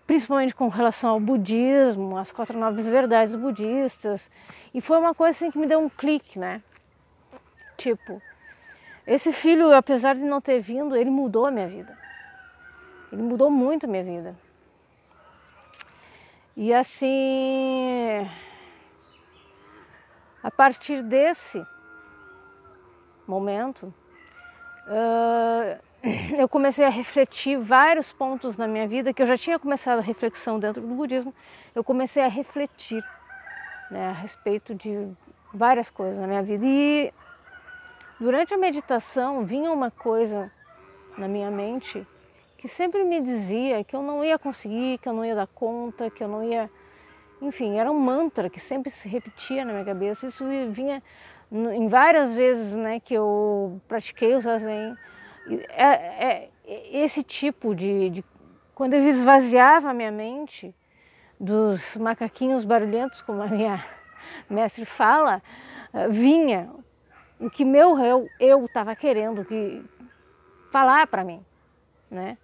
Principalmente 0.06 0.54
com 0.54 0.68
relação 0.68 1.10
ao 1.10 1.20
budismo, 1.20 2.16
as 2.16 2.32
quatro 2.32 2.58
nobres 2.58 2.86
verdades 2.86 3.34
budistas. 3.34 4.30
E 4.74 4.80
foi 4.80 4.98
uma 4.98 5.14
coisa 5.14 5.36
assim 5.36 5.50
que 5.50 5.58
me 5.58 5.66
deu 5.66 5.78
um 5.78 5.88
clique, 5.88 6.38
né? 6.38 6.62
Tipo, 7.76 8.20
esse 9.06 9.32
filho, 9.32 9.72
apesar 9.72 10.14
de 10.14 10.22
não 10.22 10.40
ter 10.40 10.60
vindo, 10.60 10.96
ele 10.96 11.10
mudou 11.10 11.46
a 11.46 11.50
minha 11.50 11.68
vida. 11.68 11.96
Ele 13.12 13.22
mudou 13.22 13.50
muito 13.50 13.86
a 13.86 13.88
minha 13.88 14.04
vida. 14.04 14.36
E 16.56 16.72
assim, 16.72 18.28
a 20.42 20.50
partir 20.50 21.02
desse 21.02 21.64
momento, 23.26 23.92
uh, 24.86 25.91
eu 26.36 26.48
comecei 26.48 26.84
a 26.84 26.88
refletir 26.88 27.56
vários 27.58 28.12
pontos 28.12 28.56
na 28.56 28.66
minha 28.66 28.88
vida 28.88 29.12
que 29.12 29.22
eu 29.22 29.26
já 29.26 29.36
tinha 29.36 29.58
começado 29.58 29.98
a 29.98 30.02
reflexão 30.02 30.58
dentro 30.58 30.82
do 30.82 30.94
budismo. 30.94 31.32
Eu 31.74 31.84
comecei 31.84 32.24
a 32.24 32.28
refletir 32.28 33.04
né, 33.90 34.08
a 34.08 34.12
respeito 34.12 34.74
de 34.74 35.08
várias 35.54 35.88
coisas 35.88 36.18
na 36.18 36.26
minha 36.26 36.42
vida 36.42 36.64
e 36.66 37.12
durante 38.18 38.52
a 38.52 38.58
meditação 38.58 39.44
vinha 39.44 39.70
uma 39.70 39.90
coisa 39.90 40.50
na 41.16 41.28
minha 41.28 41.50
mente 41.50 42.04
que 42.58 42.66
sempre 42.66 43.04
me 43.04 43.20
dizia 43.20 43.84
que 43.84 43.94
eu 43.94 44.02
não 44.02 44.24
ia 44.24 44.38
conseguir, 44.38 44.98
que 44.98 45.08
eu 45.08 45.12
não 45.12 45.24
ia 45.24 45.34
dar 45.34 45.46
conta, 45.48 46.10
que 46.10 46.22
eu 46.22 46.28
não 46.28 46.42
ia, 46.42 46.70
enfim, 47.40 47.78
era 47.78 47.90
um 47.90 47.98
mantra 47.98 48.48
que 48.48 48.58
sempre 48.60 48.90
se 48.90 49.08
repetia 49.08 49.64
na 49.64 49.72
minha 49.72 49.84
cabeça. 49.84 50.26
Isso 50.26 50.44
vinha 50.70 51.02
em 51.52 51.86
várias 51.86 52.32
vezes, 52.34 52.74
né, 52.74 52.98
que 52.98 53.14
eu 53.14 53.80
pratiquei 53.86 54.34
o 54.34 54.40
zazen 54.40 54.96
é, 55.68 55.84
é, 55.84 56.50
esse 56.64 57.22
tipo 57.22 57.74
de, 57.74 58.10
de 58.10 58.24
quando 58.74 58.94
eu 58.94 59.06
esvaziava 59.08 59.90
a 59.90 59.94
minha 59.94 60.10
mente 60.10 60.74
dos 61.38 61.96
macaquinhos 61.96 62.64
barulhentos, 62.64 63.20
como 63.22 63.42
a 63.42 63.46
minha 63.46 63.84
mestre 64.48 64.84
fala, 64.84 65.42
eh, 65.92 66.08
vinha 66.08 66.70
o 67.40 67.50
que 67.50 67.64
meu 67.64 67.96
eu 68.38 68.64
estava 68.64 68.94
querendo 68.94 69.44
que 69.44 69.84
falar 70.70 71.06
para 71.08 71.24
mim, 71.24 71.44
né? 72.08 72.38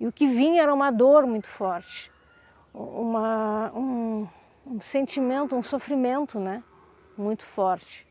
E 0.00 0.06
o 0.06 0.12
que 0.12 0.26
vinha 0.26 0.62
era 0.62 0.72
uma 0.72 0.90
dor 0.90 1.26
muito 1.26 1.46
forte, 1.46 2.10
uma, 2.72 3.70
um, 3.74 4.26
um 4.66 4.80
sentimento, 4.80 5.54
um 5.54 5.62
sofrimento, 5.62 6.40
né? 6.40 6.62
Muito 7.16 7.44
forte. 7.44 8.06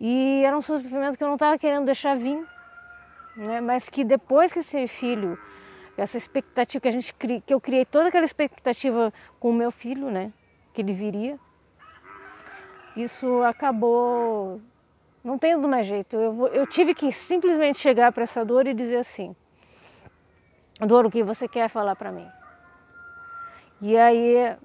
E 0.00 0.42
era 0.44 0.56
um 0.56 0.60
sofrimento 0.60 1.16
que 1.16 1.24
eu 1.24 1.28
não 1.28 1.36
estava 1.36 1.56
querendo 1.56 1.86
deixar 1.86 2.16
vir, 2.16 2.44
né? 3.36 3.60
Mas 3.60 3.88
que 3.88 4.02
depois 4.04 4.52
que 4.52 4.60
esse 4.60 4.88
filho, 4.88 5.38
essa 5.96 6.16
expectativa 6.16 6.80
que 6.80 6.88
a 6.88 6.92
gente 6.92 7.14
que 7.14 7.54
eu 7.54 7.60
criei 7.60 7.84
toda 7.84 8.08
aquela 8.08 8.24
expectativa 8.24 9.12
com 9.38 9.50
o 9.50 9.54
meu 9.54 9.70
filho, 9.70 10.10
né? 10.10 10.32
Que 10.72 10.82
ele 10.82 10.92
viria, 10.92 11.38
isso 12.96 13.42
acabou 13.42 14.60
não 15.22 15.36
tendo 15.38 15.68
mais 15.68 15.86
jeito. 15.86 16.16
Eu, 16.16 16.46
eu 16.48 16.66
tive 16.66 16.94
que 16.94 17.12
simplesmente 17.12 17.78
chegar 17.78 18.12
para 18.12 18.22
essa 18.22 18.44
dor 18.44 18.66
e 18.66 18.72
dizer 18.72 18.98
assim: 18.98 19.34
Dor, 20.80 21.06
o 21.06 21.10
que 21.10 21.22
você 21.22 21.48
quer 21.48 21.68
falar 21.68 21.96
para 21.96 22.12
mim? 22.12 22.28
E 23.80 23.96
aí, 23.96 24.56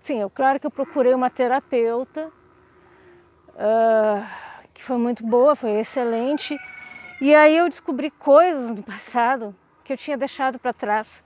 sim, 0.00 0.20
eu, 0.20 0.30
claro 0.30 0.58
que 0.58 0.66
eu 0.66 0.70
procurei 0.70 1.12
uma 1.12 1.28
terapeuta, 1.28 2.28
uh, 3.50 4.24
que 4.72 4.82
foi 4.82 4.96
muito 4.96 5.26
boa, 5.26 5.54
foi 5.54 5.72
excelente. 5.72 6.58
E 7.18 7.34
aí 7.34 7.56
eu 7.56 7.66
descobri 7.66 8.10
coisas 8.10 8.70
no 8.70 8.82
passado 8.82 9.56
que 9.82 9.90
eu 9.90 9.96
tinha 9.96 10.18
deixado 10.18 10.58
para 10.58 10.74
trás, 10.74 11.24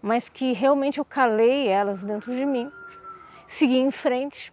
mas 0.00 0.28
que 0.28 0.52
realmente 0.52 0.98
eu 0.98 1.04
calei 1.04 1.66
elas 1.66 2.04
dentro 2.04 2.32
de 2.32 2.46
mim, 2.46 2.70
segui 3.48 3.78
em 3.78 3.90
frente 3.90 4.52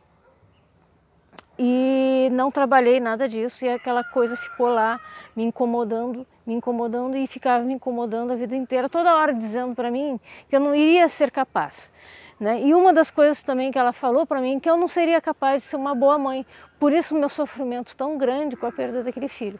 e 1.59 2.29
não 2.31 2.49
trabalhei 2.49 2.99
nada 2.99 3.29
disso 3.29 3.65
e 3.65 3.69
aquela 3.69 4.03
coisa 4.03 4.35
ficou 4.35 4.67
lá 4.67 4.99
me 5.35 5.43
incomodando, 5.43 6.25
me 6.43 6.55
incomodando 6.55 7.15
e 7.15 7.27
ficava 7.27 7.63
me 7.63 7.75
incomodando 7.75 8.33
a 8.33 8.35
vida 8.35 8.55
inteira, 8.55 8.89
toda 8.89 9.15
hora 9.15 9.31
dizendo 9.31 9.75
para 9.75 9.91
mim 9.91 10.19
que 10.49 10.55
eu 10.55 10.59
não 10.59 10.73
iria 10.73 11.07
ser 11.07 11.29
capaz. 11.29 11.91
Né? 12.39 12.63
E 12.63 12.73
uma 12.73 12.91
das 12.91 13.11
coisas 13.11 13.43
também 13.43 13.71
que 13.71 13.77
ela 13.77 13.93
falou 13.93 14.25
para 14.25 14.41
mim 14.41 14.59
que 14.59 14.67
eu 14.67 14.75
não 14.75 14.87
seria 14.87 15.21
capaz 15.21 15.61
de 15.61 15.69
ser 15.69 15.75
uma 15.75 15.93
boa 15.93 16.17
mãe. 16.17 16.43
Por 16.79 16.91
isso 16.93 17.13
meu 17.13 17.29
sofrimento 17.29 17.95
tão 17.95 18.17
grande 18.17 18.55
com 18.55 18.65
a 18.65 18.71
perda 18.71 19.03
daquele 19.03 19.27
filho. 19.27 19.59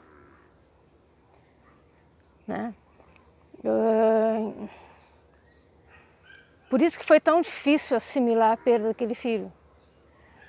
Né? 2.50 2.74
Por 6.68 6.82
isso 6.82 6.97
que 6.97 7.06
foi 7.06 7.20
tão 7.20 7.41
difícil 7.41 7.95
assimilar 7.95 8.54
a 8.54 8.58
perda 8.58 8.88
daquele 8.88 9.14
filho. 9.14 9.54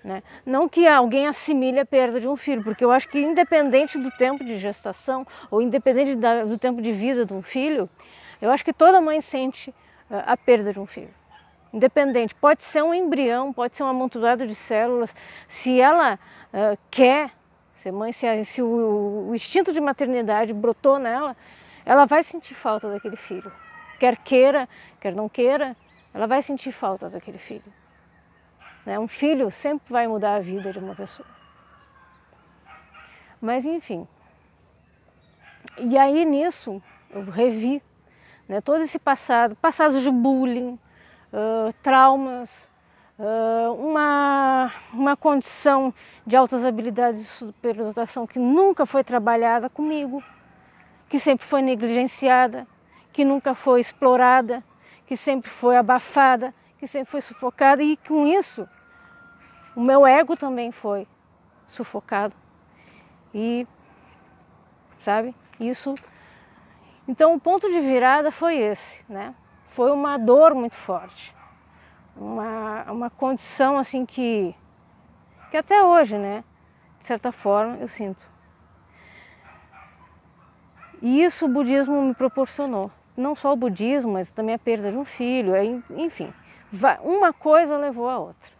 Né? 0.02 0.22
Não 0.46 0.66
que 0.66 0.86
alguém 0.86 1.26
assimile 1.26 1.78
a 1.78 1.84
perda 1.84 2.18
de 2.18 2.26
um 2.26 2.36
filho, 2.36 2.64
porque 2.64 2.82
eu 2.82 2.90
acho 2.90 3.06
que 3.06 3.20
independente 3.20 3.98
do 3.98 4.10
tempo 4.12 4.42
de 4.42 4.56
gestação 4.56 5.26
ou 5.50 5.60
independente 5.60 6.16
da, 6.16 6.42
do 6.42 6.56
tempo 6.56 6.80
de 6.80 6.90
vida 6.90 7.26
de 7.26 7.34
um 7.34 7.42
filho, 7.42 7.86
eu 8.40 8.50
acho 8.50 8.64
que 8.64 8.72
toda 8.72 8.98
mãe 8.98 9.20
sente 9.20 9.68
uh, 9.68 10.22
a 10.24 10.38
perda 10.38 10.72
de 10.72 10.80
um 10.80 10.86
filho. 10.86 11.12
Independente, 11.70 12.34
pode 12.34 12.64
ser 12.64 12.82
um 12.82 12.94
embrião, 12.94 13.52
pode 13.52 13.76
ser 13.76 13.82
um 13.82 13.88
amontoado 13.88 14.46
de 14.46 14.54
células. 14.54 15.14
Se 15.46 15.78
ela 15.78 16.14
uh, 16.14 16.78
quer 16.90 17.32
ser 17.82 17.92
mãe, 17.92 18.10
se, 18.12 18.44
se 18.46 18.62
o, 18.62 19.28
o 19.28 19.34
instinto 19.34 19.70
de 19.70 19.80
maternidade 19.80 20.54
brotou 20.54 20.98
nela, 20.98 21.36
ela 21.90 22.06
vai 22.06 22.22
sentir 22.22 22.54
falta 22.54 22.88
daquele 22.88 23.16
filho. 23.16 23.52
Quer 23.98 24.16
queira, 24.16 24.68
quer 25.00 25.12
não 25.12 25.28
queira, 25.28 25.76
ela 26.14 26.28
vai 26.28 26.40
sentir 26.40 26.70
falta 26.70 27.10
daquele 27.10 27.36
filho. 27.36 27.64
Né? 28.86 28.96
Um 28.96 29.08
filho 29.08 29.50
sempre 29.50 29.92
vai 29.92 30.06
mudar 30.06 30.36
a 30.36 30.38
vida 30.38 30.72
de 30.72 30.78
uma 30.78 30.94
pessoa. 30.94 31.26
Mas 33.40 33.66
enfim. 33.66 34.06
E 35.78 35.98
aí 35.98 36.24
nisso 36.24 36.80
eu 37.10 37.24
revi 37.24 37.82
né, 38.48 38.60
todo 38.60 38.82
esse 38.82 39.00
passado, 39.00 39.56
passados 39.56 40.00
de 40.00 40.12
bullying, 40.12 40.78
uh, 41.32 41.72
traumas, 41.82 42.70
uh, 43.18 43.72
uma, 43.74 44.72
uma 44.92 45.16
condição 45.16 45.92
de 46.24 46.36
altas 46.36 46.64
habilidades 46.64 47.20
de 47.20 47.26
superdotação 47.26 48.28
que 48.28 48.38
nunca 48.38 48.86
foi 48.86 49.02
trabalhada 49.02 49.68
comigo, 49.68 50.22
que 51.10 51.18
sempre 51.18 51.44
foi 51.44 51.60
negligenciada, 51.60 52.66
que 53.12 53.24
nunca 53.24 53.52
foi 53.52 53.80
explorada, 53.80 54.64
que 55.04 55.16
sempre 55.16 55.50
foi 55.50 55.76
abafada, 55.76 56.54
que 56.78 56.86
sempre 56.86 57.10
foi 57.10 57.20
sufocada 57.20 57.82
e 57.82 57.96
com 57.96 58.26
isso 58.26 58.66
o 59.74 59.80
meu 59.80 60.06
ego 60.06 60.36
também 60.36 60.70
foi 60.70 61.08
sufocado. 61.66 62.34
E, 63.34 63.66
sabe, 65.00 65.34
isso. 65.58 65.96
Então 67.08 67.34
o 67.34 67.40
ponto 67.40 67.68
de 67.68 67.80
virada 67.80 68.30
foi 68.30 68.56
esse, 68.56 69.04
né? 69.08 69.34
Foi 69.66 69.90
uma 69.90 70.16
dor 70.16 70.54
muito 70.54 70.76
forte. 70.76 71.34
Uma, 72.16 72.84
uma 72.92 73.10
condição 73.10 73.78
assim 73.78 74.06
que, 74.06 74.54
que 75.50 75.56
até 75.56 75.82
hoje, 75.82 76.16
né? 76.16 76.44
De 77.00 77.06
certa 77.06 77.32
forma, 77.32 77.78
eu 77.78 77.88
sinto. 77.88 78.29
E 81.02 81.22
isso 81.22 81.46
o 81.46 81.48
budismo 81.48 82.02
me 82.02 82.14
proporcionou. 82.14 82.90
Não 83.16 83.34
só 83.34 83.52
o 83.52 83.56
budismo, 83.56 84.12
mas 84.12 84.30
também 84.30 84.54
a 84.54 84.58
perda 84.58 84.90
de 84.90 84.96
um 84.96 85.04
filho, 85.04 85.52
enfim. 85.96 86.32
Uma 87.02 87.32
coisa 87.32 87.76
levou 87.76 88.08
a 88.08 88.18
outra. 88.18 88.50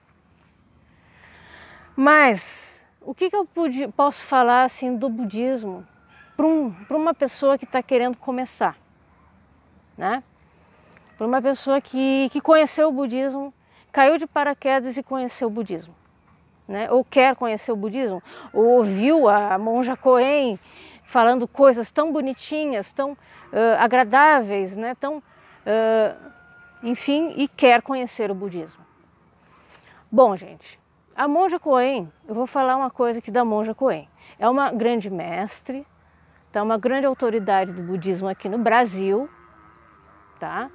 Mas 1.96 2.84
o 3.00 3.14
que, 3.14 3.30
que 3.30 3.36
eu 3.36 3.44
pude, 3.44 3.88
posso 3.88 4.22
falar 4.22 4.64
assim 4.64 4.96
do 4.96 5.08
budismo 5.08 5.86
para 6.36 6.46
um, 6.46 6.74
uma 6.90 7.14
pessoa 7.14 7.58
que 7.58 7.64
está 7.64 7.82
querendo 7.82 8.16
começar? 8.16 8.76
Né? 9.96 10.22
Para 11.16 11.26
uma 11.26 11.42
pessoa 11.42 11.80
que, 11.80 12.28
que 12.30 12.40
conheceu 12.40 12.88
o 12.88 12.92
budismo, 12.92 13.52
caiu 13.92 14.16
de 14.16 14.26
paraquedas 14.26 14.96
e 14.96 15.02
conheceu 15.02 15.48
o 15.48 15.50
budismo. 15.50 15.94
Né? 16.66 16.90
Ou 16.90 17.04
quer 17.04 17.36
conhecer 17.36 17.72
o 17.72 17.76
budismo, 17.76 18.22
ou 18.52 18.64
ouviu 18.64 19.28
a 19.28 19.58
monja 19.58 19.96
Coen 19.96 20.58
falando 21.10 21.48
coisas 21.48 21.90
tão 21.90 22.12
bonitinhas, 22.12 22.92
tão 22.92 23.12
uh, 23.12 23.16
agradáveis, 23.80 24.76
né? 24.76 24.94
tão, 24.94 25.18
uh, 25.18 26.30
enfim, 26.84 27.34
e 27.36 27.48
quer 27.48 27.82
conhecer 27.82 28.30
o 28.30 28.34
budismo. 28.34 28.80
Bom, 30.10 30.36
gente, 30.36 30.78
a 31.16 31.26
monja 31.26 31.58
Coen, 31.58 32.08
eu 32.28 32.34
vou 32.34 32.46
falar 32.46 32.76
uma 32.76 32.90
coisa 32.90 33.18
aqui 33.18 33.28
da 33.28 33.44
monja 33.44 33.74
Coen. 33.74 34.08
É 34.38 34.48
uma 34.48 34.70
grande 34.70 35.10
mestre, 35.10 35.84
tá? 36.52 36.62
uma 36.62 36.78
grande 36.78 37.06
autoridade 37.06 37.72
do 37.72 37.82
budismo 37.82 38.28
aqui 38.28 38.48
no 38.48 38.58
Brasil. 38.58 39.28
Tá? 40.38 40.70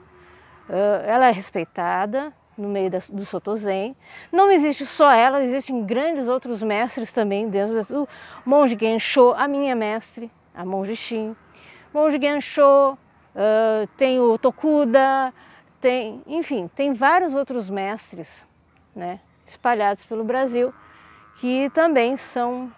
ela 1.08 1.28
é 1.28 1.32
respeitada 1.32 2.32
no 2.58 2.68
meio 2.68 2.90
da, 2.90 3.00
do 3.10 3.26
Soto 3.26 3.56
Zen. 3.58 3.96
Não 4.32 4.52
existe 4.52 4.86
só 4.86 5.12
ela, 5.12 5.44
existem 5.44 5.84
grandes 5.84 6.28
outros 6.28 6.62
mestres 6.64 7.12
também 7.12 7.50
dentro 7.50 7.84
do 7.86 8.10
monge 8.46 8.78
Gensho, 8.80 9.34
a 9.34 9.48
minha 9.48 9.76
mestre, 9.76 10.32
a 10.54 10.66
monge 10.66 10.96
Shin. 10.96 11.36
Monge 11.94 12.20
Gensho, 12.20 12.94
uh, 12.94 13.88
tem 13.98 14.20
o 14.20 14.38
Tokuda, 14.38 15.34
tem, 15.80 16.22
enfim, 16.28 16.70
tem 16.76 16.94
vários 16.94 17.36
outros 17.36 17.70
mestres, 17.70 18.46
né? 18.96 19.20
espalhados 19.46 20.04
pelo 20.06 20.24
Brasil, 20.24 20.74
que 21.36 21.70
também 21.72 22.18
são 22.18 22.72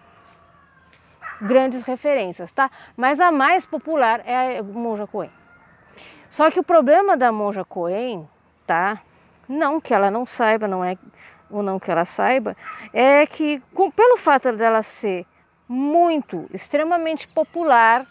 grandes 1.40 1.82
referências, 1.84 2.52
tá? 2.52 2.70
Mas 2.96 3.20
a 3.20 3.30
mais 3.30 3.64
popular 3.64 4.20
é 4.26 4.58
a 4.58 4.62
Monja 4.62 5.06
Coen. 5.06 5.30
Só 6.28 6.50
que 6.50 6.60
o 6.60 6.64
problema 6.64 7.16
da 7.16 7.32
Monja 7.32 7.64
Coen, 7.64 8.28
tá? 8.66 9.00
Não 9.48 9.80
que 9.80 9.94
ela 9.94 10.10
não 10.10 10.26
saiba, 10.26 10.68
não 10.68 10.84
é 10.84 10.96
ou 11.50 11.62
não 11.62 11.78
que 11.78 11.90
ela 11.90 12.04
saiba, 12.04 12.54
é 12.92 13.26
que 13.26 13.62
com, 13.72 13.90
pelo 13.90 14.18
fato 14.18 14.52
dela 14.52 14.82
ser 14.82 15.24
muito, 15.66 16.44
extremamente 16.52 17.26
popular, 17.26 18.06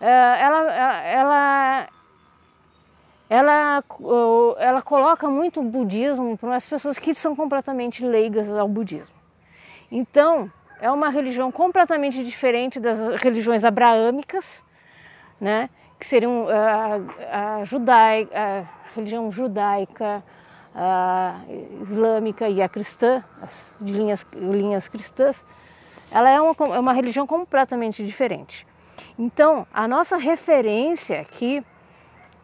eh, 0.00 0.36
ela, 0.38 0.72
ela 1.06 1.88
ela, 3.28 3.82
ela 4.58 4.82
coloca 4.82 5.28
muito 5.28 5.60
o 5.60 5.62
budismo 5.62 6.36
para 6.36 6.56
as 6.56 6.68
pessoas 6.68 6.98
que 6.98 7.14
são 7.14 7.34
completamente 7.34 8.04
leigas 8.04 8.50
ao 8.50 8.68
budismo. 8.68 9.14
Então, 9.90 10.50
é 10.80 10.90
uma 10.90 11.08
religião 11.08 11.50
completamente 11.50 12.22
diferente 12.22 12.78
das 12.78 12.98
religiões 13.22 13.64
abraâmicas, 13.64 14.62
né? 15.40 15.70
que 15.98 16.06
seriam 16.06 16.46
a, 16.48 17.60
a, 17.60 17.64
judaica, 17.64 18.30
a 18.36 18.94
religião 18.94 19.30
judaica, 19.30 20.22
a 20.74 21.40
islâmica 21.82 22.48
e 22.48 22.60
a 22.60 22.68
cristã, 22.68 23.22
de 23.80 23.92
linhas, 23.92 24.26
linhas 24.34 24.88
cristãs. 24.88 25.44
Ela 26.10 26.30
é 26.30 26.40
uma, 26.40 26.54
é 26.74 26.78
uma 26.78 26.92
religião 26.92 27.26
completamente 27.26 28.04
diferente. 28.04 28.66
Então, 29.18 29.66
a 29.72 29.86
nossa 29.86 30.16
referência 30.16 31.20
aqui 31.20 31.64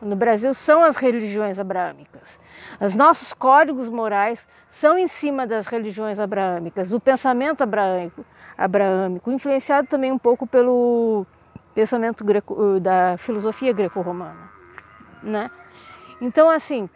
no 0.01 0.17
Brasil 0.17 0.55
são 0.55 0.83
as 0.83 0.97
religiões 0.97 1.59
abraâmicas. 1.59 2.39
Os 2.81 2.95
nossos 2.95 3.33
códigos 3.33 3.89
morais 3.89 4.49
são 4.69 4.97
em 4.97 5.07
cima 5.07 5.47
das 5.47 5.67
religiões 5.67 6.19
abraâmicas, 6.19 6.89
do 6.89 6.99
pensamento 6.99 7.63
abraâmico, 7.63 8.25
abraâmico 8.57 9.31
influenciado 9.31 9.89
também 9.89 10.11
um 10.11 10.19
pouco 10.19 10.47
pelo 10.47 11.27
pensamento 11.75 12.25
greco, 12.25 12.81
da 12.81 13.17
filosofia 13.19 13.73
greco-romana, 13.73 14.51
né? 15.23 15.51
Então, 16.21 16.49
assim, 16.49 16.89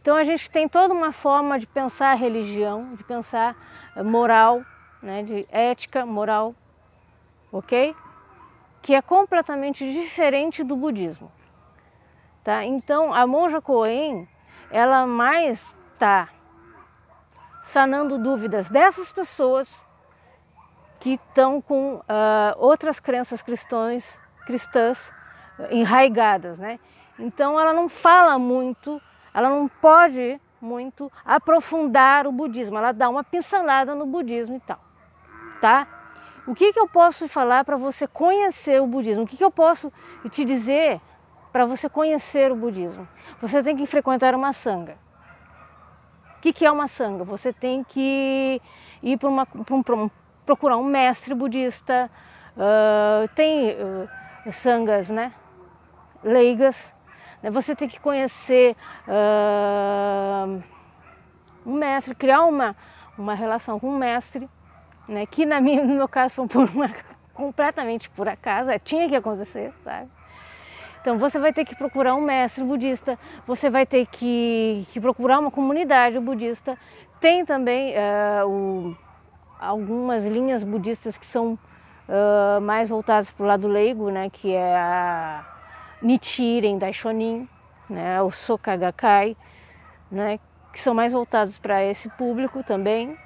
então 0.00 0.16
a 0.16 0.24
gente 0.24 0.50
tem 0.50 0.68
toda 0.68 0.92
uma 0.92 1.12
forma 1.12 1.58
de 1.58 1.66
pensar 1.66 2.14
religião, 2.14 2.94
de 2.94 3.04
pensar 3.04 3.56
moral, 4.04 4.62
né, 5.02 5.22
de 5.22 5.46
ética, 5.50 6.04
moral, 6.04 6.54
ok? 7.52 7.94
que 8.86 8.94
é 8.94 9.02
completamente 9.02 9.84
diferente 9.92 10.62
do 10.62 10.76
budismo. 10.76 11.32
Tá? 12.44 12.64
Então, 12.64 13.12
a 13.12 13.26
monja 13.26 13.60
Coen, 13.60 14.28
ela 14.70 15.04
mais 15.08 15.74
está 15.92 16.28
sanando 17.60 18.16
dúvidas 18.16 18.70
dessas 18.70 19.10
pessoas 19.10 19.84
que 21.00 21.14
estão 21.14 21.60
com 21.60 21.96
uh, 21.96 22.02
outras 22.58 23.00
crenças 23.00 23.42
cristãs, 23.42 24.16
cristãs 24.46 25.12
enraigadas, 25.72 26.56
né? 26.56 26.78
Então, 27.18 27.58
ela 27.58 27.72
não 27.72 27.88
fala 27.88 28.38
muito, 28.38 29.00
ela 29.32 29.48
não 29.48 29.68
pode 29.68 30.40
muito 30.60 31.10
aprofundar 31.24 32.26
o 32.26 32.32
budismo, 32.32 32.76
ela 32.78 32.92
dá 32.92 33.08
uma 33.08 33.22
pincelada 33.22 33.94
no 33.94 34.06
budismo 34.06 34.56
e 34.56 34.60
tal, 34.60 34.78
tá? 35.60 35.86
O 36.46 36.54
que, 36.54 36.72
que 36.72 36.78
eu 36.78 36.86
posso 36.86 37.26
falar 37.28 37.64
para 37.64 37.76
você 37.76 38.06
conhecer 38.06 38.80
o 38.80 38.86
budismo? 38.86 39.24
O 39.24 39.26
que, 39.26 39.36
que 39.36 39.44
eu 39.44 39.50
posso 39.50 39.92
te 40.30 40.44
dizer 40.44 41.00
para 41.52 41.66
você 41.66 41.88
conhecer 41.88 42.52
o 42.52 42.56
budismo? 42.56 43.08
Você 43.40 43.62
tem 43.62 43.76
que 43.76 43.84
frequentar 43.84 44.32
uma 44.32 44.52
sanga. 44.52 44.96
O 46.38 46.40
que, 46.40 46.52
que 46.52 46.64
é 46.64 46.70
uma 46.70 46.86
sanga? 46.86 47.24
Você 47.24 47.52
tem 47.52 47.82
que 47.82 48.62
ir 49.02 49.18
para 49.18 49.28
um, 49.28 50.10
procurar 50.44 50.76
um 50.76 50.84
mestre 50.84 51.34
budista. 51.34 52.08
Uh, 52.56 53.26
tem 53.34 53.70
uh, 53.70 54.52
sangas, 54.52 55.10
né? 55.10 55.32
Leigas. 56.22 56.94
Né? 57.42 57.50
Você 57.50 57.74
tem 57.74 57.88
que 57.88 58.00
conhecer 58.00 58.76
uh, 59.08 60.62
um 61.64 61.74
mestre, 61.74 62.14
criar 62.14 62.44
uma, 62.44 62.76
uma 63.16 63.34
relação 63.34 63.78
com 63.78 63.88
um 63.88 63.98
mestre 63.98 64.48
né? 65.08 65.26
Que 65.26 65.46
na 65.46 65.60
minha, 65.60 65.82
no 65.84 65.94
meu 65.94 66.08
caso 66.08 66.34
foi 66.34 66.46
por 66.46 66.68
uma, 66.70 66.90
completamente 67.32 68.10
por 68.10 68.28
acaso, 68.28 68.70
é, 68.70 68.78
tinha 68.78 69.08
que 69.08 69.14
acontecer, 69.14 69.72
sabe? 69.84 70.08
Então 71.00 71.18
você 71.18 71.38
vai 71.38 71.52
ter 71.52 71.64
que 71.64 71.76
procurar 71.76 72.16
um 72.16 72.20
mestre 72.20 72.64
budista, 72.64 73.16
você 73.46 73.70
vai 73.70 73.86
ter 73.86 74.06
que, 74.06 74.84
que 74.90 75.00
procurar 75.00 75.38
uma 75.38 75.52
comunidade 75.52 76.18
budista. 76.18 76.76
Tem 77.20 77.44
também 77.44 77.94
uh, 77.94 78.48
o, 78.48 78.96
algumas 79.58 80.24
linhas 80.24 80.64
budistas 80.64 81.16
que 81.16 81.24
são 81.24 81.52
uh, 82.08 82.60
mais 82.60 82.88
voltadas 82.88 83.30
para 83.30 83.44
o 83.44 83.46
lado 83.46 83.68
leigo, 83.68 84.10
né? 84.10 84.28
Que 84.28 84.52
é 84.52 84.76
a 84.76 85.44
Nichiren 86.00 86.78
Daishonin, 86.78 87.48
né? 87.88 88.20
O 88.22 88.30
Soka 88.30 88.76
Gakkai, 88.76 89.36
né? 90.10 90.38
Que 90.72 90.78
são 90.78 90.94
mais 90.94 91.12
voltados 91.12 91.58
para 91.58 91.82
esse 91.84 92.08
público 92.10 92.62
também. 92.62 93.16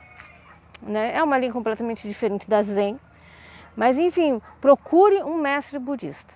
Né? 0.83 1.15
É 1.15 1.23
uma 1.23 1.37
linha 1.37 1.53
completamente 1.53 2.07
diferente 2.09 2.49
da 2.49 2.63
Zen. 2.63 2.99
Mas 3.77 3.99
enfim, 3.99 4.41
procure 4.61 5.23
um 5.23 5.37
mestre 5.37 5.79
budista, 5.79 6.35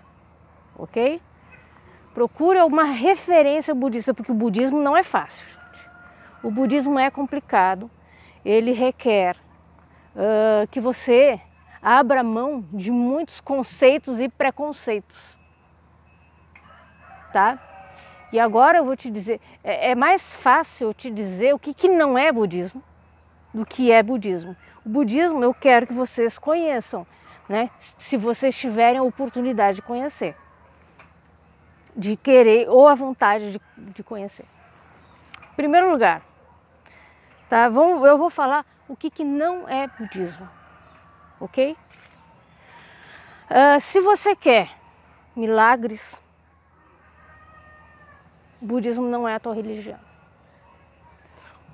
ok? 0.78 1.20
Procure 2.12 2.58
alguma 2.58 2.84
referência 2.84 3.74
budista, 3.74 4.14
porque 4.14 4.30
o 4.30 4.34
budismo 4.34 4.80
não 4.80 4.96
é 4.96 5.02
fácil. 5.02 5.46
O 6.42 6.50
budismo 6.50 6.98
é 6.98 7.10
complicado, 7.10 7.90
ele 8.44 8.72
requer 8.72 9.36
uh, 10.14 10.66
que 10.70 10.80
você 10.80 11.40
abra 11.82 12.22
mão 12.22 12.64
de 12.72 12.90
muitos 12.90 13.40
conceitos 13.40 14.20
e 14.20 14.28
preconceitos, 14.28 15.33
tá? 17.34 17.58
E 18.32 18.38
agora 18.38 18.78
eu 18.78 18.84
vou 18.84 18.96
te 18.96 19.10
dizer, 19.10 19.40
é, 19.64 19.90
é 19.90 19.94
mais 19.96 20.36
fácil 20.36 20.94
te 20.94 21.10
dizer 21.10 21.52
o 21.52 21.58
que, 21.58 21.74
que 21.74 21.88
não 21.88 22.16
é 22.16 22.30
budismo 22.30 22.80
do 23.52 23.66
que 23.66 23.90
é 23.90 24.00
budismo. 24.04 24.56
O 24.86 24.88
budismo 24.88 25.42
eu 25.42 25.52
quero 25.52 25.84
que 25.84 25.92
vocês 25.92 26.38
conheçam, 26.38 27.04
né? 27.48 27.70
Se 27.76 28.16
vocês 28.16 28.56
tiverem 28.56 28.98
a 28.98 29.02
oportunidade 29.02 29.76
de 29.76 29.82
conhecer, 29.82 30.36
de 31.96 32.16
querer 32.16 32.68
ou 32.68 32.86
a 32.86 32.94
vontade 32.94 33.50
de, 33.50 33.60
de 33.76 34.02
conhecer. 34.04 34.46
Em 35.52 35.56
primeiro 35.56 35.90
lugar, 35.90 36.22
tá? 37.48 37.68
Vamos, 37.68 38.06
eu 38.06 38.16
vou 38.16 38.30
falar 38.30 38.64
o 38.88 38.94
que, 38.94 39.10
que 39.10 39.24
não 39.24 39.68
é 39.68 39.88
budismo, 39.88 40.48
ok? 41.40 41.76
Uh, 43.50 43.80
se 43.80 44.00
você 44.00 44.36
quer 44.36 44.70
milagres, 45.34 46.22
budismo 48.64 49.06
não 49.06 49.28
é 49.28 49.34
a 49.34 49.40
tua 49.40 49.54
religião. 49.54 49.98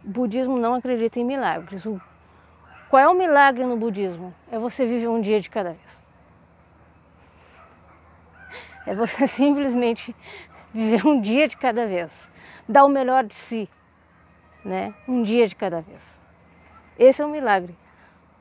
O 0.04 0.08
budismo 0.08 0.58
não 0.58 0.74
acredita 0.74 1.20
em 1.20 1.24
milagres. 1.24 1.84
O... 1.86 2.00
Qual 2.88 3.00
é 3.00 3.08
o 3.08 3.14
milagre 3.14 3.64
no 3.64 3.76
budismo? 3.76 4.34
É 4.50 4.58
você 4.58 4.86
viver 4.86 5.08
um 5.08 5.20
dia 5.20 5.40
de 5.40 5.50
cada 5.50 5.70
vez. 5.70 6.04
É 8.86 8.94
você 8.94 9.26
simplesmente 9.28 10.14
viver 10.72 11.06
um 11.06 11.20
dia 11.20 11.46
de 11.46 11.56
cada 11.56 11.86
vez. 11.86 12.30
Dar 12.68 12.84
o 12.84 12.88
melhor 12.88 13.24
de 13.24 13.34
si. 13.34 13.68
Né? 14.64 14.94
Um 15.06 15.22
dia 15.22 15.46
de 15.46 15.54
cada 15.54 15.80
vez. 15.80 16.18
Esse 16.98 17.22
é 17.22 17.24
o 17.24 17.28
milagre 17.28 17.76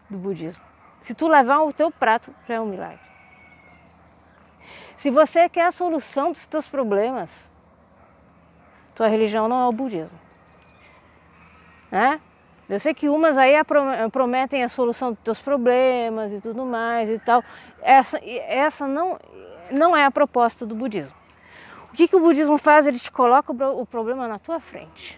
do 0.09 0.17
budismo. 0.17 0.63
Se 1.01 1.13
tu 1.13 1.27
levar 1.27 1.61
o 1.61 1.71
teu 1.71 1.91
prato, 1.91 2.33
já 2.47 2.55
é 2.55 2.59
um 2.59 2.65
milagre. 2.65 2.99
Se 4.97 5.09
você 5.09 5.47
quer 5.47 5.65
a 5.65 5.71
solução 5.71 6.31
dos 6.31 6.45
teus 6.45 6.67
problemas, 6.67 7.48
tua 8.99 9.07
religião 9.07 9.47
não 9.47 9.61
é 9.61 9.67
o 9.69 9.71
budismo. 9.71 10.19
Né? 11.89 12.19
Eu 12.67 12.81
sei 12.81 12.93
que 12.93 13.07
umas 13.07 13.37
aí 13.37 13.53
prometem 14.11 14.61
a 14.61 14.67
solução 14.67 15.13
dos 15.13 15.21
teus 15.21 15.39
problemas 15.39 16.33
e 16.33 16.41
tudo 16.41 16.65
mais 16.65 17.09
e 17.09 17.17
tal. 17.17 17.41
Essa, 17.81 18.19
essa 18.25 18.85
não, 18.85 19.17
não 19.71 19.95
é 19.95 20.03
a 20.03 20.11
proposta 20.11 20.65
do 20.65 20.75
budismo. 20.75 21.15
O 21.93 21.95
que, 21.95 22.09
que 22.09 22.15
o 22.17 22.19
budismo 22.19 22.57
faz? 22.57 22.85
Ele 22.87 22.99
te 22.99 23.09
coloca 23.09 23.53
o 23.53 23.85
problema 23.85 24.27
na 24.27 24.37
tua 24.37 24.59
frente. 24.59 25.17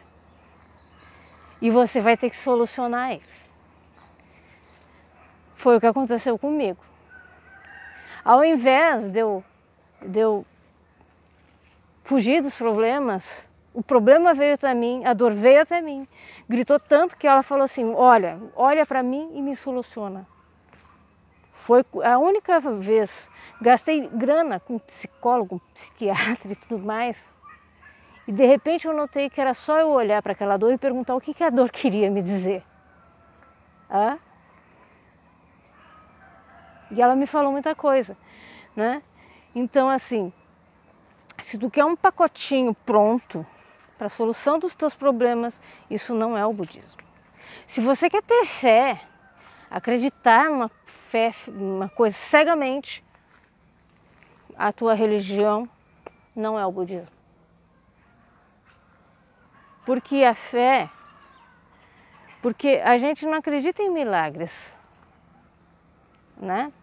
E 1.59 1.71
você 1.71 1.99
vai 1.99 2.15
ter 2.15 2.29
que 2.29 2.35
solucionar 2.35 3.13
ele. 3.13 3.23
Foi 5.55 5.77
o 5.77 5.79
que 5.79 5.87
aconteceu 5.87 6.37
comigo. 6.37 6.85
Ao 8.23 8.45
invés 8.45 9.09
de 9.09 9.19
eu, 9.19 9.43
de 10.03 10.19
eu 10.19 10.45
fugir 12.03 12.43
dos 12.43 12.53
problemas, 12.53 13.49
o 13.73 13.81
problema 13.81 14.33
veio 14.33 14.55
até 14.55 14.73
mim, 14.73 15.05
a 15.05 15.13
dor 15.13 15.33
veio 15.33 15.61
até 15.61 15.81
mim. 15.81 16.07
Gritou 16.47 16.79
tanto 16.79 17.15
que 17.15 17.25
ela 17.25 17.41
falou 17.41 17.63
assim: 17.63 17.93
Olha, 17.95 18.39
olha 18.55 18.85
para 18.85 19.01
mim 19.01 19.31
e 19.33 19.41
me 19.41 19.55
soluciona. 19.55 20.27
Foi 21.53 21.85
a 22.03 22.17
única 22.17 22.59
vez. 22.59 23.29
Gastei 23.61 24.07
grana 24.07 24.59
com 24.59 24.79
psicólogo, 24.79 25.61
psiquiatra 25.73 26.51
e 26.51 26.55
tudo 26.55 26.79
mais. 26.79 27.29
E 28.27 28.31
de 28.31 28.45
repente 28.45 28.87
eu 28.87 28.93
notei 28.93 29.29
que 29.29 29.39
era 29.39 29.53
só 29.53 29.79
eu 29.79 29.89
olhar 29.89 30.21
para 30.21 30.33
aquela 30.33 30.57
dor 30.57 30.73
e 30.73 30.77
perguntar 30.77 31.15
o 31.15 31.21
que, 31.21 31.33
que 31.33 31.43
a 31.43 31.49
dor 31.49 31.69
queria 31.71 32.09
me 32.09 32.21
dizer. 32.21 32.63
Ah? 33.89 34.17
E 36.89 37.01
ela 37.01 37.15
me 37.15 37.25
falou 37.25 37.51
muita 37.51 37.73
coisa, 37.73 38.17
né? 38.75 39.01
Então 39.55 39.89
assim, 39.89 40.33
se 41.39 41.57
tu 41.57 41.69
quer 41.69 41.85
um 41.85 41.95
pacotinho 41.95 42.73
pronto, 42.73 43.45
para 44.01 44.07
a 44.07 44.09
solução 44.09 44.57
dos 44.57 44.73
teus 44.73 44.95
problemas, 44.95 45.61
isso 45.87 46.15
não 46.15 46.35
é 46.35 46.43
o 46.43 46.51
budismo. 46.51 46.99
Se 47.67 47.79
você 47.79 48.09
quer 48.09 48.23
ter 48.23 48.45
fé, 48.47 48.99
acreditar 49.69 50.49
numa 50.49 50.71
fé, 51.11 51.31
uma 51.47 51.87
coisa 51.87 52.15
cegamente, 52.15 53.05
a 54.57 54.73
tua 54.73 54.95
religião 54.95 55.69
não 56.35 56.57
é 56.57 56.65
o 56.65 56.71
budismo. 56.71 57.11
Porque 59.85 60.23
a 60.23 60.33
fé, 60.33 60.89
porque 62.41 62.81
a 62.83 62.97
gente 62.97 63.23
não 63.27 63.35
acredita 63.35 63.83
em 63.83 63.91
milagres, 63.91 64.75
né? 66.35 66.73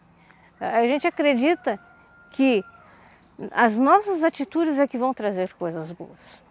A 0.60 0.86
gente 0.86 1.04
acredita 1.04 1.80
que 2.30 2.64
as 3.50 3.76
nossas 3.76 4.22
atitudes 4.22 4.78
é 4.78 4.86
que 4.86 4.96
vão 4.96 5.12
trazer 5.12 5.52
coisas 5.54 5.90
boas. 5.90 6.46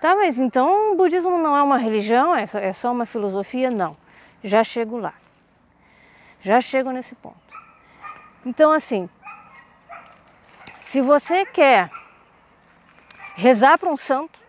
Tá, 0.00 0.14
mas 0.14 0.38
então 0.38 0.92
o 0.92 0.96
budismo 0.96 1.38
não 1.38 1.56
é 1.56 1.62
uma 1.62 1.76
religião, 1.76 2.34
é 2.34 2.46
só, 2.46 2.58
é 2.58 2.72
só 2.72 2.90
uma 2.90 3.04
filosofia? 3.04 3.70
Não, 3.70 3.96
já 4.42 4.64
chego 4.64 4.98
lá. 4.98 5.12
Já 6.40 6.60
chego 6.60 6.90
nesse 6.90 7.14
ponto. 7.14 7.36
Então, 8.44 8.72
assim, 8.72 9.10
se 10.80 11.02
você 11.02 11.44
quer 11.44 11.90
rezar 13.34 13.78
para 13.78 13.90
um 13.90 13.96
santo, 13.96 14.40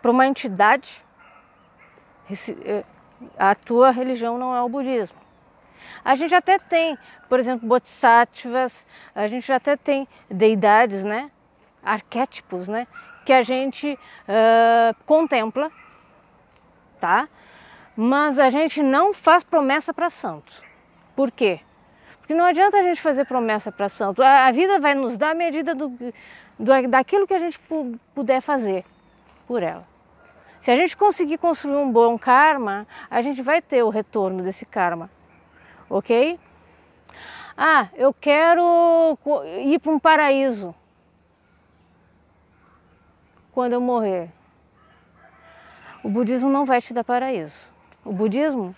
para 0.00 0.12
uma 0.12 0.26
entidade, 0.26 1.02
eh, 2.64 2.84
a 3.36 3.54
tua 3.54 3.90
religião 3.90 4.38
não 4.38 4.54
é 4.54 4.62
o 4.62 4.68
budismo. 4.68 5.18
A 6.04 6.14
gente 6.14 6.34
até 6.34 6.56
tem, 6.56 6.96
por 7.28 7.40
exemplo, 7.40 7.66
bodhisattvas, 7.68 8.86
a 9.12 9.26
gente 9.26 9.52
até 9.52 9.76
tem 9.76 10.06
deidades, 10.30 11.02
né? 11.02 11.30
arquétipos, 11.82 12.68
né? 12.68 12.86
Que 13.24 13.32
a 13.32 13.42
gente 13.42 13.98
uh, 14.28 15.04
contempla, 15.04 15.70
tá? 17.00 17.28
Mas 17.96 18.38
a 18.38 18.50
gente 18.50 18.82
não 18.82 19.12
faz 19.12 19.44
promessa 19.44 19.92
para 19.92 20.08
santo. 20.08 20.52
Por 21.14 21.30
quê? 21.30 21.60
Porque 22.18 22.34
não 22.34 22.44
adianta 22.44 22.78
a 22.78 22.82
gente 22.82 23.00
fazer 23.00 23.24
promessa 23.26 23.70
para 23.70 23.88
santo. 23.88 24.22
A, 24.22 24.46
a, 24.46 24.52
vida 24.52 24.78
vai 24.78 24.94
nos 24.94 25.16
dar 25.16 25.30
a 25.30 25.34
medida 25.34 25.74
do, 25.74 25.88
do, 25.88 26.88
daquilo 26.88 27.26
que 27.26 27.34
a 27.34 27.38
gente 27.38 27.60
puder 28.14 28.40
fazer 28.40 28.84
por 29.46 29.62
ela. 29.62 29.86
Se 30.60 30.70
a 30.70 30.76
gente 30.76 30.96
conseguir 30.96 31.38
construir 31.38 31.76
um 31.76 31.90
bom 31.90 32.18
karma, 32.18 32.86
a 33.10 33.22
gente 33.22 33.42
vai 33.42 33.60
ter 33.62 33.82
o 33.82 33.88
retorno 33.88 34.42
desse 34.42 34.66
karma, 34.66 35.10
ok? 35.88 36.38
Ah, 37.56 37.88
eu 37.94 38.14
quero 38.14 39.18
ir 39.64 39.78
para 39.78 39.92
um 39.92 39.98
paraíso 39.98 40.74
quando 43.60 43.74
eu 43.74 43.80
morrer. 43.82 44.30
O 46.02 46.08
budismo 46.08 46.48
não 46.48 46.64
vai 46.64 46.80
te 46.80 46.94
dar 46.94 47.04
paraíso. 47.04 47.60
O 48.02 48.10
budismo, 48.10 48.74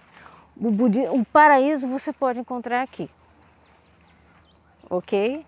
o, 0.57 0.73
budi 0.73 1.03
o 1.03 1.25
paraíso 1.25 1.87
você 1.87 2.13
pode 2.13 2.41
encontrar 2.41 2.83
aqui. 2.83 3.09
Ok? 4.91 5.47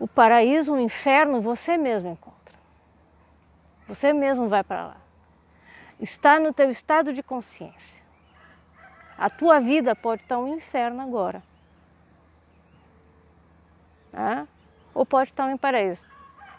O 0.00 0.08
paraíso, 0.08 0.72
o 0.72 0.80
inferno, 0.80 1.40
você 1.40 1.76
mesmo 1.76 2.10
encontra. 2.10 2.56
Você 3.86 4.12
mesmo 4.12 4.48
vai 4.48 4.64
para 4.64 4.86
lá. 4.86 4.96
Está 6.00 6.40
no 6.40 6.52
teu 6.52 6.72
estado 6.72 7.12
de 7.12 7.22
consciência. 7.22 8.02
A 9.16 9.30
tua 9.30 9.60
vida 9.60 9.94
pode 9.94 10.22
estar 10.22 10.40
um 10.40 10.56
inferno 10.56 11.00
agora. 11.00 11.40
Ah? 14.12 14.44
Ou 14.92 15.06
pode 15.06 15.30
estar 15.30 15.46
um 15.46 15.56
paraíso. 15.56 16.13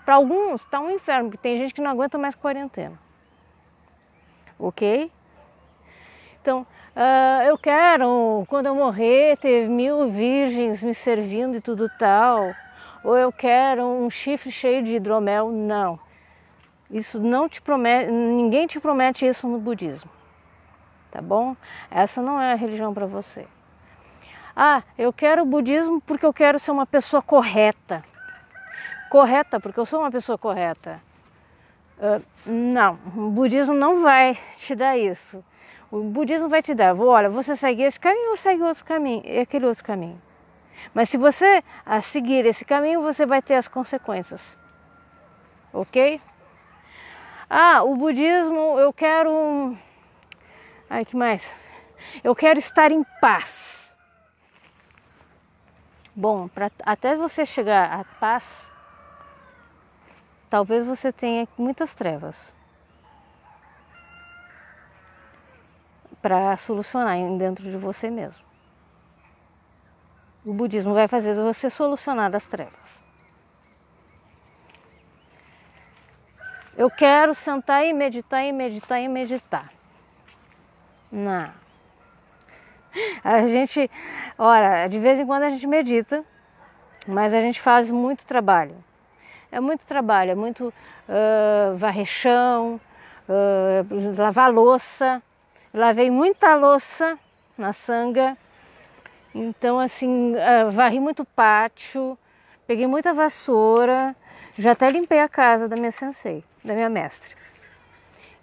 Para 0.06 0.16
alguns 0.16 0.62
está 0.62 0.80
um 0.80 0.92
inferno, 0.92 1.30
porque 1.30 1.42
tem 1.42 1.58
gente 1.58 1.74
que 1.74 1.82
não 1.82 1.90
aguenta 1.90 2.16
mais 2.16 2.36
quarentena. 2.36 2.98
Ok? 4.60 5.12
Então, 6.40 6.62
uh, 6.96 7.42
eu 7.48 7.58
quero, 7.58 8.46
quando 8.48 8.68
eu 8.68 8.76
morrer, 8.76 9.36
ter 9.38 9.68
mil 9.68 10.08
virgens 10.08 10.84
me 10.84 10.94
servindo 10.94 11.58
e 11.58 11.62
tudo 11.62 11.90
tal. 11.98 12.54
Ou 13.04 13.18
eu 13.18 13.32
quero 13.32 13.84
um 13.84 14.08
chifre 14.10 14.52
cheio 14.52 14.84
de 14.84 14.94
hidromel. 14.94 15.52
Não. 15.52 16.00
Isso 16.90 17.20
não 17.20 17.50
te 17.50 17.60
promete, 17.60 18.12
ninguém 18.12 18.68
te 18.68 18.80
promete 18.80 19.26
isso 19.26 19.48
no 19.48 19.58
budismo. 19.58 20.12
Tá 21.10 21.20
bom? 21.20 21.56
Essa 21.90 22.22
não 22.22 22.40
é 22.40 22.52
a 22.52 22.56
religião 22.56 22.94
para 22.94 23.08
você. 23.08 23.48
Ah, 24.56 24.84
eu 24.98 25.12
quero 25.12 25.42
o 25.42 25.46
budismo 25.46 26.00
porque 26.00 26.26
eu 26.26 26.34
quero 26.34 26.60
ser 26.60 26.70
uma 26.70 26.86
pessoa 26.86 27.24
correta 27.24 28.04
correta, 29.16 29.62
porque 29.62 29.80
eu 29.80 29.86
sou 29.86 30.02
uma 30.02 30.12
pessoa 30.12 30.38
correta. 30.38 31.02
Uh, 31.98 32.22
não, 32.46 33.00
o 33.16 33.30
budismo 33.30 33.74
não 33.74 34.04
vai 34.04 34.38
te 34.58 34.76
dar 34.76 34.98
isso. 34.98 35.42
O 35.90 36.04
budismo 36.04 36.50
vai 36.50 36.62
te 36.62 36.76
dar, 36.76 36.94
olha, 37.00 37.30
você 37.30 37.56
segue 37.56 37.82
esse 37.84 37.98
caminho 37.98 38.32
ou 38.32 38.36
segue 38.36 38.62
outro 38.62 38.84
caminho, 38.84 39.24
aquele 39.42 39.68
outro 39.68 39.86
caminho. 39.86 40.22
Mas 40.94 41.08
se 41.08 41.18
você 41.18 41.64
seguir 42.02 42.46
esse 42.46 42.66
caminho, 42.66 43.02
você 43.02 43.26
vai 43.26 43.42
ter 43.42 43.56
as 43.56 43.70
consequências. 43.70 44.58
Ok? 45.72 46.20
Ah, 47.50 47.84
o 47.84 47.96
budismo, 47.96 48.78
eu 48.78 48.92
quero. 48.92 49.78
Ai, 50.90 51.06
que 51.06 51.16
mais? 51.16 51.58
Eu 52.22 52.36
quero 52.36 52.60
estar 52.60 52.92
em 52.92 53.06
paz. 53.22 53.96
Bom, 56.14 56.50
pra, 56.50 56.70
até 56.86 57.16
você 57.16 57.46
chegar 57.46 57.94
à 57.94 58.04
paz, 58.20 58.75
talvez 60.56 60.86
você 60.86 61.12
tenha 61.12 61.46
muitas 61.58 61.94
trevas 61.94 62.48
para 66.22 66.56
solucionar 66.56 67.18
dentro 67.38 67.70
de 67.70 67.76
você 67.76 68.10
mesmo. 68.10 68.42
O 70.46 70.54
budismo 70.54 70.94
vai 70.94 71.10
fazer 71.10 71.36
você 71.36 71.70
solucionar 71.70 72.34
as 72.34 72.46
trevas. 72.46 73.04
Eu 76.78 76.90
quero 76.90 77.36
sentar 77.36 77.86
e 77.86 77.92
meditar 77.92 78.46
e 78.46 78.54
meditar 78.54 79.02
e 79.02 79.10
meditar. 79.10 79.70
Não. 81.12 81.52
A 83.22 83.46
gente, 83.46 83.92
ora, 84.38 84.88
de 84.88 85.00
vez 85.00 85.20
em 85.20 85.26
quando 85.26 85.44
a 85.44 85.50
gente 85.50 85.68
medita, 85.68 86.24
mas 87.06 87.34
a 87.34 87.42
gente 87.42 87.60
faz 87.60 87.92
muito 87.92 88.26
trabalho 88.26 88.86
é 89.52 89.60
muito 89.60 89.86
trabalho, 89.86 90.32
é 90.32 90.36
muito 90.36 90.68
uh, 90.68 91.76
varrer 91.76 92.06
chão, 92.06 92.80
uh, 93.30 94.18
lavar 94.18 94.52
louça. 94.52 95.22
Lavei 95.74 96.10
muita 96.10 96.56
louça 96.56 97.20
na 97.58 97.74
sanga, 97.74 98.38
então 99.34 99.78
assim, 99.78 100.34
uh, 100.36 100.72
varri 100.72 101.02
muito 101.02 101.26
pátio, 101.26 102.18
peguei 102.66 102.88
muita 102.88 103.14
vassoura, 103.14 104.16
já 104.58 104.72
até 104.72 104.90
limpei 104.90 105.20
a 105.20 105.28
casa 105.28 105.68
da 105.68 105.76
minha 105.76 105.92
sensei, 105.92 106.44
da 106.64 106.74
minha 106.74 106.90
mestre. 106.90 107.36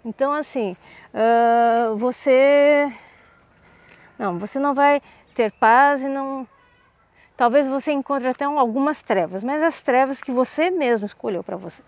Então 0.05 0.31
assim, 0.31 0.77
uh, 1.13 1.95
você 1.97 2.91
não, 4.17 4.37
você 4.37 4.59
não 4.59 4.73
vai 4.73 5.01
ter 5.33 5.51
paz 5.53 6.03
e 6.03 6.07
não 6.07 6.47
Talvez 7.43 7.67
você 7.67 7.91
encontre 7.91 8.29
até 8.29 8.45
algumas 8.45 9.01
trevas, 9.01 9.43
mas 9.43 9.61
as 9.61 9.81
trevas 9.81 10.21
que 10.21 10.31
você 10.31 10.69
mesmo 10.71 11.05
escolheu 11.05 11.43
para 11.43 11.57
você. 11.57 11.83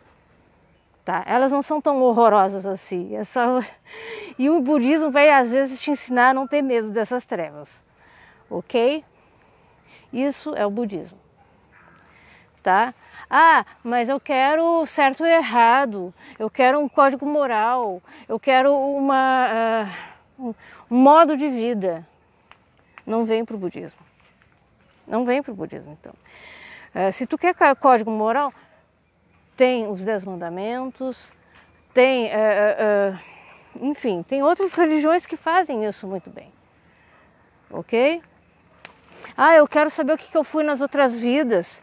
Tá? 1.05 1.23
Elas 1.25 1.49
não 1.49 1.61
são 1.61 1.79
tão 1.79 2.01
horrorosas 2.01 2.65
assim. 2.65 3.15
É 3.15 3.23
só... 3.23 3.61
E 4.37 4.49
o 4.49 4.59
budismo 4.59 5.11
vai 5.11 5.29
às 5.29 5.53
vezes 5.53 5.81
te 5.81 5.91
ensinar 5.91 6.31
a 6.31 6.33
não 6.33 6.45
ter 6.45 6.61
medo 6.61 6.89
dessas 6.89 7.23
trevas. 7.23 7.81
Ok? 8.49 9.01
Isso 10.11 10.53
é 10.55 10.65
o 10.65 10.69
budismo. 10.69 11.17
Tá? 12.61 12.93
Ah, 13.29 13.65
mas 13.81 14.09
eu 14.09 14.19
quero 14.19 14.85
certo 14.85 15.25
e 15.25 15.31
errado, 15.31 16.13
eu 16.37 16.49
quero 16.49 16.81
um 16.81 16.89
código 16.89 17.25
moral, 17.25 18.03
eu 18.27 18.37
quero 18.37 18.77
uma, 18.77 19.87
uh, 20.37 20.53
um 20.91 20.97
modo 20.97 21.37
de 21.37 21.47
vida. 21.47 22.05
Não 23.07 23.23
vem 23.23 23.45
para 23.45 23.55
o 23.55 23.59
budismo. 23.59 24.04
Não 25.07 25.25
vem 25.25 25.41
para 25.41 25.51
o 25.51 25.55
budismo, 25.55 25.97
então. 25.99 26.13
É, 26.93 27.11
se 27.11 27.27
tu 27.27 27.37
quer 27.37 27.53
código 27.75 28.09
moral, 28.09 28.53
tem 29.55 29.87
os 29.87 30.03
Dez 30.03 30.23
Mandamentos, 30.23 31.31
tem, 31.93 32.27
é, 32.27 32.31
é, 32.31 32.77
é, 32.79 33.19
enfim, 33.81 34.23
tem 34.23 34.43
outras 34.43 34.73
religiões 34.73 35.25
que 35.25 35.37
fazem 35.37 35.85
isso 35.85 36.07
muito 36.07 36.29
bem. 36.29 36.51
Ok? 37.69 38.21
Ah, 39.35 39.55
eu 39.55 39.67
quero 39.67 39.89
saber 39.89 40.13
o 40.13 40.17
que, 40.17 40.35
eu 40.35 40.43
fui 40.43 40.63
nas 40.63 40.81
outras 40.81 41.19
vidas. 41.19 41.81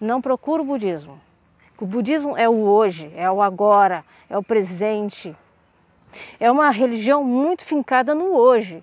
Não 0.00 0.20
procura 0.20 0.62
o 0.62 0.64
budismo. 0.64 1.20
O 1.78 1.86
budismo 1.86 2.36
é 2.36 2.48
o 2.48 2.62
hoje, 2.62 3.12
é 3.16 3.30
o 3.30 3.40
agora, 3.40 4.04
é 4.28 4.36
o 4.36 4.42
presente. 4.42 5.34
É 6.38 6.50
uma 6.50 6.70
religião 6.70 7.24
muito 7.24 7.64
fincada 7.64 8.14
no 8.14 8.34
hoje. 8.34 8.82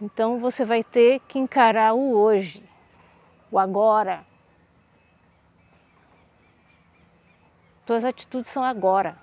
Então 0.00 0.38
você 0.38 0.64
vai 0.64 0.84
ter 0.84 1.20
que 1.20 1.38
encarar 1.38 1.92
o 1.92 2.12
hoje, 2.12 2.62
o 3.50 3.58
agora. 3.58 4.24
Suas 7.84 8.04
atitudes 8.04 8.50
são 8.50 8.62
agora. 8.62 9.16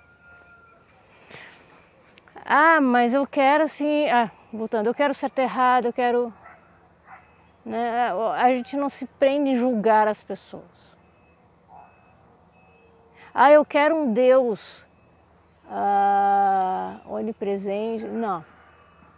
Ah, 2.43 2.82
mas 2.82 3.13
eu 3.13 3.26
quero 3.26 3.63
assim, 3.63 4.07
ah, 4.09 4.30
voltando, 4.51 4.88
eu 4.88 4.93
quero 4.93 5.13
certo 5.13 5.39
errado, 5.39 5.86
eu 5.86 5.93
quero. 5.93 6.34
Né, 7.63 8.11
a 8.36 8.49
gente 8.49 8.76
não 8.76 8.89
se 8.89 9.05
prende 9.05 9.51
em 9.51 9.55
julgar 9.55 10.07
as 10.07 10.21
pessoas. 10.21 10.63
Ah, 13.34 13.51
eu 13.51 13.65
quero 13.65 13.95
um 13.95 14.13
Deus 14.13 14.86
ah, 15.69 16.99
onipresente. 17.05 18.05
Não. 18.05 18.45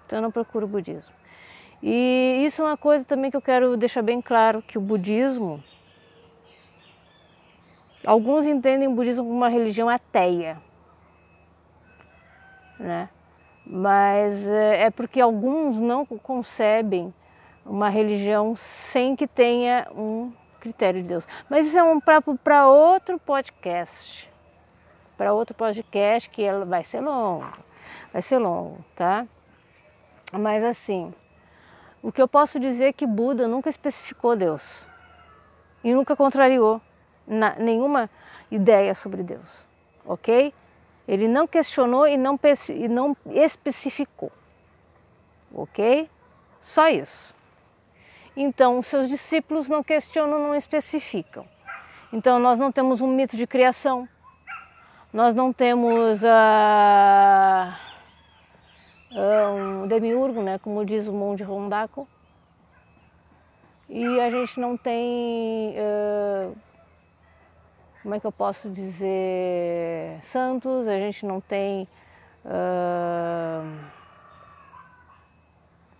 Então 0.05 0.19
eu 0.19 0.23
não 0.23 0.31
procuro 0.31 0.67
budismo. 0.67 1.13
E 1.81 2.43
isso 2.45 2.61
é 2.61 2.65
uma 2.65 2.77
coisa 2.77 3.05
também 3.05 3.29
que 3.29 3.37
eu 3.37 3.41
quero 3.41 3.77
deixar 3.77 4.01
bem 4.01 4.21
claro, 4.21 4.61
que 4.61 4.77
o 4.77 4.81
budismo, 4.81 5.63
alguns 8.05 8.47
entendem 8.47 8.87
o 8.87 8.91
budismo 8.91 9.23
como 9.23 9.35
uma 9.35 9.49
religião 9.49 9.87
ateia, 9.87 10.57
né? 12.79 13.09
mas 13.69 14.47
é, 14.47 14.83
é 14.83 14.89
porque 14.89 15.19
alguns 15.19 15.77
não 15.77 16.05
concebem 16.05 17.13
uma 17.65 17.89
religião 17.89 18.55
sem 18.55 19.15
que 19.15 19.27
tenha 19.27 19.87
um 19.93 20.31
critério 20.59 21.01
de 21.01 21.07
Deus. 21.09 21.27
Mas 21.49 21.67
isso 21.67 21.77
é 21.77 21.83
um 21.83 21.99
papo 21.99 22.37
para 22.37 22.67
outro 22.67 23.19
podcast. 23.19 24.29
Para 25.17 25.33
outro 25.33 25.55
podcast 25.55 26.29
que 26.29 26.49
vai 26.65 26.83
ser 26.83 27.01
longo. 27.01 27.51
Vai 28.13 28.21
ser 28.21 28.37
longo, 28.37 28.77
tá? 28.95 29.25
Mas 30.31 30.63
assim, 30.63 31.13
o 32.01 32.11
que 32.11 32.21
eu 32.21 32.27
posso 32.27 32.59
dizer 32.59 32.85
é 32.85 32.93
que 32.93 33.05
Buda 33.05 33.47
nunca 33.47 33.69
especificou 33.69 34.35
Deus 34.35 34.85
e 35.83 35.93
nunca 35.93 36.15
contrariou 36.15 36.81
na, 37.27 37.55
nenhuma 37.55 38.09
ideia 38.49 38.93
sobre 38.93 39.23
Deus, 39.23 39.47
ok? 40.05 40.53
Ele 41.07 41.27
não 41.27 41.47
questionou 41.47 42.07
e 42.07 42.17
não, 42.17 42.39
e 42.69 42.87
não 42.87 43.15
especificou, 43.27 44.31
ok? 45.53 46.09
Só 46.61 46.89
isso. 46.89 47.33
Então, 48.35 48.81
seus 48.81 49.09
discípulos 49.09 49.67
não 49.67 49.83
questionam, 49.83 50.39
não 50.39 50.55
especificam. 50.55 51.45
Então, 52.11 52.39
nós 52.39 52.59
não 52.59 52.71
temos 52.71 53.01
um 53.01 53.07
mito 53.07 53.35
de 53.35 53.47
criação, 53.47 54.07
nós 55.11 55.33
não 55.33 55.51
temos 55.51 56.21
uh, 56.23 57.86
um 59.11 59.87
demiurgo, 59.87 60.41
né, 60.41 60.57
como 60.59 60.85
diz 60.85 61.07
o 61.07 61.13
monge 61.13 61.43
Rondako, 61.43 62.07
e 63.89 64.19
a 64.19 64.29
gente 64.29 64.59
não 64.59 64.75
tem, 64.75 65.75
uh, 65.77 66.53
como 68.03 68.15
é 68.15 68.19
que 68.19 68.27
eu 68.27 68.31
posso 68.33 68.69
dizer, 68.69 70.17
santos, 70.21 70.89
a 70.89 70.97
gente 70.97 71.25
não 71.25 71.39
tem, 71.39 71.87
uh, 72.43 73.79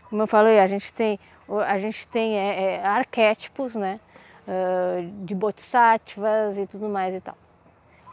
como 0.09 0.21
eu 0.21 0.27
falei, 0.27 0.59
a 0.59 0.67
gente 0.67 0.91
tem, 0.91 1.17
a 1.65 1.77
gente 1.77 2.05
tem 2.07 2.37
é, 2.37 2.63
é, 2.63 2.85
arquétipos, 2.85 3.73
né, 3.73 4.01
uh, 4.45 5.25
de 5.25 5.33
bodhisattvas 5.33 6.57
e 6.57 6.67
tudo 6.67 6.89
mais 6.89 7.15
e 7.15 7.21
tal. 7.21 7.37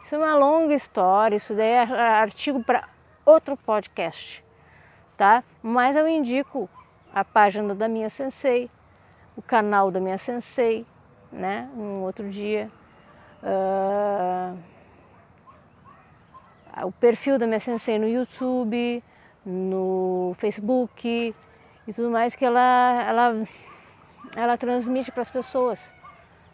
Isso 0.05 0.15
é 0.15 0.17
uma 0.17 0.37
longa 0.37 0.73
história, 0.73 1.35
isso 1.35 1.53
daí 1.53 1.71
é 1.71 1.81
artigo 1.81 2.63
para 2.63 2.87
outro 3.25 3.57
podcast, 3.57 4.44
tá? 5.17 5.43
Mas 5.61 5.95
eu 5.95 6.07
indico 6.07 6.69
a 7.13 7.23
página 7.23 7.73
da 7.73 7.87
minha 7.87 8.09
sensei, 8.09 8.69
o 9.37 9.41
canal 9.41 9.89
da 9.89 9.99
minha 9.99 10.17
sensei, 10.17 10.85
né? 11.31 11.69
Um 11.75 12.01
outro 12.01 12.29
dia. 12.29 12.69
Uh, 13.41 14.57
o 16.83 16.91
perfil 16.91 17.37
da 17.37 17.47
minha 17.47 17.59
sensei 17.59 17.97
no 17.97 18.07
YouTube, 18.07 19.03
no 19.45 20.35
Facebook 20.39 21.33
e 21.87 21.93
tudo 21.93 22.09
mais 22.09 22.35
que 22.35 22.43
ela, 22.43 23.05
ela, 23.07 23.47
ela 24.35 24.57
transmite 24.57 25.11
para 25.11 25.21
as 25.21 25.29
pessoas, 25.29 25.93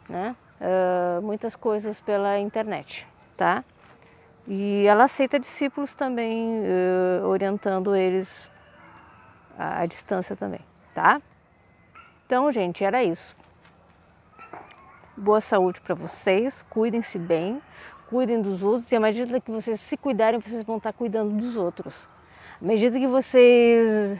né? 0.07 0.35
Uh, 0.59 1.21
muitas 1.23 1.55
coisas 1.55 1.99
pela 1.99 2.37
internet, 2.37 3.07
tá? 3.35 3.63
E 4.47 4.85
ela 4.85 5.05
aceita 5.05 5.39
discípulos 5.39 5.95
também, 5.95 6.59
uh, 6.59 7.27
orientando 7.27 7.95
eles 7.95 8.50
à, 9.61 9.81
à 9.81 9.85
distância 9.85 10.35
também, 10.35 10.61
tá? 10.95 11.21
Então, 12.25 12.51
gente, 12.51 12.83
era 12.83 13.03
isso. 13.03 13.35
Boa 15.15 15.39
saúde 15.39 15.79
para 15.81 15.93
vocês, 15.93 16.65
cuidem-se 16.69 17.19
bem, 17.19 17.61
cuidem 18.09 18.41
dos 18.41 18.63
outros 18.63 18.91
e 18.91 18.95
à 18.95 18.99
medida 18.99 19.39
que 19.39 19.51
vocês 19.51 19.79
se 19.79 19.95
cuidarem, 19.95 20.39
vocês 20.39 20.63
vão 20.63 20.77
estar 20.77 20.93
cuidando 20.93 21.35
dos 21.37 21.55
outros. 21.55 22.07
À 22.59 22.65
medida 22.65 22.97
que 22.97 23.07
vocês 23.07 24.19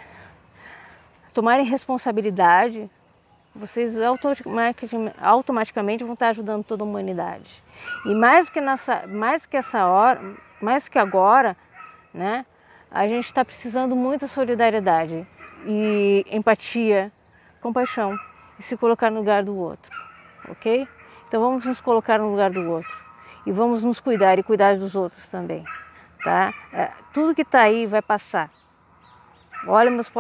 tomarem 1.34 1.66
responsabilidade, 1.66 2.90
vocês 3.56 3.96
automaticamente 5.20 6.04
vão 6.04 6.14
estar 6.14 6.30
ajudando 6.30 6.64
toda 6.64 6.84
a 6.84 6.88
humanidade. 6.88 7.64
E 8.06 8.14
mais 8.14 8.46
do 8.46 8.52
que 8.52 8.62
nessa, 8.62 9.08
mais 9.08 9.42
do 9.42 9.50
que 9.50 9.58
essa 9.58 9.88
hora, 9.88 10.22
mais 10.62 10.86
do 10.86 10.92
que 10.92 11.00
agora, 11.00 11.58
né? 12.14 12.46
A 12.90 13.08
gente 13.08 13.26
está 13.26 13.44
precisando 13.44 13.96
muito 13.96 14.26
de 14.26 14.32
solidariedade 14.32 15.26
e 15.66 16.26
empatia 16.32 17.12
compaixão 17.62 18.18
e 18.58 18.64
se 18.64 18.76
colocar 18.78 19.10
no 19.10 19.20
lugar 19.20 19.44
do 19.44 19.56
outro, 19.56 19.92
ok? 20.50 20.88
Então 21.28 21.42
vamos 21.42 21.66
nos 21.66 21.80
colocar 21.80 22.20
no 22.20 22.30
lugar 22.30 22.52
do 22.52 22.70
outro 22.70 22.96
e 23.46 23.52
vamos 23.52 23.84
nos 23.84 24.00
cuidar 24.00 24.38
e 24.40 24.44
cuidar 24.44 24.78
dos 24.78 24.96
outros 24.96 25.26
também, 25.28 25.64
tá? 26.24 26.54
É, 26.74 26.92
tudo 27.14 27.36
que 27.36 27.42
está 27.42 27.62
aí 27.62 27.86
vai 27.86 28.02
passar. 28.02 28.50
Olha 29.68 29.92
meus 29.92 30.12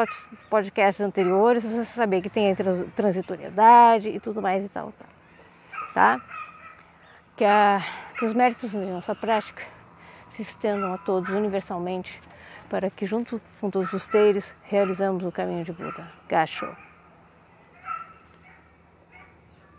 podcasts 0.49 1.01
anteriores, 1.01 1.63
você 1.63 1.83
saber 1.83 2.21
que 2.21 2.29
tem 2.29 2.55
transitoriedade 2.95 4.09
e 4.09 4.19
tudo 4.19 4.39
mais 4.39 4.63
e 4.63 4.69
tal, 4.69 4.93
tal 4.97 5.09
tá? 5.93 6.21
Que, 7.35 7.43
a, 7.43 7.81
que 8.17 8.25
os 8.25 8.33
méritos 8.33 8.71
de 8.71 8.77
nossa 8.77 9.15
prática 9.15 9.63
se 10.29 10.41
estendam 10.41 10.93
a 10.93 10.97
todos 10.97 11.29
universalmente 11.31 12.21
para 12.71 12.89
que 12.89 13.05
junto 13.05 13.41
com 13.59 13.69
todos 13.69 13.91
os 13.91 14.07
teres 14.07 14.55
realizamos 14.69 15.25
o 15.25 15.31
caminho 15.31 15.65
de 15.65 15.73
Buda. 15.73 16.09
Gacho. 16.29 16.73